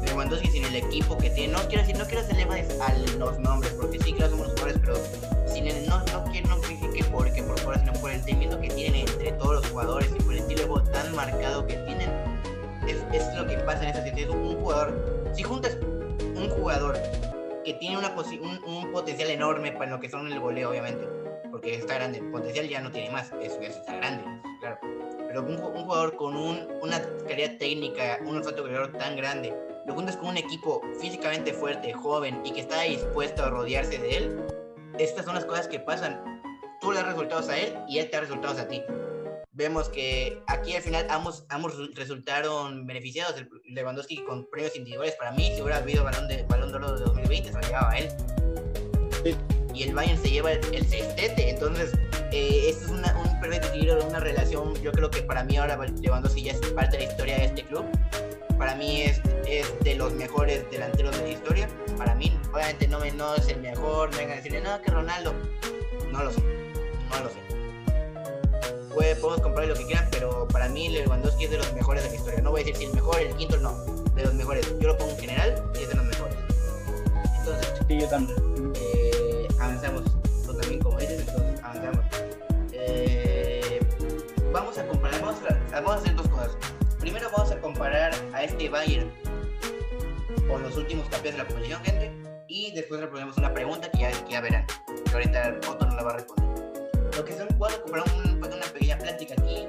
Lewandowski 0.06 0.48
sin 0.48 0.64
el 0.64 0.78
equipo 0.78 1.18
que 1.18 1.30
tiene, 1.30 1.52
no 1.52 1.60
quiero 1.68 1.82
decir, 1.82 1.98
no 1.98 2.06
quiero 2.06 2.22
hacer 2.22 2.40
énfasis 2.40 2.80
a 2.80 2.98
los 3.18 3.38
nombres, 3.40 3.74
porque 3.74 4.00
sí, 4.00 4.14
claro, 4.14 4.32
somos 4.32 4.48
jugadores, 4.48 4.78
pero 4.80 4.96
sin 5.46 5.68
el, 5.68 5.86
no, 5.90 6.00
no 6.06 6.24
quiero, 6.32 6.48
no 6.48 6.62
que 6.62 7.04
por 7.04 7.29
entendimiento 8.19 8.60
que 8.60 8.69
tienen 8.69 9.08
entre 9.08 9.32
todos 9.34 9.55
los 9.55 9.67
jugadores 9.67 10.10
y 10.17 10.23
por 10.23 10.34
el 10.34 10.39
estilo 10.39 10.62
de 10.62 10.67
juego 10.67 10.84
tan 10.91 11.15
marcado 11.15 11.65
que 11.65 11.75
tienen. 11.75 12.10
Es, 12.88 12.97
es 13.13 13.36
lo 13.36 13.45
que 13.47 13.58
pasa 13.58 13.84
en 13.84 13.89
esa 13.89 14.03
situación. 14.03 14.32
Un 14.32 14.55
jugador, 14.58 15.32
si 15.34 15.43
juntas 15.43 15.77
un 16.36 16.49
jugador 16.49 16.97
que 17.63 17.73
tiene 17.73 17.97
una 17.97 18.10
un, 18.10 18.63
un, 18.63 18.91
potencial 18.91 19.29
enorme 19.29 19.71
para 19.71 19.91
lo 19.91 19.99
que 19.99 20.10
son 20.10 20.32
el 20.32 20.39
goleo, 20.39 20.69
obviamente, 20.69 21.08
porque 21.51 21.75
está 21.75 21.95
grande, 21.95 22.19
el 22.19 22.32
potencial 22.32 22.67
ya 22.67 22.82
no 22.82 22.91
tiene 22.91 23.12
más, 23.12 23.32
eso, 23.41 23.60
eso 23.62 23.79
está 23.79 23.95
grande, 23.97 24.23
claro. 24.60 24.79
Pero 25.27 25.43
un, 25.43 25.55
un 25.55 25.84
jugador 25.84 26.15
con 26.15 26.36
un, 26.36 26.67
una 26.82 27.01
calidad 27.27 27.58
técnica, 27.58 28.19
un 28.25 28.38
olfato 28.38 28.63
goleador 28.63 28.91
tan 28.93 29.15
grande, 29.15 29.53
lo 29.86 29.93
juntas 29.93 30.17
con 30.17 30.29
un 30.29 30.38
equipo 30.38 30.82
físicamente 30.99 31.53
fuerte, 31.53 31.93
joven 31.93 32.41
y 32.43 32.51
que 32.51 32.62
está 32.62 32.82
dispuesto 32.84 33.43
a 33.43 33.49
rodearse 33.49 33.97
de 33.97 34.17
él, 34.17 34.45
estas 34.97 35.25
son 35.25 35.36
las 35.36 35.45
cosas 35.45 35.67
que 35.67 35.79
pasan. 35.79 36.29
Tú 36.82 36.92
le 36.92 36.98
das 36.98 37.08
resultados 37.08 37.50
a 37.50 37.58
él 37.58 37.78
y 37.88 38.00
él 38.00 38.10
te 38.10 38.18
da 38.18 38.22
resultados 38.22 38.60
a 38.60 38.68
ti. 38.68 38.82
Vemos 39.52 39.89
que 39.89 40.42
aquí 40.48 40.76
al 40.76 40.82
final 40.82 41.06
ambos, 41.10 41.46
ambos 41.50 41.76
resultaron 41.96 42.86
beneficiados. 42.88 43.36
El 43.38 43.50
Lewandowski 43.74 44.24
con 44.24 44.50
premios 44.50 44.76
individuales. 44.76 45.15
Para 45.15 45.32
mí, 45.32 45.52
si 45.54 45.62
hubiera 45.62 45.78
habido 45.78 46.04
balón 46.04 46.28
de 46.28 46.44
balón 46.44 46.72
de 46.72 46.78
oro 46.78 46.94
de 46.94 47.06
2020, 47.06 47.52
se 47.52 47.56
lo 47.56 47.62
llevaba 47.62 47.92
a 47.92 47.98
él. 47.98 48.10
Y 49.74 49.84
el 49.84 49.94
Bayern 49.94 50.22
se 50.22 50.30
lleva 50.30 50.54
el, 50.54 50.74
el 50.74 50.88
sextete. 50.88 51.50
Entonces, 51.50 51.92
eh, 52.32 52.70
esto 52.70 52.86
es 52.86 52.92
una, 52.92 53.15
un 53.18 53.39
perfecto 53.42 53.68
equilibrio, 53.68 54.06
una 54.06 54.20
relación. 54.20 54.74
Yo 54.82 54.92
creo 54.92 55.12
que 55.12 55.22
para 55.24 55.44
mí 55.44 55.58
ahora 55.58 55.78
Lewandowski 55.78 56.44
ya 56.44 56.54
es 56.54 56.60
parte 56.72 56.98
de 56.98 57.06
la 57.06 57.12
historia 57.12 57.38
de 57.38 57.46
este 57.46 57.63
club 57.65 57.86
para 58.60 58.76
mí 58.76 59.04
es, 59.04 59.22
es 59.48 59.74
de 59.80 59.96
los 59.96 60.13
mejores 60.13 60.70
delanteros 60.70 61.18
de 61.18 61.24
la 61.24 61.30
historia. 61.30 61.70
Para 61.98 62.13
mí, 62.13 62.38
obviamente 62.54 62.89
no, 62.89 63.00
me, 63.00 63.10
no 63.12 63.34
es 63.36 63.48
el 63.48 63.62
mejor, 63.62 64.12
no 64.12 64.18
vengan 64.18 64.34
a 64.34 64.36
decirle, 64.36 64.62
no, 64.62 64.82
que 64.82 64.92
Ronaldo. 64.92 65.34
No 66.12 66.24
lo 66.24 66.32
sé, 66.32 66.42
no 67.10 67.19
lo 67.24 67.30
sé. 67.30 68.93
Puede, 68.93 69.15
podemos 69.15 69.41
comprar 69.41 69.67
lo 69.67 69.76
que 69.76 69.86
quieran, 69.86 70.08
pero 70.12 70.48
para 70.48 70.67
mí 70.69 70.89
Lewandowski 70.89 71.45
es 71.45 71.52
de 71.52 71.58
los 71.58 71.74
mejores 71.74 72.04
de 72.04 72.10
la 72.10 72.15
historia. 72.15 72.41
No 72.41 72.52
voy 72.52 72.62
a 72.62 72.63
decir 72.63 72.78
si 72.78 72.86
el 72.86 72.93
mejor, 72.93 73.19
el 73.19 73.36
quinto, 73.36 73.58
no. 73.58 73.74
De 74.15 74.24
los 74.24 74.34
mejores. 74.34 74.67
Yo 74.80 74.88
lo 74.88 74.98
pongo 74.98 75.12
en 75.12 75.19
general 75.19 75.63
y 75.76 75.84
es 75.84 75.89
de 75.89 75.95
los 75.95 76.06
mejores. 76.06 76.36
Entonces, 77.39 77.74
sí, 77.88 78.00
yo 78.00 78.08
también. 78.08 78.74
Eh, 78.76 79.48
avanzamos. 79.60 80.04
Tú 80.45 80.54
también, 80.54 80.80
como 80.82 81.00
dices, 81.00 81.19
entonces 81.19 81.63
avanzamos. 81.63 82.06
Eh, 82.74 83.80
vamos 84.52 84.78
a 84.78 84.88
comparar, 84.88 85.22
vamos 85.22 85.39
a, 85.50 85.82
vamos 85.82 85.91
a 85.91 85.95
hacer 85.95 86.15
dos 86.15 86.28
cosas 86.28 86.58
primero 87.00 87.30
vamos 87.36 87.52
a 87.52 87.60
comparar 87.60 88.13
a 88.34 88.43
este 88.43 88.69
Bayern 88.69 89.12
con 90.48 90.62
los 90.62 90.78
últimos 90.78 91.08
campeones 91.10 91.34
de 91.34 91.38
la 91.39 91.48
competición, 91.48 91.84
gente. 91.84 92.12
Y 92.48 92.72
después 92.72 93.00
le 93.02 93.08
ponemos 93.08 93.38
una 93.38 93.54
pregunta 93.54 93.89
que 93.89 94.00
ya, 94.00 94.12
que 94.12 94.32
ya 94.32 94.41
verán. 94.41 94.65
Que 95.06 95.12
ahorita 95.12 95.60
Otto 95.67 95.86
no 95.86 95.95
la 95.95 96.04
va 96.04 96.12
a 96.12 96.13
responder. 96.17 96.49
Lo 97.15 97.26
que 97.26 97.38
son, 97.38 97.48
vamos 97.58 97.74
a 97.74 97.82
comparar 97.82 98.06
un, 98.15 98.43
una 98.43 98.65
pequeña 98.74 98.98
plática 98.98 99.36
aquí. 99.38 99.67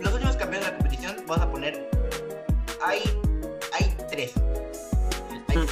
Los 0.00 0.12
últimos 0.12 0.36
campeones 0.36 0.66
de 0.66 0.72
la 0.72 0.78
competición, 0.78 1.16
vamos 1.26 1.46
a 1.46 1.50
poner. 1.50 1.90
Hay, 2.84 3.02
hay 3.72 3.96
tres. 4.10 4.32
Hay 5.48 5.66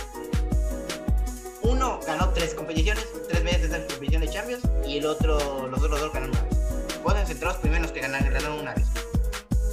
Uno 1.63 2.01
ganó 2.07 2.31
tres 2.31 2.55
competiciones, 2.55 3.07
tres 3.29 3.45
veces 3.45 3.71
la 3.71 3.87
competición 3.87 4.23
de 4.23 4.29
Champions, 4.29 4.63
y 4.87 4.99
el 4.99 5.07
otro, 5.07 5.69
los 5.69 5.83
otros 5.83 6.01
dos 6.01 6.13
ganaron 6.13 6.37
una 6.37 6.43
vez. 6.43 6.59
Vamos 7.05 7.23
a 7.23 7.27
centrar 7.27 7.53
los 7.53 7.61
primeros 7.61 7.93
que 7.93 8.01
ganaron, 8.01 8.33
ganaron 8.33 8.61
una 8.61 8.75
vez 8.75 8.87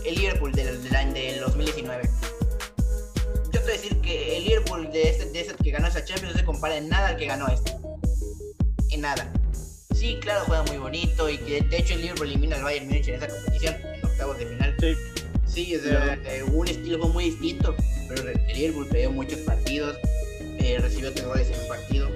el 0.06 0.16
Liverpool 0.16 0.52
del, 0.52 0.84
del, 0.84 1.14
del 1.14 1.40
2019. 1.40 2.10
Yo 3.46 3.52
te 3.52 3.60
voy 3.60 3.70
a 3.70 3.74
decir 3.74 4.02
que 4.02 4.38
el 4.38 4.44
Liverpool 4.46 4.92
de 4.92 5.10
este, 5.10 5.26
de 5.32 5.42
este 5.42 5.56
que 5.64 5.72
ganó 5.72 5.88
esa 5.88 6.04
Champions 6.04 6.34
no 6.34 6.40
se 6.40 6.46
compara 6.46 6.76
en 6.76 6.90
nada 6.90 7.10
al 7.10 7.18
que 7.18 7.26
ganó 7.26 7.48
este. 7.48 7.76
En 8.92 9.02
nada. 9.02 9.32
Sí, 10.04 10.18
claro, 10.20 10.44
juega 10.48 10.64
muy 10.64 10.78
bonito 10.80 11.30
y 11.30 11.38
que 11.38 11.62
de 11.62 11.78
hecho 11.78 11.94
el 11.94 12.02
Liverpool 12.02 12.28
elimina 12.28 12.58
al 12.58 12.64
Bayern 12.64 12.88
Múnich 12.88 13.08
en 13.08 13.16
esa 13.16 13.30
competición, 13.30 13.76
en 13.76 14.06
octavos 14.06 14.38
de 14.38 14.48
final. 14.48 14.76
Sí. 14.78 14.96
Sí, 15.48 15.74
es 15.76 15.84
eh, 15.86 16.44
un 16.52 16.68
estilo 16.68 17.08
muy 17.08 17.30
distinto, 17.30 17.74
pero 18.10 18.28
el 18.28 18.48
Liverpool 18.54 18.86
perdió 18.88 19.12
muchos 19.12 19.40
partidos, 19.40 19.98
eh, 20.60 20.78
recibió 20.82 21.14
tres 21.14 21.26
goles 21.26 21.50
en 21.52 21.62
un 21.62 21.68
partido. 21.70 22.10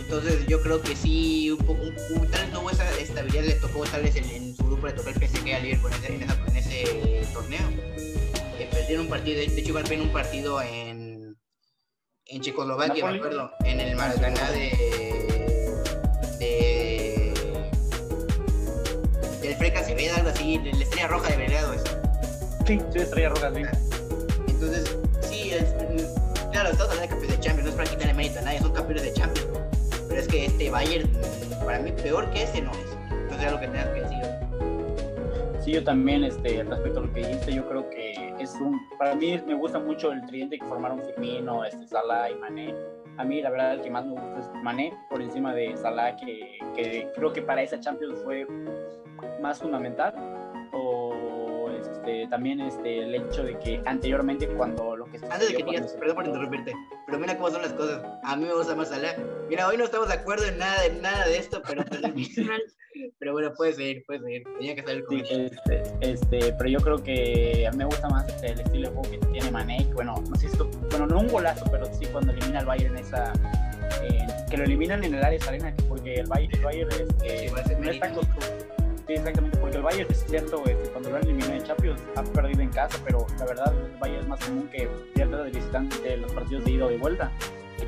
Entonces 0.00 0.46
yo 0.46 0.62
creo 0.62 0.80
que 0.80 0.96
sí, 0.96 1.50
un 1.50 1.58
poco, 1.58 1.82
un, 1.82 2.30
tal 2.30 2.44
vez 2.44 2.52
no 2.54 2.60
hubo 2.60 2.70
esa 2.70 2.90
estabilidad, 2.98 3.44
le 3.44 3.54
tocó 3.56 3.84
tal 3.84 4.04
vez 4.04 4.16
en, 4.16 4.24
en 4.30 4.56
su 4.56 4.64
grupo, 4.64 4.86
le 4.86 4.94
tocó 4.94 5.10
el 5.10 5.16
PSG 5.16 5.54
al 5.54 5.62
Liverpool 5.64 5.90
en 5.92 6.04
ese, 6.56 6.90
en 6.90 7.22
esa 7.22 7.32
torneo. 7.34 7.68
Eh, 8.58 8.68
perdieron 8.72 9.04
un 9.04 9.10
partido, 9.10 9.36
de 9.40 9.44
hecho 9.44 9.58
igual 9.58 9.84
un 10.00 10.08
partido 10.10 10.62
en, 10.62 11.36
en 12.24 12.40
Checoslovaquia, 12.40 13.10
me 13.10 13.18
acuerdo, 13.18 13.50
en 13.62 13.78
el 13.78 13.94
Maracaná 13.94 14.50
de, 14.52 15.51
del 19.40 19.54
Freca 19.56 19.80
Acevedo, 19.80 20.16
algo 20.16 20.28
así, 20.30 20.58
la 20.58 20.70
Estrella 20.70 21.08
Roja 21.08 21.30
de 21.30 21.36
Belgrado 21.36 21.72
eso. 21.72 21.84
Sí, 22.66 22.80
sí, 22.92 22.98
Estrella 22.98 23.28
Roja, 23.30 23.52
sí. 23.54 23.62
Entonces, 24.48 24.96
sí, 25.22 25.50
es, 25.50 25.74
claro, 26.52 26.70
estamos 26.70 26.92
hablando 26.92 27.02
de 27.02 27.08
campeones 27.08 27.36
de 27.36 27.40
Champions, 27.40 27.64
no 27.64 27.70
es 27.70 27.76
para 27.76 27.90
quitarle 27.90 28.14
mérito 28.14 28.38
a 28.38 28.42
nadie, 28.42 28.60
son 28.60 28.72
campeones 28.72 29.02
de 29.02 29.12
Champions. 29.12 29.48
Pero 30.08 30.20
es 30.20 30.28
que 30.28 30.46
este 30.46 30.70
Bayern, 30.70 31.10
para 31.64 31.80
mí, 31.80 31.92
peor 31.92 32.30
que 32.30 32.44
ese 32.44 32.62
no 32.62 32.70
es. 32.72 32.96
Entonces, 33.10 33.46
es 33.46 33.52
lo 33.52 33.60
que 33.60 33.66
tengas 33.66 33.88
que 33.88 34.00
decir. 34.00 34.22
Sí, 35.64 35.72
yo 35.72 35.84
también, 35.84 36.24
este, 36.24 36.62
respecto 36.64 36.98
a 36.98 37.02
lo 37.02 37.12
que 37.12 37.20
dijiste, 37.26 37.54
yo 37.54 37.68
creo 37.68 37.88
que 37.88 38.34
es 38.40 38.52
un, 38.54 38.80
para 38.98 39.14
mí 39.14 39.40
me 39.46 39.54
gusta 39.54 39.78
mucho 39.78 40.12
el 40.12 40.24
tridente 40.26 40.58
que 40.58 40.64
formaron 40.66 41.00
Firmino, 41.02 41.64
este, 41.64 41.86
Salah 41.86 42.30
y 42.30 42.34
Mané. 42.34 42.74
A 43.18 43.24
mí 43.24 43.40
la 43.42 43.50
verdad 43.50 43.74
el 43.74 43.82
que 43.82 43.90
más 43.90 44.04
me 44.06 44.12
gusta 44.12 44.40
es 44.40 44.62
Mané 44.62 44.92
por 45.10 45.20
encima 45.20 45.54
de 45.54 45.76
Salah, 45.76 46.16
que, 46.16 46.58
que 46.74 47.08
creo 47.14 47.32
que 47.32 47.42
para 47.42 47.62
esa 47.62 47.78
Champions 47.78 48.18
fue 48.24 48.46
más 49.40 49.58
fundamental. 49.60 50.14
O 50.72 51.68
este, 51.70 52.26
también 52.28 52.60
este, 52.60 53.02
el 53.02 53.14
hecho 53.14 53.44
de 53.44 53.58
que 53.58 53.82
anteriormente 53.86 54.48
cuando 54.48 54.96
lo 54.96 55.04
que 55.06 55.18
Antes 55.18 55.48
de 55.48 55.56
que 55.56 55.62
digas, 55.62 55.92
perdón 55.94 56.16
por 56.16 56.26
interrumpirte, 56.26 56.72
pero 57.06 57.18
mira 57.18 57.36
cómo 57.36 57.50
son 57.50 57.62
las 57.62 57.72
cosas. 57.72 58.02
A 58.22 58.36
mí 58.36 58.44
me 58.44 58.54
gusta 58.54 58.74
más 58.74 58.88
Salah. 58.88 59.16
Mira, 59.48 59.68
hoy 59.68 59.76
no 59.76 59.84
estamos 59.84 60.08
de 60.08 60.14
acuerdo 60.14 60.46
en 60.46 60.58
nada, 60.58 60.86
en 60.86 61.02
nada 61.02 61.26
de 61.26 61.38
esto, 61.38 61.62
pero 61.66 61.84
pues, 61.90 62.76
pero 63.18 63.32
bueno, 63.32 63.52
puede 63.54 63.72
seguir, 63.72 64.04
puede 64.06 64.20
seguir. 64.20 64.44
Tenía 64.58 64.74
que 64.74 64.82
salir 64.82 65.04
con 65.04 65.24
sí, 65.24 65.24
este, 65.30 65.82
este, 66.00 66.52
pero 66.54 66.70
yo 66.70 66.80
creo 66.80 67.02
que 67.02 67.66
a 67.66 67.70
mí 67.70 67.78
me 67.78 67.84
gusta 67.84 68.08
más 68.08 68.26
el 68.42 68.60
estilo 68.60 68.88
de 68.88 68.94
juego 68.94 69.10
que 69.10 69.18
tiene 69.32 69.50
Mané. 69.50 69.88
Bueno, 69.94 70.14
no 70.28 70.34
sé 70.36 70.42
si 70.42 70.46
esto, 70.46 70.68
bueno, 70.90 71.06
no 71.06 71.20
un 71.20 71.28
golazo, 71.28 71.64
pero 71.70 71.86
sí 71.86 72.06
cuando 72.06 72.32
elimina 72.32 72.60
al 72.60 72.66
Bayern 72.66 72.96
en 72.96 73.04
esa, 73.04 73.32
que 74.50 74.56
lo 74.56 74.64
eliminan 74.64 75.02
en 75.04 75.14
el 75.14 75.24
área 75.24 75.38
arena, 75.48 75.74
porque 75.88 76.14
el 76.14 76.26
Bayern, 76.26 76.54
el 76.54 76.62
Bayern 76.62 76.90
este, 76.92 77.50
no 77.80 77.90
está 77.90 78.06
acostumbrado. 78.06 78.52
Sí, 79.06 79.14
exactamente, 79.14 79.58
porque 79.58 79.76
el 79.76 79.82
Bayern 79.82 80.10
es 80.10 80.24
cierto, 80.28 80.62
este, 80.66 80.88
cuando 80.90 81.10
lo 81.10 81.16
han 81.16 81.24
eliminado 81.24 81.54
en 81.54 81.62
Champions 81.64 82.00
ha 82.14 82.22
perdido 82.22 82.60
en 82.60 82.70
casa, 82.70 82.98
pero 83.04 83.26
la 83.38 83.46
verdad 83.46 83.74
el 83.74 83.98
Bayern 83.98 84.20
es 84.20 84.28
más 84.28 84.44
común 84.44 84.68
que 84.68 84.88
pierda 85.14 85.42
de 85.42 85.50
visitante 85.50 86.16
los 86.16 86.32
partidos 86.32 86.64
de 86.64 86.70
ida 86.70 86.92
y 86.92 86.98
vuelta 86.98 87.32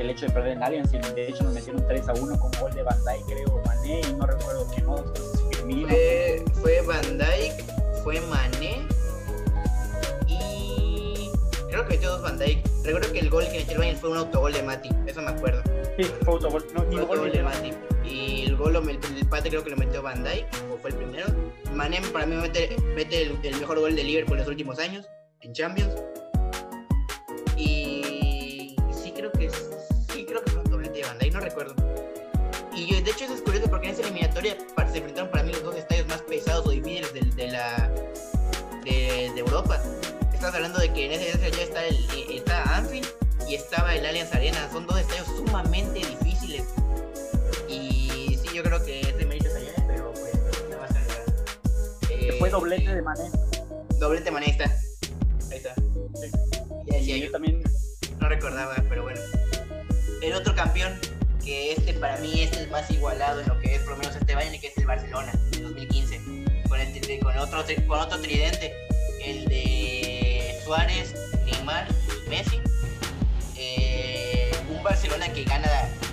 el 0.01 0.11
hecho 0.11 0.27
de 0.27 0.33
perder 0.33 0.53
en 0.53 0.63
Allianz. 0.63 0.91
De 0.91 1.29
hecho, 1.29 1.45
nos 1.45 1.55
metieron 1.55 1.87
3 1.87 2.09
a 2.09 2.13
1 2.15 2.39
con 2.39 2.51
gol 2.61 2.73
de 2.73 2.83
Van 2.83 2.99
Dijk, 3.05 3.27
creo, 3.27 3.63
Mané, 3.67 4.01
y 4.01 4.13
no 4.15 4.27
recuerdo 4.27 4.67
quién 4.73 4.87
más. 4.87 5.03
Fue, 5.61 6.45
fue 6.61 6.81
Van 6.83 7.19
Dijk, 7.19 7.65
fue 8.03 8.21
Mané 8.23 8.87
y 10.27 11.31
creo 11.69 11.85
que 11.87 11.95
metió 11.95 12.11
dos 12.11 12.23
Van 12.23 12.39
Dijk. 12.39 12.65
Recuerdo 12.85 13.13
que 13.13 13.19
el 13.19 13.31
gol 13.31 13.45
que 13.45 13.59
metió 13.59 13.73
el 13.73 13.79
Bayern 13.79 13.99
fue 13.99 14.11
un 14.11 14.19
autogol 14.19 14.53
de 14.53 14.63
Mati, 14.63 14.91
eso 15.07 15.23
me 15.23 15.31
acuerdo. 15.31 15.63
Sí, 15.97 16.05
fue 16.23 16.35
autogol, 16.35 16.67
no, 16.75 16.85
ni 16.85 16.97
gol 16.99 17.33
de 17.33 17.43
Mati. 17.43 17.73
Y 18.05 18.45
el 18.45 18.57
gol, 18.57 18.77
el, 18.77 18.89
el 18.89 19.19
empate 19.19 19.49
creo 19.49 19.65
que 19.65 19.71
lo 19.71 19.77
metió 19.77 20.03
Van 20.03 20.23
Dijk, 20.23 20.47
o 20.73 20.77
fue 20.77 20.91
el 20.91 20.97
primero. 20.97 21.27
Mané 21.73 22.01
para 22.13 22.27
mí 22.27 22.37
mete, 22.37 22.77
mete 22.95 23.23
el, 23.23 23.39
el, 23.43 23.57
mejor 23.59 23.81
gol 23.81 23.97
de 23.97 24.05
Liverpool 24.05 24.35
en 24.35 24.41
los 24.41 24.49
últimos 24.49 24.79
años, 24.79 25.07
en 25.41 25.53
Champions. 25.53 25.95
Recuerdo. 31.55 31.75
Y 32.75 32.87
yo, 32.87 33.01
de 33.01 33.11
hecho 33.11 33.25
eso 33.25 33.35
es 33.35 33.43
curioso 33.43 33.69
porque 33.69 33.89
en 33.89 33.95
esa 33.95 34.03
eliminatoria 34.03 34.57
se 34.91 34.99
enfrentaron 34.99 35.31
para 35.31 35.45
mí 35.45 35.53
los 35.53 35.63
dos 35.63 35.77
estadios 35.77 36.07
más 36.09 36.21
pesados 36.23 36.67
o 36.67 36.71
difíciles 36.71 37.13
de, 37.13 37.21
de 37.21 37.51
la 37.53 37.91
de, 38.85 39.31
de, 39.35 39.41
Europa. 39.41 39.81
Estás 40.33 40.55
hablando 40.55 40.79
de 40.79 40.93
que 40.93 41.07
en 41.07 41.13
ese 41.13 41.51
ya 41.51 41.63
está, 41.63 41.85
el, 41.85 41.97
está 42.31 42.77
Anfield 42.77 43.07
y 43.49 43.55
estaba 43.55 43.95
el 43.95 44.05
Allianz 44.05 44.33
Arena. 44.35 44.69
Son 44.73 44.87
dos 44.87 44.99
estadios 44.99 45.27
sumamente 45.37 46.01
difíciles. 46.01 46.65
Y 47.69 48.39
sí, 48.43 48.49
yo 48.55 48.63
creo 48.63 48.85
que 48.85 49.01
es 49.01 49.17
de 49.17 49.27
mérito 49.27 49.51
allá, 49.55 49.85
pero 49.87 50.13
pues 50.13 50.35
no 50.71 50.79
va 50.79 50.85
a 50.85 50.89
ser 50.89 51.01
eh, 52.11 52.37
Fue 52.39 52.51
doblete 52.51 52.95
de 52.95 53.03
Mané. 53.03 53.31
Doblete 54.01 54.25
de 54.25 54.31
Mané, 54.33 54.51
está. 54.51 54.65
Ahí 55.51 55.59
está. 55.59 55.75
Sí. 55.75 56.31
Ya 56.87 56.99
decía 56.99 57.17
yo, 57.19 57.27
yo 57.27 57.31
también. 57.31 57.63
No 58.21 58.29
recordaba, 58.29 58.75
pero 58.89 59.03
bueno. 59.03 59.21
El 60.23 60.33
otro 60.33 60.55
campeón, 60.55 60.99
que 61.45 61.73
este 61.73 61.93
para 61.95 62.17
mí 62.19 62.41
es 62.41 62.53
el 62.57 62.69
más 62.71 62.91
igualado 62.91 63.41
en 63.41 63.49
lo 63.49 63.59
que 63.61 63.75
es 63.75 63.83
por 63.83 63.93
lo 63.93 63.99
menos 63.99 64.17
este 64.17 64.35
Bayern, 64.35 64.59
que 64.61 64.69
es 64.69 64.79
el 64.79 64.87
Barcelona, 64.87 65.33
en 65.53 65.63
2015 65.63 66.21
con, 66.69 66.81
el, 66.81 67.21
con, 67.21 67.39
otro, 67.39 67.65
con 67.87 68.01
otro 68.01 68.21
tridente, 68.21 68.75
el 69.23 69.45
de 69.47 70.59
Suárez, 70.65 71.15
Neymar 71.45 71.87
y 72.27 72.31
Messi. 72.31 72.61
Eh, 73.57 74.51
un 74.71 74.83
Barcelona 74.83 75.29
que 75.33 75.45
gana 75.45 75.69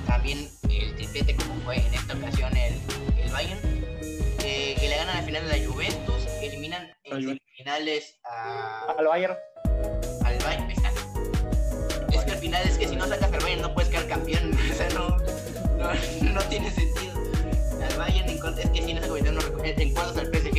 también 0.05 0.49
el 0.69 0.95
triplete 0.95 1.35
como 1.35 1.55
fue 1.61 1.77
en 1.77 1.93
esta 1.93 2.13
ocasión 2.13 2.55
el, 2.55 2.73
el 3.17 3.31
Bayern, 3.31 3.59
eh, 4.43 4.75
que 4.79 4.87
le 4.87 4.97
ganan 4.97 5.17
al 5.17 5.25
final 5.25 5.43
a 5.45 5.57
la 5.57 5.65
Juventus, 5.65 6.25
que 6.39 6.47
eliminan 6.47 6.91
en 7.05 7.21
semifinales 7.21 8.19
a, 8.25 8.93
al 8.97 9.07
Bayern. 9.07 9.35
Al 10.25 10.37
Bayern, 10.39 10.71
Es 12.11 12.25
que 12.25 12.31
al 12.31 12.37
final 12.37 12.67
es 12.67 12.77
que 12.77 12.87
si 12.87 12.95
no 12.95 13.07
sacas 13.07 13.31
al 13.31 13.39
Bayern 13.39 13.61
no 13.61 13.73
puedes 13.73 13.90
campeón, 14.11 14.51
o 14.71 14.75
sea, 14.75 14.89
no, 14.89 15.17
no, 15.77 16.33
no 16.33 16.41
tiene 16.49 16.69
sentido. 16.69 17.13
Al 17.81 17.97
Bayern 17.97 18.29
en 18.29 18.59
es 18.59 18.69
que 18.69 18.81
si 18.81 18.93
no 18.93 19.01
se 19.01 19.07
convirtió 19.07 19.31
en, 19.63 19.93
cuartos 19.93 20.17
al 20.17 20.27
PSG 20.27 20.51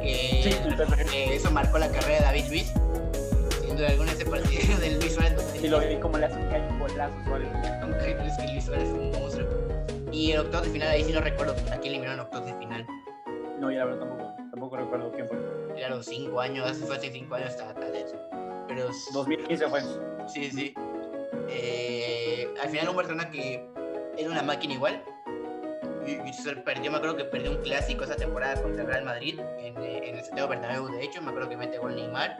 que, 0.00 0.42
sí, 0.42 1.10
que 1.10 1.36
eso 1.36 1.50
marcó 1.50 1.78
la 1.78 1.88
carrera 1.88 2.18
de 2.18 2.24
David 2.24 2.44
Luiz. 2.48 2.72
Siendo 3.60 3.86
alguna 3.86 4.12
ese 4.12 4.24
partido 4.24 4.78
del 4.80 5.00
Luis 5.00 5.14
Suárez 5.14 5.34
y 5.60 5.68
lo 5.68 5.80
vi 5.80 5.96
como 5.96 6.18
le 6.18 6.26
hace 6.26 6.36
un 6.36 6.48
caño 6.48 6.78
golazo 6.78 7.14
Suárez 7.24 7.48
es 8.06 8.36
que 8.36 8.52
Luis 8.52 8.64
Suárez 8.64 8.88
es 8.88 8.94
un 8.94 9.10
monstruo. 9.12 9.48
Y 10.12 10.32
en 10.32 10.38
octavos 10.40 10.66
de 10.66 10.72
final 10.72 10.88
ahí 10.88 11.04
sí 11.04 11.12
no 11.12 11.20
recuerdo 11.20 11.54
a 11.72 11.76
quién 11.78 11.94
eliminaron 11.94 12.20
en 12.20 12.20
octavos 12.20 12.46
de 12.46 12.54
final. 12.54 12.86
No 13.58 13.70
ya 13.70 13.78
la 13.78 13.84
verdad 13.86 14.00
tampoco 14.00 14.34
tampoco 14.50 14.76
recuerdo 14.76 15.12
quién 15.12 15.26
fue. 15.26 15.38
Era 15.76 15.90
los 15.90 16.06
5 16.06 16.40
años 16.40 16.70
hace 16.70 16.84
fue 16.84 16.96
hace 16.96 17.10
5 17.10 17.34
años 17.34 17.48
hasta 17.48 17.74
tal 17.74 17.90
vez 17.90 18.14
pero 18.68 18.88
2015 19.12 19.68
fue. 19.68 19.80
Sí 20.28 20.50
sí 20.50 20.74
eh, 21.48 22.48
al 22.62 22.68
final 22.70 22.88
un 22.88 22.96
Barcelona 22.96 23.30
que 23.30 23.64
era 24.16 24.30
una 24.30 24.42
máquina 24.42 24.74
igual 24.74 25.02
perdió, 26.64 26.90
me 26.90 26.96
acuerdo 26.96 27.16
que 27.16 27.24
perdió 27.24 27.50
un 27.52 27.58
clásico 27.58 28.04
esa 28.04 28.16
temporada 28.16 28.60
contra 28.60 28.82
el 28.82 28.88
Real 28.88 29.04
Madrid 29.04 29.38
en, 29.58 29.76
eh, 29.82 30.00
en 30.04 30.16
el 30.16 30.24
Santiago 30.24 30.48
Bernabéu, 30.48 30.88
de 30.88 31.04
hecho, 31.04 31.22
me 31.22 31.30
acuerdo 31.30 31.48
que 31.48 31.56
mete 31.56 31.78
gol 31.78 31.94
Neymar. 31.94 32.36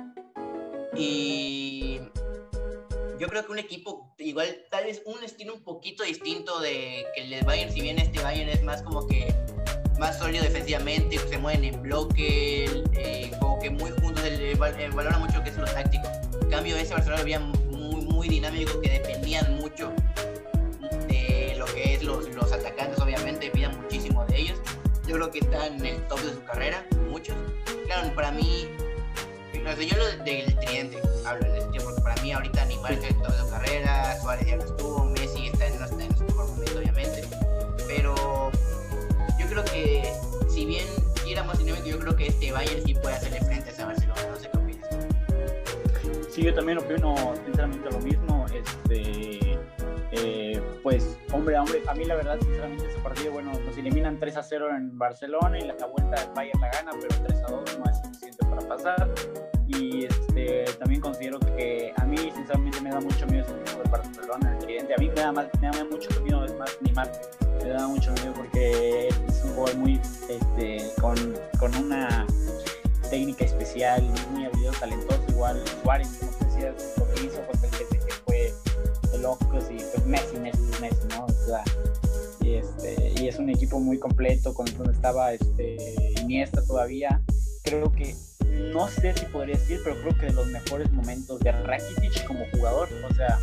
Y 0.94 2.00
yo 3.18 3.28
creo 3.28 3.44
que 3.46 3.52
un 3.52 3.58
equipo 3.58 4.12
igual, 4.18 4.66
tal 4.70 4.84
vez 4.84 5.02
un 5.06 5.22
estilo 5.22 5.54
un 5.54 5.62
poquito 5.62 6.02
distinto 6.04 6.60
de 6.60 7.06
que 7.14 7.22
el 7.22 7.44
Bayern, 7.44 7.72
si 7.72 7.80
bien 7.80 7.98
este 7.98 8.22
Bayern 8.22 8.50
es 8.50 8.62
más 8.62 8.82
como 8.82 9.06
que 9.06 9.32
más 9.98 10.18
sólido 10.18 10.42
defensivamente, 10.42 11.18
se 11.18 11.38
mueven 11.38 11.64
en 11.64 11.82
bloque, 11.82 12.64
eh, 12.92 13.30
como 13.40 13.58
que 13.60 13.70
muy 13.70 13.90
juntos, 13.90 14.24
el, 14.24 14.56
valora 14.56 15.18
mucho 15.18 15.42
que 15.42 15.50
es 15.50 15.56
lo 15.56 15.64
táctico. 15.64 16.08
En 16.42 16.50
cambio, 16.50 16.76
ese 16.76 16.92
Barcelona 16.92 17.18
lo 17.18 17.24
veía 17.24 17.40
muy, 18.22 18.28
muy 18.28 18.28
dinámico, 18.28 18.80
que 18.80 18.90
dependían 18.90 19.56
mucho 19.56 19.92
que 21.74 21.94
es 21.94 22.02
los, 22.02 22.28
los 22.34 22.52
atacantes, 22.52 22.98
obviamente, 23.00 23.50
pidan 23.50 23.80
muchísimo 23.80 24.24
de 24.26 24.40
ellos. 24.40 24.58
Yo 25.06 25.14
creo 25.14 25.30
que 25.30 25.38
están 25.38 25.74
en 25.76 25.86
el 25.86 26.08
top 26.08 26.20
de 26.20 26.32
su 26.34 26.44
carrera, 26.44 26.84
muchos. 27.08 27.34
Claro, 27.86 28.14
para 28.14 28.30
mí, 28.30 28.68
no 29.62 29.74
sé, 29.74 29.86
yo 29.86 29.96
lo 29.96 30.06
del 30.06 30.22
tridente 30.24 31.00
hablo 31.24 31.46
en 31.46 31.56
este 31.56 31.80
porque 31.80 32.02
para 32.02 32.20
mí 32.20 32.32
ahorita 32.32 32.64
Neymar 32.66 32.92
está 32.92 33.06
en 33.06 33.16
el 33.16 33.22
top 33.22 33.32
de 33.32 33.38
su 33.38 33.50
carrera, 33.50 34.20
Suárez 34.20 34.46
ya 34.46 34.56
no 34.56 34.64
estuvo, 34.64 35.04
Messi 35.06 35.46
está 35.46 35.66
en, 35.66 35.82
está 35.82 36.04
en 36.04 36.16
su 36.18 36.24
mejor 36.24 36.48
momento, 36.48 36.78
obviamente. 36.78 37.24
Pero 37.86 38.50
yo 39.38 39.46
creo 39.48 39.64
que, 39.64 40.12
si 40.50 40.66
bien 40.66 40.86
quiera 41.24 41.44
más 41.44 41.58
dinámico, 41.58 41.86
yo 41.86 41.98
creo 41.98 42.16
que 42.16 42.26
este 42.26 42.52
Bayern 42.52 42.84
sí 42.84 42.94
puede 42.94 43.14
hacerle 43.14 43.40
frente 43.40 43.70
a 43.70 43.86
Barcelona. 43.86 44.01
Sí, 46.32 46.42
yo 46.42 46.54
también 46.54 46.78
opino 46.78 47.14
sinceramente 47.44 47.90
lo 47.90 47.98
mismo. 48.00 48.46
Este 48.54 49.58
eh, 50.12 50.62
pues 50.82 51.18
hombre 51.30 51.56
a 51.56 51.62
hombre, 51.62 51.82
a 51.86 51.94
mí 51.94 52.06
la 52.06 52.14
verdad, 52.14 52.38
sinceramente, 52.40 52.86
ese 52.86 52.98
partido, 53.00 53.32
bueno, 53.32 53.52
nos 53.66 53.76
eliminan 53.76 54.18
3 54.18 54.38
a 54.38 54.42
0 54.42 54.68
en 54.74 54.96
Barcelona 54.96 55.58
y 55.58 55.66
la, 55.66 55.74
vuelta 55.86 56.22
del 56.22 56.34
Bayern 56.34 56.58
la 56.58 56.70
gana, 56.70 56.92
pero 56.92 57.22
3 57.22 57.42
a 57.44 57.50
2 57.50 57.78
no 57.78 57.90
es 57.90 57.98
suficiente 57.98 58.46
para 58.46 58.66
pasar. 58.66 59.10
Y 59.68 60.06
este, 60.06 60.64
también 60.78 61.02
considero 61.02 61.38
que 61.38 61.92
a 61.96 62.04
mí, 62.06 62.16
sinceramente, 62.16 62.80
me 62.80 62.90
da 62.90 63.00
mucho 63.00 63.26
miedo 63.26 63.44
ese 63.44 63.54
equipo 63.60 63.82
de 63.82 63.90
Barcelona, 63.90 64.52
el 64.52 64.58
tridente. 64.64 64.94
A 64.94 64.98
mí 64.98 65.08
me 65.08 65.14
da, 65.14 65.32
más, 65.32 65.46
me 65.60 65.70
da 65.70 65.84
mucho 65.84 66.22
miedo, 66.22 66.44
es 66.46 66.54
más, 66.56 66.78
Neymar, 66.80 67.12
me 67.62 67.68
da 67.68 67.88
mucho 67.88 68.10
miedo 68.12 68.32
porque 68.34 69.08
es 69.08 69.44
un 69.44 69.54
jugador 69.54 69.76
muy, 69.76 70.00
este, 70.30 70.90
con, 70.98 71.16
con 71.58 71.74
una 71.76 72.26
técnica 73.12 73.44
especial, 73.44 74.02
muy 74.30 74.46
habilidoso, 74.46 74.61
talentoso, 74.72 75.22
igual 75.28 75.62
Suárez, 75.82 76.08
como 76.20 76.50
decías, 76.50 76.74
lo 76.96 77.14
que 77.14 77.26
hizo 77.26 77.40
pues 77.46 77.62
el 77.80 77.88
que 77.88 78.12
fue 78.26 78.52
locos 79.20 79.64
y 79.70 79.76
pues 79.76 80.06
Messi, 80.06 80.36
Messi, 80.38 80.60
Messi, 80.80 81.08
¿no? 81.10 81.26
O 81.26 81.46
sea, 81.46 81.64
y, 82.40 82.54
este, 82.54 83.12
y 83.20 83.28
es 83.28 83.38
un 83.38 83.50
equipo 83.50 83.78
muy 83.78 83.98
completo 83.98 84.52
con 84.54 84.66
donde 84.76 84.92
estaba 84.92 85.32
este, 85.32 85.76
Iniesta 86.20 86.64
todavía. 86.64 87.20
Creo 87.62 87.92
que, 87.92 88.16
no 88.72 88.88
sé 88.88 89.14
si 89.14 89.26
podría 89.26 89.56
decir, 89.56 89.80
pero 89.84 90.00
creo 90.00 90.18
que 90.18 90.26
de 90.26 90.32
los 90.32 90.46
mejores 90.48 90.90
momentos 90.92 91.38
de 91.40 91.52
Rakitic 91.52 92.26
como 92.26 92.44
jugador, 92.52 92.88
o 93.08 93.14
sea, 93.14 93.38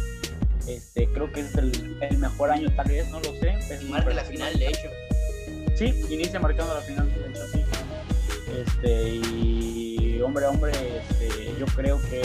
este, 0.67 1.07
creo 1.13 1.31
que 1.31 1.41
es 1.41 1.55
el, 1.55 1.97
el 2.01 2.17
mejor 2.17 2.51
año 2.51 2.69
tal 2.75 2.87
vez, 2.87 3.09
no 3.09 3.19
lo 3.19 3.33
sé. 3.39 3.57
Es 3.69 3.83
Marca 3.89 4.13
la 4.13 4.23
final, 4.23 4.57
de 4.57 4.67
hecho. 4.67 4.89
Sí, 5.75 6.05
inicia 6.09 6.39
marcando 6.39 6.73
la 6.73 6.81
final, 6.81 7.09
de 7.09 7.29
hecho, 7.29 7.47
sí. 7.47 7.63
Este, 8.59 9.15
y 9.15 9.88
hombre, 10.21 10.45
hombre, 10.45 10.71
este, 10.97 11.53
yo 11.59 11.65
creo 11.75 11.99
que 12.09 12.21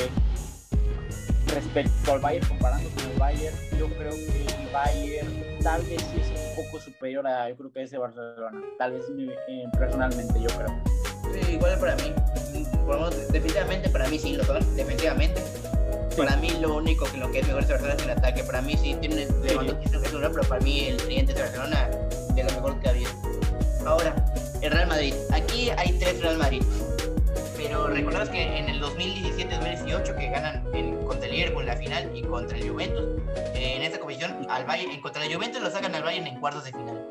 respecto 1.55 2.13
al 2.13 2.21
Bayern, 2.21 2.47
comparando 2.49 2.89
con 2.91 3.11
el 3.11 3.19
Bayern, 3.19 3.57
yo 3.79 3.89
creo 3.89 4.11
que 4.11 4.47
el 4.63 4.73
Bayern 4.73 5.59
tal 5.63 5.83
vez 5.83 6.03
sí 6.13 6.21
es 6.21 6.29
un 6.29 6.65
poco 6.65 6.81
superior 6.81 7.27
a, 7.27 7.49
yo 7.49 7.57
creo 7.57 7.73
que 7.73 7.83
ese 7.83 7.99
Barcelona, 7.99 8.61
tal 8.79 8.93
vez 8.93 9.05
eh, 9.49 9.65
personalmente 9.79 10.41
yo 10.41 10.49
creo. 10.57 10.83
Sí, 11.33 11.53
igual 11.53 11.79
para 11.79 11.97
mí, 11.97 12.13
definitivamente 13.31 13.89
para 13.89 14.09
mí 14.09 14.19
sí 14.19 14.35
lo 14.35 14.45
son, 14.45 14.77
definitivamente. 14.77 15.41
Para 16.17 16.37
mí 16.37 16.51
lo 16.61 16.77
único 16.77 17.07
que 17.07 17.19
lo 17.19 17.31
que 17.31 17.41
es 17.41 17.47
mejor 17.47 17.63
es 17.63 17.69
Barcelona 17.69 17.95
es 17.97 18.03
el 18.03 18.11
ataque, 18.11 18.45
para 18.45 18.63
mí 18.63 18.77
sí 18.77 18.97
tiene 19.01 19.27
sí. 19.27 19.33
que 19.43 19.97
es 19.97 20.03
pero 20.03 20.43
para 20.49 20.61
mí 20.61 20.87
el 20.87 20.97
cliente 20.97 21.33
de 21.33 21.43
Barcelona 21.43 21.89
de 22.35 22.45
lo 22.45 22.51
mejor 22.51 22.81
que 22.81 22.89
había. 22.89 23.09
Ahora, 23.85 24.15
el 24.61 24.73
Real 24.73 24.89
Madrid. 24.89 25.15
Aquí 25.33 25.71
hay 25.71 25.93
tres 25.99 26.21
Real 26.21 26.39
Madrid 26.39 26.63
pero 27.75 27.89
recordad 27.89 28.29
que 28.29 28.41
en 28.41 28.69
el 28.69 28.81
2017-2018 28.81 30.17
que 30.17 30.31
ganan 30.31 30.65
en, 30.75 31.05
contra 31.07 31.27
el 31.27 31.35
Liverpool 31.35 31.67
la 31.67 31.77
final 31.77 32.09
y 32.15 32.23
contra 32.23 32.57
el 32.57 32.71
Juventus, 32.71 33.21
eh, 33.57 33.75
en 33.77 33.83
esta 33.83 33.99
competición 33.99 34.47
al 34.49 34.65
Bayern, 34.65 34.93
en 34.93 35.01
contra 35.01 35.25
el 35.25 35.35
Juventus 35.35 35.61
lo 35.61 35.69
sacan 35.71 35.93
al 35.93 36.05
Bayern 36.05 36.29
en 36.29 36.39
cuartos 36.39 36.65
de 36.65 36.71
final. 36.71 37.09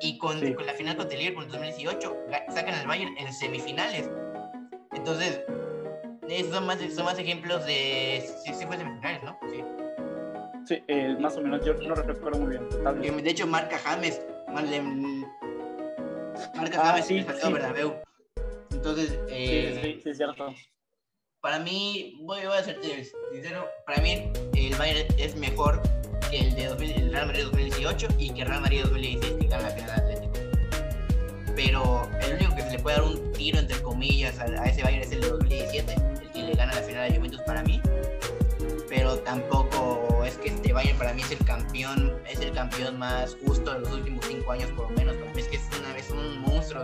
Y 0.00 0.16
con, 0.16 0.40
con 0.54 0.64
la 0.64 0.72
final 0.72 0.96
contra 0.96 1.14
el 1.14 1.20
Liverpool 1.22 1.44
en 1.44 1.50
2018 1.50 2.16
sacan 2.54 2.74
al 2.74 2.86
Bayern 2.86 3.14
en 3.18 3.32
semifinales. 3.34 4.08
Entonces, 4.92 5.42
esos 6.26 6.54
son 6.54 6.66
más, 6.66 6.78
son 6.94 7.04
más 7.04 7.18
ejemplos 7.18 7.66
de... 7.66 8.26
Sí 8.44 8.52
fue 8.66 8.78
semifinales, 8.78 9.22
¿no? 9.22 9.38
Sí. 9.50 9.62
Sí, 10.64 10.82
eh, 10.88 11.16
más 11.20 11.36
o 11.36 11.42
menos, 11.42 11.62
yo 11.66 11.74
no 11.74 11.94
recuerdo 11.94 12.38
muy 12.38 12.56
bien. 12.56 13.22
De 13.22 13.30
hecho, 13.30 13.46
marca 13.46 13.78
James. 13.84 14.22
Marca 14.48 14.80
ah, 16.78 16.92
James 16.92 17.06
sí, 17.06 17.26
sí. 17.42 17.52
Bernabéu. 17.52 17.92
Entonces, 18.72 19.18
eh, 19.28 19.78
sí, 19.82 20.00
sí, 20.02 20.10
es 20.10 20.16
cierto. 20.16 20.54
Para 21.40 21.58
mí, 21.58 22.18
voy, 22.22 22.40
a 22.40 22.62
ser 22.62 22.78
sincero, 23.32 23.68
para 23.84 24.00
mí 24.00 24.32
el 24.54 24.74
Bayern 24.76 25.08
es 25.18 25.34
mejor 25.34 25.82
que 26.30 26.38
el 26.38 26.54
de 26.54 26.66
el 26.66 27.10
Real 27.10 27.26
Madrid 27.26 27.44
2018 27.44 28.08
y 28.18 28.30
que 28.30 28.42
el 28.42 28.48
Real 28.48 28.60
Madrid 28.60 28.82
2016 28.84 29.40
que 29.40 29.46
gana 29.48 29.62
la 29.64 29.70
final 29.70 29.90
Atlético. 29.90 30.32
Pero 31.56 32.08
el 32.22 32.34
único 32.36 32.54
que 32.54 32.62
se 32.62 32.70
le 32.70 32.78
puede 32.78 32.96
dar 32.96 33.04
un 33.06 33.32
tiro, 33.32 33.58
entre 33.58 33.82
comillas, 33.82 34.38
a, 34.38 34.44
a 34.44 34.66
ese 34.66 34.82
Bayern 34.82 35.02
es 35.02 35.12
el 35.12 35.20
de 35.20 35.28
2017, 35.28 35.94
el 36.22 36.30
que 36.30 36.42
le 36.42 36.54
gana 36.54 36.74
la 36.74 36.82
final 36.82 37.10
a 37.10 37.14
Juventus 37.14 37.40
para 37.42 37.62
mí 37.64 37.82
pero 38.92 39.16
tampoco 39.20 40.22
es 40.22 40.36
que 40.36 40.50
este 40.50 40.74
Bayern 40.74 40.98
para 40.98 41.14
mí 41.14 41.22
es 41.22 41.30
el 41.30 41.42
campeón, 41.46 42.12
es 42.28 42.40
el 42.40 42.52
campeón 42.52 42.98
más 42.98 43.34
justo 43.42 43.72
de 43.72 43.80
los 43.80 43.90
últimos 43.90 44.22
cinco 44.26 44.52
años 44.52 44.70
por 44.72 44.90
lo 44.90 44.96
menos. 44.98 45.16
Para 45.16 45.32
mí 45.32 45.40
es 45.40 45.48
que 45.48 45.56
es 45.56 45.62
una 45.80 45.94
vez 45.94 46.10
un 46.10 46.38
monstruo. 46.42 46.82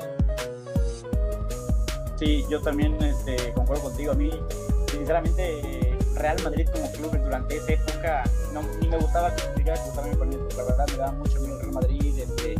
Sí, 2.19 2.45
yo 2.51 2.61
también 2.61 2.97
este, 3.03 3.53
concuerdo 3.53 3.85
contigo. 3.85 4.13
A 4.13 4.15
mí, 4.15 4.31
sinceramente, 4.91 5.97
Real 6.17 6.37
Madrid 6.43 6.69
como 6.73 6.91
club 6.93 7.17
durante 7.23 7.57
esa 7.57 7.73
época 7.73 8.25
no, 8.53 8.63
ni 8.81 8.89
me 8.89 8.97
gustaba 8.97 9.33
me 9.57 9.63
gustaba 9.63 10.09
con 10.17 10.33
él. 10.33 10.41
La 10.57 10.65
verdad 10.65 10.87
me 10.91 10.97
daba 10.97 11.13
mucho 11.13 11.41
miedo 11.41 11.59
Real 11.61 11.73
Madrid, 11.73 12.19
este, 12.19 12.55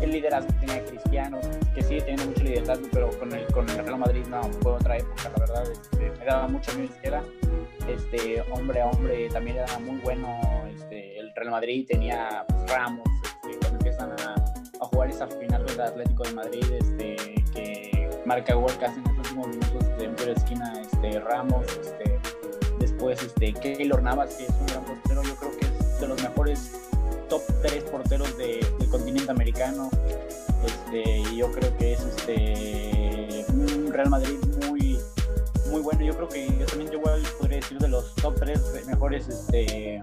el 0.00 0.10
liderazgo 0.10 0.48
que 0.48 0.66
tenía 0.66 0.84
Cristiano, 0.84 1.38
que 1.74 1.82
sigue 1.82 2.00
teniendo 2.00 2.26
mucho 2.26 2.42
liderazgo, 2.42 2.88
pero 2.92 3.10
con 3.18 3.32
el, 3.32 3.46
con 3.52 3.68
el 3.68 3.76
Real 3.84 3.98
Madrid 3.98 4.26
no, 4.28 4.42
fue 4.62 4.72
otra 4.72 4.96
época, 4.96 5.30
la 5.30 5.38
verdad. 5.38 5.70
Este, 5.70 6.10
me 6.18 6.24
daba 6.24 6.48
mucho 6.48 6.72
miedo 6.74 6.92
izquierda 6.92 7.22
este, 7.88 8.42
hombre 8.52 8.80
a 8.80 8.86
hombre 8.86 9.28
también 9.28 9.56
era 9.56 9.78
muy 9.78 9.96
bueno. 9.98 10.38
Este, 10.74 11.18
el 11.18 11.34
Real 11.34 11.50
Madrid 11.50 11.86
tenía 11.88 12.44
pues, 12.48 12.70
Ramos, 12.70 13.08
este, 13.24 13.58
cuando 13.58 13.78
empiezan 13.78 14.12
a, 14.12 14.34
jugar 14.80 15.10
esa 15.10 15.26
final 15.26 15.66
del 15.66 15.80
Atlético 15.80 16.22
de 16.22 16.32
Madrid, 16.32 16.64
este, 16.72 17.16
que 17.52 17.97
marca 18.28 18.52
gol 18.52 18.70
casi 18.78 18.98
en 18.98 19.04
los 19.04 19.16
últimos 19.16 19.48
minutos 19.48 19.98
de 19.98 20.26
de 20.26 20.32
esquina, 20.32 20.72
este, 20.82 21.18
Ramos, 21.20 21.64
este, 21.80 22.20
después 22.78 23.22
este, 23.22 23.54
Keylor 23.54 24.02
Navas, 24.02 24.34
que 24.34 24.44
es 24.44 24.50
un 24.50 24.66
gran 24.66 24.84
portero, 24.84 25.22
yo 25.22 25.34
creo 25.36 25.56
que 25.56 25.64
es 25.64 26.00
de 26.00 26.08
los 26.08 26.22
mejores 26.22 26.72
top 27.30 27.40
3 27.62 27.84
porteros 27.84 28.36
de, 28.36 28.66
del 28.78 28.88
continente 28.90 29.30
americano. 29.30 29.88
Este, 30.66 31.22
yo 31.34 31.50
creo 31.52 31.74
que 31.78 31.94
es 31.94 32.00
este, 32.00 33.46
un 33.50 33.90
Real 33.90 34.10
Madrid 34.10 34.36
muy 34.66 34.98
muy 35.70 35.80
bueno. 35.80 36.02
Yo 36.02 36.14
creo 36.14 36.28
que 36.28 36.46
yo 36.58 36.66
también 36.66 36.90
yo 36.90 37.00
podría 37.00 37.56
decir 37.56 37.78
de 37.78 37.88
los 37.88 38.14
top 38.16 38.34
3 38.40 38.86
mejores 38.88 39.26
este, 39.28 40.02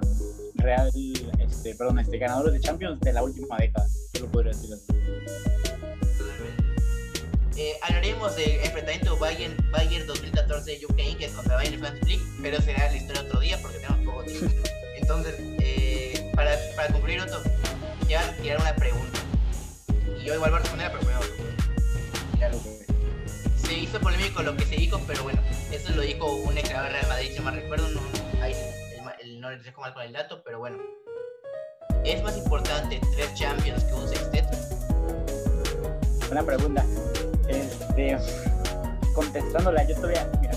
real, 0.56 0.90
este, 1.38 1.76
perdón, 1.76 2.00
este, 2.00 2.18
ganadores 2.18 2.54
de 2.54 2.60
Champions 2.60 3.00
de 3.02 3.14
la 3.14 3.22
última 3.22 3.58
década. 3.58 3.86
Yo 4.14 4.22
lo 4.22 4.32
podría 4.32 4.52
decir 4.52 4.74
así. 4.74 5.65
Eh, 7.58 7.80
hablaremos 7.82 8.36
del 8.36 8.60
enfrentamiento 8.66 9.18
Bayern, 9.18 9.56
Bayern 9.72 10.06
2014 10.08 10.86
UK, 10.88 11.18
que 11.18 11.30
contra 11.34 11.56
Bayern 11.56 11.82
Fans 11.82 12.06
League, 12.06 12.22
pero 12.42 12.60
será 12.62 12.92
la 12.92 12.98
historia 12.98 13.22
otro 13.22 13.40
día 13.40 13.58
porque 13.62 13.78
tenemos 13.78 14.06
poco 14.06 14.24
tiempo. 14.26 14.52
Entonces, 14.98 15.36
eh, 15.40 16.32
para, 16.36 16.52
para 16.76 16.90
concluir, 16.92 17.22
otro, 17.22 17.42
ya 18.10 18.36
tirar 18.42 18.60
una 18.60 18.76
pregunta. 18.76 19.20
Y 20.20 20.26
yo 20.26 20.34
igual 20.34 20.52
voy 20.52 20.60
a 20.60 20.64
responder, 20.64 20.92
pero 20.92 21.00
primero. 22.40 22.60
Se 23.56 23.74
hizo 23.74 24.02
polémico 24.02 24.44
lo 24.44 24.58
que 24.58 24.66
se 24.66 24.76
dijo, 24.76 25.00
pero 25.08 25.24
bueno, 25.24 25.42
eso 25.72 25.92
lo 25.94 26.02
dijo 26.02 26.30
un 26.36 26.58
ex 26.58 26.68
de 26.68 26.90
Real 26.90 27.08
Madrid, 27.08 27.32
si 27.34 27.42
me 27.42 27.52
recuerdo, 27.52 27.88
no, 27.90 28.02
el, 29.22 29.40
no 29.40 29.50
dejo 29.50 29.80
mal 29.80 29.94
con 29.94 30.04
el 30.04 30.12
dato, 30.12 30.44
pero 30.44 30.60
bueno. 30.60 30.78
¿Es 32.04 32.22
más 32.22 32.36
importante 32.38 33.00
tres 33.16 33.34
Champions 33.34 33.84
que 33.86 33.94
un 33.94 34.10
sexteto? 34.10 34.58
Buena 36.28 36.44
pregunta. 36.44 36.86
Este, 37.48 38.18
contestándola, 39.14 39.88
yo 39.88 39.96
todavía, 39.96 40.30
mira, 40.42 40.54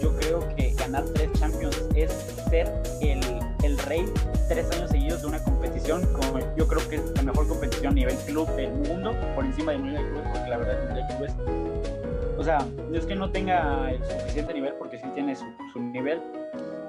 yo 0.00 0.14
creo 0.16 0.56
que 0.56 0.74
ganar 0.74 1.04
tres 1.14 1.30
Champions 1.38 1.82
es 1.94 2.12
ser 2.50 2.72
el, 3.00 3.20
el 3.62 3.78
rey 3.78 4.04
tres 4.48 4.70
años 4.72 4.90
seguidos 4.90 5.22
de 5.22 5.28
una 5.28 5.42
competición, 5.42 6.02
como 6.12 6.38
yo 6.56 6.68
creo 6.68 6.88
que 6.88 6.96
es 6.96 7.10
la 7.14 7.22
mejor 7.22 7.48
competición 7.48 7.94
nivel 7.94 8.16
club 8.26 8.48
del 8.56 8.72
mundo, 8.72 9.14
por 9.34 9.44
encima 9.44 9.72
del 9.72 9.82
Mundial 9.82 10.04
de 10.04 10.10
Clubes, 10.10 10.28
porque 10.32 10.50
la 10.50 10.56
verdad 10.58 10.80
el 10.80 10.86
Mundial 10.86 11.08
de 11.08 11.14
o 12.42 12.44
sea, 12.44 12.66
no 12.90 12.98
es 12.98 13.06
que 13.06 13.14
no 13.14 13.30
tenga 13.30 13.92
el 13.92 14.02
suficiente 14.02 14.52
nivel, 14.52 14.74
porque 14.74 14.98
sí 14.98 15.06
tiene 15.14 15.36
su, 15.36 15.80
nivel. 15.80 16.20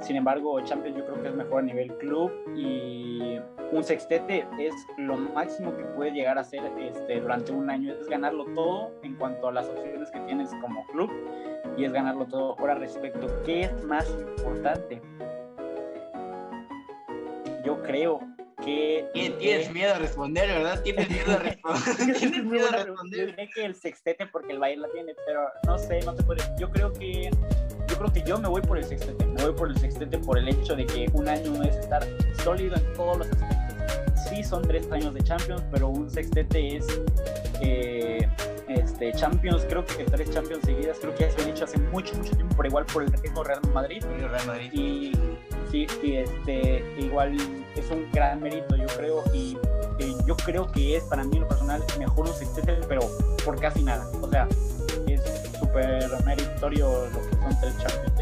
Sin 0.04 0.18
embargo, 0.18 0.60
Champions 0.60 0.98
yo 0.98 1.06
creo 1.06 1.22
que 1.22 1.30
es 1.30 1.34
mejor 1.34 1.60
a 1.60 1.66
nivel 1.66 1.98
club 1.98 2.30
y 2.58 3.40
un 3.72 3.84
sextete 3.86 4.46
es 4.60 4.74
lo 4.98 5.16
máximo 5.16 5.76
que 5.78 5.86
puede 5.86 6.12
llegar 6.12 6.38
a 6.38 6.44
ser 6.44 6.62
este, 6.78 7.22
durante 7.22 7.54
un 7.54 7.70
año, 7.70 7.94
es 7.94 8.10
ganarlo 8.10 8.44
todo 8.54 8.92
en 9.02 9.16
cuanto 9.16 9.48
a 9.48 9.54
las 9.54 9.70
opciones 9.70 10.12
que 10.12 10.20
tienes 10.22 10.54
como 10.60 10.86
club 10.88 11.10
y 11.78 11.86
es 11.86 11.94
ganarlo 11.94 12.26
todo. 12.26 12.60
Ahora 12.60 12.76
respecto, 12.76 13.28
¿qué 13.46 13.62
es 13.62 13.86
más 13.86 14.14
importante? 14.38 15.02
Yo 17.64 17.82
creo 17.82 18.20
Tienes 18.64 19.72
miedo 19.72 19.94
a 19.94 20.00
responder, 20.00 20.48
¿verdad? 20.48 20.82
Tienes 20.84 21.10
miedo 21.10 21.32
a 21.32 21.38
responder. 21.38 22.18
Tienes 22.20 22.44
miedo 22.44 22.68
a 22.68 22.78
responder. 22.78 23.30
Yo 23.30 23.36
que 23.54 23.66
el 23.66 23.76
sextete 23.76 24.28
porque 24.28 24.54
el 24.54 24.60
Bayern 24.60 24.82
la 24.82 24.90
tiene, 24.92 25.14
pero 25.26 25.48
no 25.66 25.78
sé, 25.78 26.00
no 26.02 26.16
te 26.16 26.24
puede. 26.24 26.42
Yo 26.60 26.70
creo 26.70 26.92
que 26.94 27.30
yo 27.88 27.98
creo 27.98 28.14
que 28.14 28.24
yo 28.24 28.40
me 28.40 28.48
voy 28.48 28.62
por 28.62 28.78
el 28.78 28.86
sextete. 28.86 29.26
Me 29.26 29.44
voy 29.44 29.54
por 29.54 29.70
el 29.70 29.78
sextete 29.78 30.18
por 30.20 30.38
el 30.38 30.48
hecho 30.48 30.76
de 30.76 30.86
que 30.86 31.08
un 31.14 31.28
año 31.28 31.62
es 31.64 31.76
estar 31.76 32.04
sólido 32.44 32.76
en 32.76 32.94
todos 32.94 33.18
los 33.18 33.28
aspectos. 33.28 33.73
Sí, 34.34 34.44
son 34.44 34.64
tres 34.64 34.92
años 34.92 35.14
de 35.14 35.22
Champions, 35.22 35.64
pero 35.72 35.90
un 35.90 36.10
sextete 36.10 36.78
es 36.78 36.88
eh, 37.62 38.28
este, 38.68 39.12
Champions, 39.14 39.64
creo 39.70 39.86
que 39.86 40.04
tres 40.06 40.32
Champions 40.32 40.64
seguidas, 40.66 40.98
creo 41.00 41.14
que 41.14 41.26
ya 41.26 41.32
se 41.32 41.42
han 41.42 41.50
hecho 41.50 41.66
hace 41.66 41.78
mucho, 41.78 42.16
mucho 42.16 42.36
tiempo, 42.36 42.56
pero 42.58 42.70
igual 42.70 42.86
por 42.88 43.04
el 43.04 43.12
mismo 43.22 43.44
Real 43.44 43.62
Madrid. 43.74 44.04
Real 44.04 44.48
Madrid. 44.48 44.72
Y 44.74 45.12
sí, 45.70 45.86
y 46.02 46.16
este, 46.16 46.84
igual 46.98 47.38
es 47.76 47.92
un 47.92 48.10
gran 48.12 48.42
mérito, 48.42 48.76
yo 48.76 48.88
creo, 48.98 49.24
y, 49.34 49.56
yo 50.26 50.36
creo 50.38 50.72
que 50.72 50.98
es 50.98 51.04
para 51.04 51.24
mí 51.24 51.38
lo 51.40 51.48
personal 51.48 51.84
mejor 52.00 52.28
un 52.28 52.34
sextete, 52.34 52.78
pero 52.88 53.02
por 53.46 53.60
casi 53.60 53.84
nada. 53.84 54.10
O 54.22 54.30
sea, 54.30 54.48
es 55.08 55.22
súper 55.60 56.10
meritorio 56.26 57.08
lo 57.08 57.20
que 57.22 57.36
son 57.36 57.60
tres 57.62 57.78
Champions. 57.78 58.14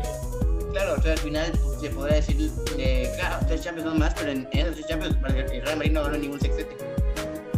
Claro, 0.71 0.95
o 0.97 1.01
sea, 1.01 1.11
al 1.13 1.19
final 1.19 1.51
se 1.79 1.89
podría 1.89 2.15
decir, 2.15 2.51
que 2.75 3.11
claro, 3.17 3.45
tres 3.47 3.61
Champions 3.61 3.89
son 3.89 3.99
más, 3.99 4.13
pero 4.13 4.31
en 4.31 4.47
esos 4.51 4.75
tres 4.75 4.87
Champions 4.87 5.15
Real 5.71 5.77
Madrid 5.77 5.93
no 5.93 6.03
ganó 6.03 6.17
ningún 6.17 6.39
sextete. 6.41 6.75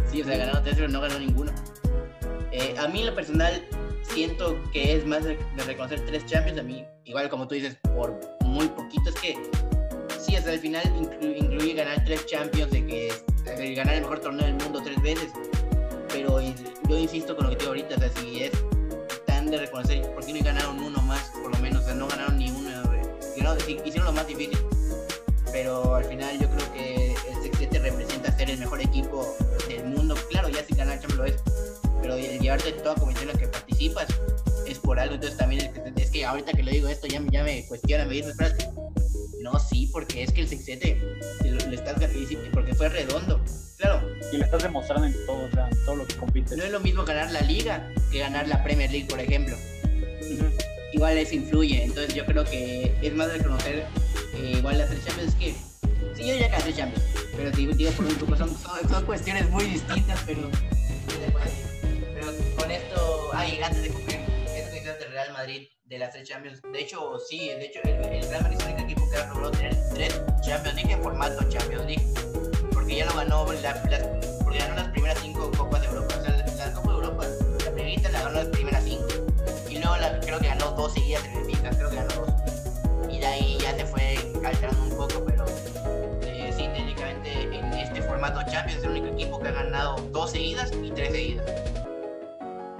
Sí, 0.08 0.22
o 0.22 0.24
sea, 0.24 0.36
ganaron 0.36 0.62
tres, 0.62 0.76
pero 0.76 0.88
no 0.88 1.00
ganó 1.00 1.18
ninguno. 1.18 1.52
Eh, 2.52 2.76
a 2.78 2.86
mí 2.86 3.00
en 3.00 3.06
lo 3.06 3.14
personal 3.14 3.66
siento 4.02 4.56
que 4.72 4.94
es 4.94 5.04
más 5.04 5.24
de, 5.24 5.36
reconocer 5.66 6.00
tres 6.06 6.24
Champions, 6.26 6.60
a 6.60 6.62
mí, 6.62 6.84
igual 7.06 7.28
como 7.28 7.48
tú 7.48 7.56
dices, 7.56 7.76
por 7.96 8.20
muy 8.44 8.68
poquito, 8.68 9.10
es 9.10 9.16
que 9.16 9.36
sí, 10.20 10.36
hasta 10.36 10.52
el 10.52 10.60
final 10.60 10.84
incluye 11.22 11.74
ganar 11.74 12.04
tres 12.04 12.24
Champions, 12.26 12.70
de 12.70 12.86
que 12.86 13.74
ganar 13.74 13.94
el 13.94 14.02
mejor 14.02 14.20
torneo 14.20 14.46
del 14.46 14.54
mundo 14.54 14.80
tres 14.84 15.02
veces, 15.02 15.32
pero 16.08 16.40
yo 16.40 16.96
insisto 16.96 17.34
con 17.34 17.46
lo 17.46 17.50
que 17.50 17.56
te 17.56 17.62
digo 17.62 17.70
ahorita, 17.72 17.96
o 17.96 17.98
sea, 17.98 18.10
si 18.10 18.44
es 18.44 18.52
tan 19.26 19.50
de 19.50 19.58
reconocer, 19.58 20.02
¿por 20.14 20.24
qué 20.24 20.34
no 20.34 20.44
ganaron 20.44 20.78
uno 20.78 21.02
más, 21.02 21.32
por 21.42 21.50
lo 21.50 21.58
menos? 21.58 21.82
O 21.82 21.86
sea, 21.86 21.94
no 21.94 22.06
ganaron 22.06 22.38
ni 22.38 22.48
uno, 22.50 22.64
hicieron 23.84 24.04
lo 24.04 24.12
más 24.12 24.26
difícil, 24.28 24.58
pero 25.54 25.94
al 25.94 26.04
final 26.04 26.36
yo 26.40 26.50
creo 26.50 26.72
que 26.72 27.12
el 27.12 27.42
sextete 27.44 27.78
representa 27.78 28.36
ser 28.36 28.50
el 28.50 28.58
mejor 28.58 28.80
equipo 28.80 29.36
del 29.68 29.84
mundo, 29.84 30.16
claro, 30.28 30.48
ya 30.48 30.64
si 30.64 30.74
ganar 30.74 30.98
Champions 30.98 31.16
lo 31.16 31.24
es, 31.26 31.36
pero 32.02 32.16
el 32.16 32.40
llevarte 32.40 32.72
toda 32.72 32.96
comisión 32.96 33.28
en 33.30 33.36
la 33.36 33.40
que 33.40 33.46
participas 33.46 34.08
es 34.66 34.80
por 34.80 34.98
algo, 34.98 35.14
entonces 35.14 35.38
también 35.38 35.70
es 35.96 36.10
que, 36.10 36.24
ahorita 36.24 36.54
que 36.54 36.64
lo 36.64 36.72
digo 36.72 36.88
esto 36.88 37.06
ya, 37.06 37.22
ya 37.30 37.44
me 37.44 37.64
cuestiona, 37.68 38.04
me 38.04 38.14
dice, 38.14 38.30
espérate, 38.30 38.68
no, 39.42 39.56
sí, 39.60 39.88
porque 39.92 40.24
es 40.24 40.32
que 40.32 40.40
el 40.40 40.48
sextete 40.48 41.00
le 41.44 41.76
estás 41.76 41.94
porque 42.52 42.74
fue 42.74 42.88
redondo. 42.88 43.40
Claro. 43.76 44.00
Y 44.32 44.38
le 44.38 44.44
estás 44.44 44.62
demostrando 44.62 45.06
en 45.06 45.14
todo, 45.26 45.44
o 45.44 45.50
sea, 45.50 45.68
en 45.68 45.84
todo 45.84 45.96
lo 45.96 46.06
que 46.06 46.16
compites. 46.16 46.56
No 46.56 46.64
es 46.64 46.70
lo 46.72 46.80
mismo 46.80 47.04
ganar 47.04 47.30
la 47.30 47.42
liga 47.42 47.92
que 48.10 48.18
ganar 48.18 48.48
la 48.48 48.64
Premier 48.64 48.90
League, 48.90 49.06
por 49.08 49.20
ejemplo. 49.20 49.56
Igual 50.94 51.18
eso 51.18 51.34
influye. 51.34 51.82
Entonces 51.82 52.14
yo 52.14 52.24
creo 52.24 52.44
que 52.44 52.94
es 53.02 53.12
más 53.14 53.28
reconocer 53.32 53.84
eh, 54.36 54.54
igual 54.58 54.78
las 54.78 54.88
tres 54.88 55.04
Champions 55.04 55.34
que. 55.34 55.52
Sí, 56.14 56.24
yo 56.24 56.36
ya 56.36 56.48
gané 56.48 56.72
Champions. 56.72 57.04
Pero 57.36 57.50
digo, 57.50 57.90
por 57.92 58.06
un 58.06 58.14
poco, 58.14 58.36
son, 58.36 58.56
son, 58.88 59.04
cuestiones 59.04 59.50
muy 59.50 59.64
distintas, 59.64 60.20
pero. 60.24 60.48
Pero 62.14 62.32
con 62.56 62.70
esto. 62.70 63.30
Ay, 63.32 63.58
antes 63.60 63.82
de 63.82 63.88
cumplir, 63.88 64.20
eso 64.54 64.70
que 64.70 64.80
del 64.80 65.10
Real 65.10 65.32
Madrid 65.32 65.66
de 65.86 65.98
las 65.98 66.12
tres 66.12 66.28
Champions. 66.28 66.62
De 66.72 66.80
hecho, 66.80 67.18
sí, 67.28 67.48
de 67.48 67.64
hecho, 67.64 67.80
el, 67.82 68.28
Real 68.28 68.42
Madrid 68.44 68.58
es 68.58 68.66
el 68.66 68.74
único 68.74 68.84
equipo 68.84 69.10
que 69.10 69.16
ha 69.16 69.26
logrado 69.26 69.50
tener 69.50 69.76
tres 69.94 70.20
Champions 70.46 70.76
League 70.76 70.92
en 70.92 71.02
formato 71.02 71.42
Champions 71.48 71.86
League. 71.86 72.06
Porque 72.72 72.96
ya 72.98 73.06
lo 73.06 73.16
ganó, 73.16 73.52
la, 73.52 73.82
porque 74.44 74.58
ganó 74.58 74.76
las 74.76 74.88
primeras 74.90 75.18
cinco 75.20 75.50
Copas 75.58 75.80
de 75.80 75.88
Europa. 75.88 76.14
O 76.20 76.22
sea, 76.22 76.36
la, 76.36 76.72
Copa 76.72 76.88
de 76.88 76.94
Europa, 76.94 77.26
la 77.64 77.70
primerita 77.72 78.08
la 78.12 78.22
ganó 78.22 78.34
las 78.36 78.46
primeras 78.46 78.83
creo 80.20 80.38
que 80.38 80.48
ganó 80.48 80.70
dos 80.72 80.92
seguidas 80.92 81.24
en 81.24 81.30
el 81.30 81.42
televisivas, 81.42 81.76
creo 81.76 81.90
que 81.90 81.96
ganó 81.96 82.14
dos. 82.14 82.30
Y 83.10 83.18
de 83.18 83.26
ahí 83.26 83.58
ya 83.60 83.74
se 83.76 83.84
fue 83.86 84.16
alterando 84.44 84.82
un 84.82 84.96
poco, 84.96 85.24
pero 85.24 85.44
eh, 86.22 86.52
sí, 86.56 86.68
técnicamente 86.74 87.42
en 87.42 87.72
este 87.72 88.02
formato 88.02 88.40
Champions 88.50 88.78
es 88.78 88.84
el 88.84 88.90
único 88.90 89.06
equipo 89.08 89.38
que 89.40 89.48
ha 89.48 89.52
ganado 89.52 89.96
dos 90.10 90.30
seguidas 90.30 90.72
y 90.82 90.90
tres 90.90 91.12
seguidas. 91.12 91.46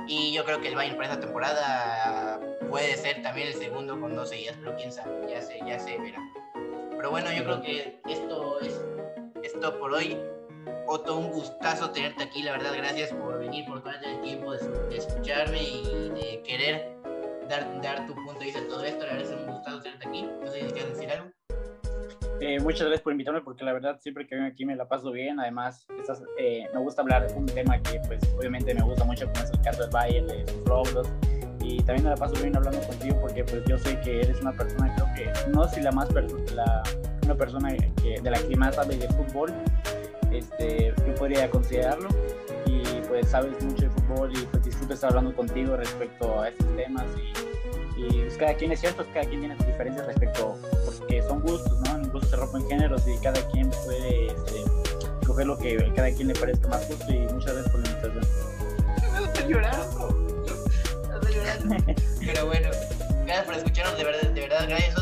Y 0.06 0.32
yo 0.34 0.44
creo 0.44 0.60
que 0.60 0.68
el 0.68 0.74
Bayern 0.74 0.96
para 0.96 1.10
esta 1.10 1.20
temporada 1.20 2.40
puede 2.68 2.96
ser 2.96 3.22
también 3.22 3.48
el 3.48 3.54
segundo 3.54 3.98
con 3.98 4.14
dos 4.14 4.28
seguidas, 4.28 4.56
pero 4.58 4.76
quién 4.76 4.92
sabe, 4.92 5.26
ya 5.30 5.40
se, 5.40 5.58
ya 5.66 5.78
se 5.78 5.98
verá. 5.98 6.20
Pero 6.96 7.10
bueno, 7.10 7.32
yo 7.32 7.44
creo 7.44 7.62
que 7.62 8.00
esto 8.06 8.60
es 8.60 8.80
esto 9.42 9.78
por 9.78 9.92
hoy. 9.92 10.18
Otto, 10.86 11.16
un 11.16 11.30
gustazo 11.30 11.90
tenerte 11.90 12.24
aquí, 12.24 12.42
la 12.42 12.52
verdad, 12.52 12.72
gracias 12.76 13.10
por 13.12 13.38
venir, 13.38 13.64
por 13.66 13.80
tomarte 13.80 14.10
el 14.10 14.20
tiempo 14.20 14.52
de 14.52 14.96
escucharme 14.96 15.62
y 15.62 16.10
de 16.10 16.42
querer 16.44 16.93
dar, 17.48 17.82
dar 17.82 18.06
tu 18.06 18.14
punto 18.14 18.38
de 18.38 18.46
vista 18.46 18.60
a 18.60 18.68
todo 18.68 18.84
esto. 18.84 19.06
La 19.06 19.14
verdad 19.14 19.32
es 19.32 19.38
un 19.38 19.46
gustazo 19.46 19.80
tenerte 19.80 20.08
aquí. 20.08 20.22
No 20.22 20.50
sé 20.50 20.60
si 20.60 20.72
quieres 20.72 20.90
decir 20.90 21.10
algo. 21.10 21.30
Eh, 22.40 22.58
muchas 22.60 22.80
gracias 22.80 23.02
por 23.02 23.12
invitarme 23.12 23.40
porque 23.40 23.64
la 23.64 23.72
verdad 23.72 23.98
siempre 24.00 24.26
que 24.26 24.34
vengo 24.34 24.48
aquí 24.48 24.64
me 24.64 24.76
la 24.76 24.86
paso 24.86 25.10
bien. 25.10 25.38
Además, 25.40 25.86
eh, 26.38 26.66
me 26.72 26.80
gusta 26.80 27.02
hablar 27.02 27.26
de 27.26 27.34
un 27.34 27.46
tema 27.46 27.80
que 27.80 28.00
pues 28.06 28.20
obviamente 28.36 28.74
me 28.74 28.82
gusta 28.82 29.04
mucho 29.04 29.26
como 29.32 29.44
es 29.44 29.50
el 29.50 29.60
caso 29.62 29.82
del 29.82 29.90
Bayern, 29.90 30.26
de 30.26 30.46
sus 30.46 30.68
logros. 30.68 31.12
Y 31.60 31.78
también 31.78 32.04
me 32.04 32.10
la 32.10 32.16
paso 32.16 32.34
bien 32.42 32.54
hablando 32.56 32.80
contigo 32.86 33.18
porque 33.20 33.44
pues 33.44 33.64
yo 33.66 33.78
sé 33.78 33.98
que 34.00 34.20
eres 34.20 34.40
una 34.42 34.52
persona, 34.52 34.94
creo 34.94 35.06
que 35.14 35.50
no 35.50 35.66
si 35.66 35.80
la 35.80 35.92
más 35.92 36.12
la, 36.12 36.82
una 37.24 37.34
persona 37.34 37.74
que, 38.02 38.20
de 38.20 38.30
la 38.30 38.38
que 38.38 38.56
más 38.56 38.74
sabe 38.74 38.96
de 38.96 39.08
fútbol. 39.08 39.50
Este, 40.34 40.92
yo 41.06 41.14
podría 41.14 41.48
considerarlo 41.48 42.08
y 42.66 42.82
pues 43.08 43.28
sabes 43.28 43.62
mucho 43.62 43.82
de 43.84 43.90
fútbol 43.90 44.32
y 44.36 44.44
pues 44.46 44.64
disfruto 44.64 44.94
estar 44.94 45.10
hablando 45.10 45.34
contigo 45.34 45.76
respecto 45.76 46.40
a 46.40 46.48
estos 46.48 46.66
temas 46.74 47.04
y, 47.16 48.02
y 48.02 48.22
pues, 48.22 48.36
cada 48.36 48.54
quien 48.54 48.72
es 48.72 48.80
cierto, 48.80 49.04
cada 49.12 49.26
quien 49.26 49.40
tiene 49.40 49.56
sus 49.56 49.66
diferencias 49.66 50.06
respecto 50.06 50.58
porque 50.84 51.22
son 51.22 51.40
gustos, 51.40 51.78
¿no? 51.80 52.00
Incluso 52.00 52.26
se 52.26 52.36
rompen 52.36 52.68
géneros 52.68 53.06
y 53.06 53.16
cada 53.18 53.40
quien 53.50 53.70
puede 53.84 54.26
este, 54.26 54.64
coger 55.24 55.46
lo 55.46 55.56
que 55.56 55.92
cada 55.94 56.10
quien 56.10 56.28
le 56.28 56.34
parezca 56.34 56.68
más 56.68 56.84
justo 56.86 57.12
y 57.12 57.20
muchas 57.32 57.54
gracias 57.54 57.70
por 57.70 57.80
la 57.80 57.88
invitación. 57.90 58.24
Me 59.12 59.24
estoy 59.24 59.52
llorando. 59.52 60.24
Pero 62.20 62.46
bueno, 62.46 62.68
gracias 63.24 63.44
por 63.46 63.54
escucharnos, 63.54 63.96
de 63.96 64.04
verdad, 64.04 64.30
de 64.30 64.40
verdad, 64.40 64.66
gracias 64.68 64.94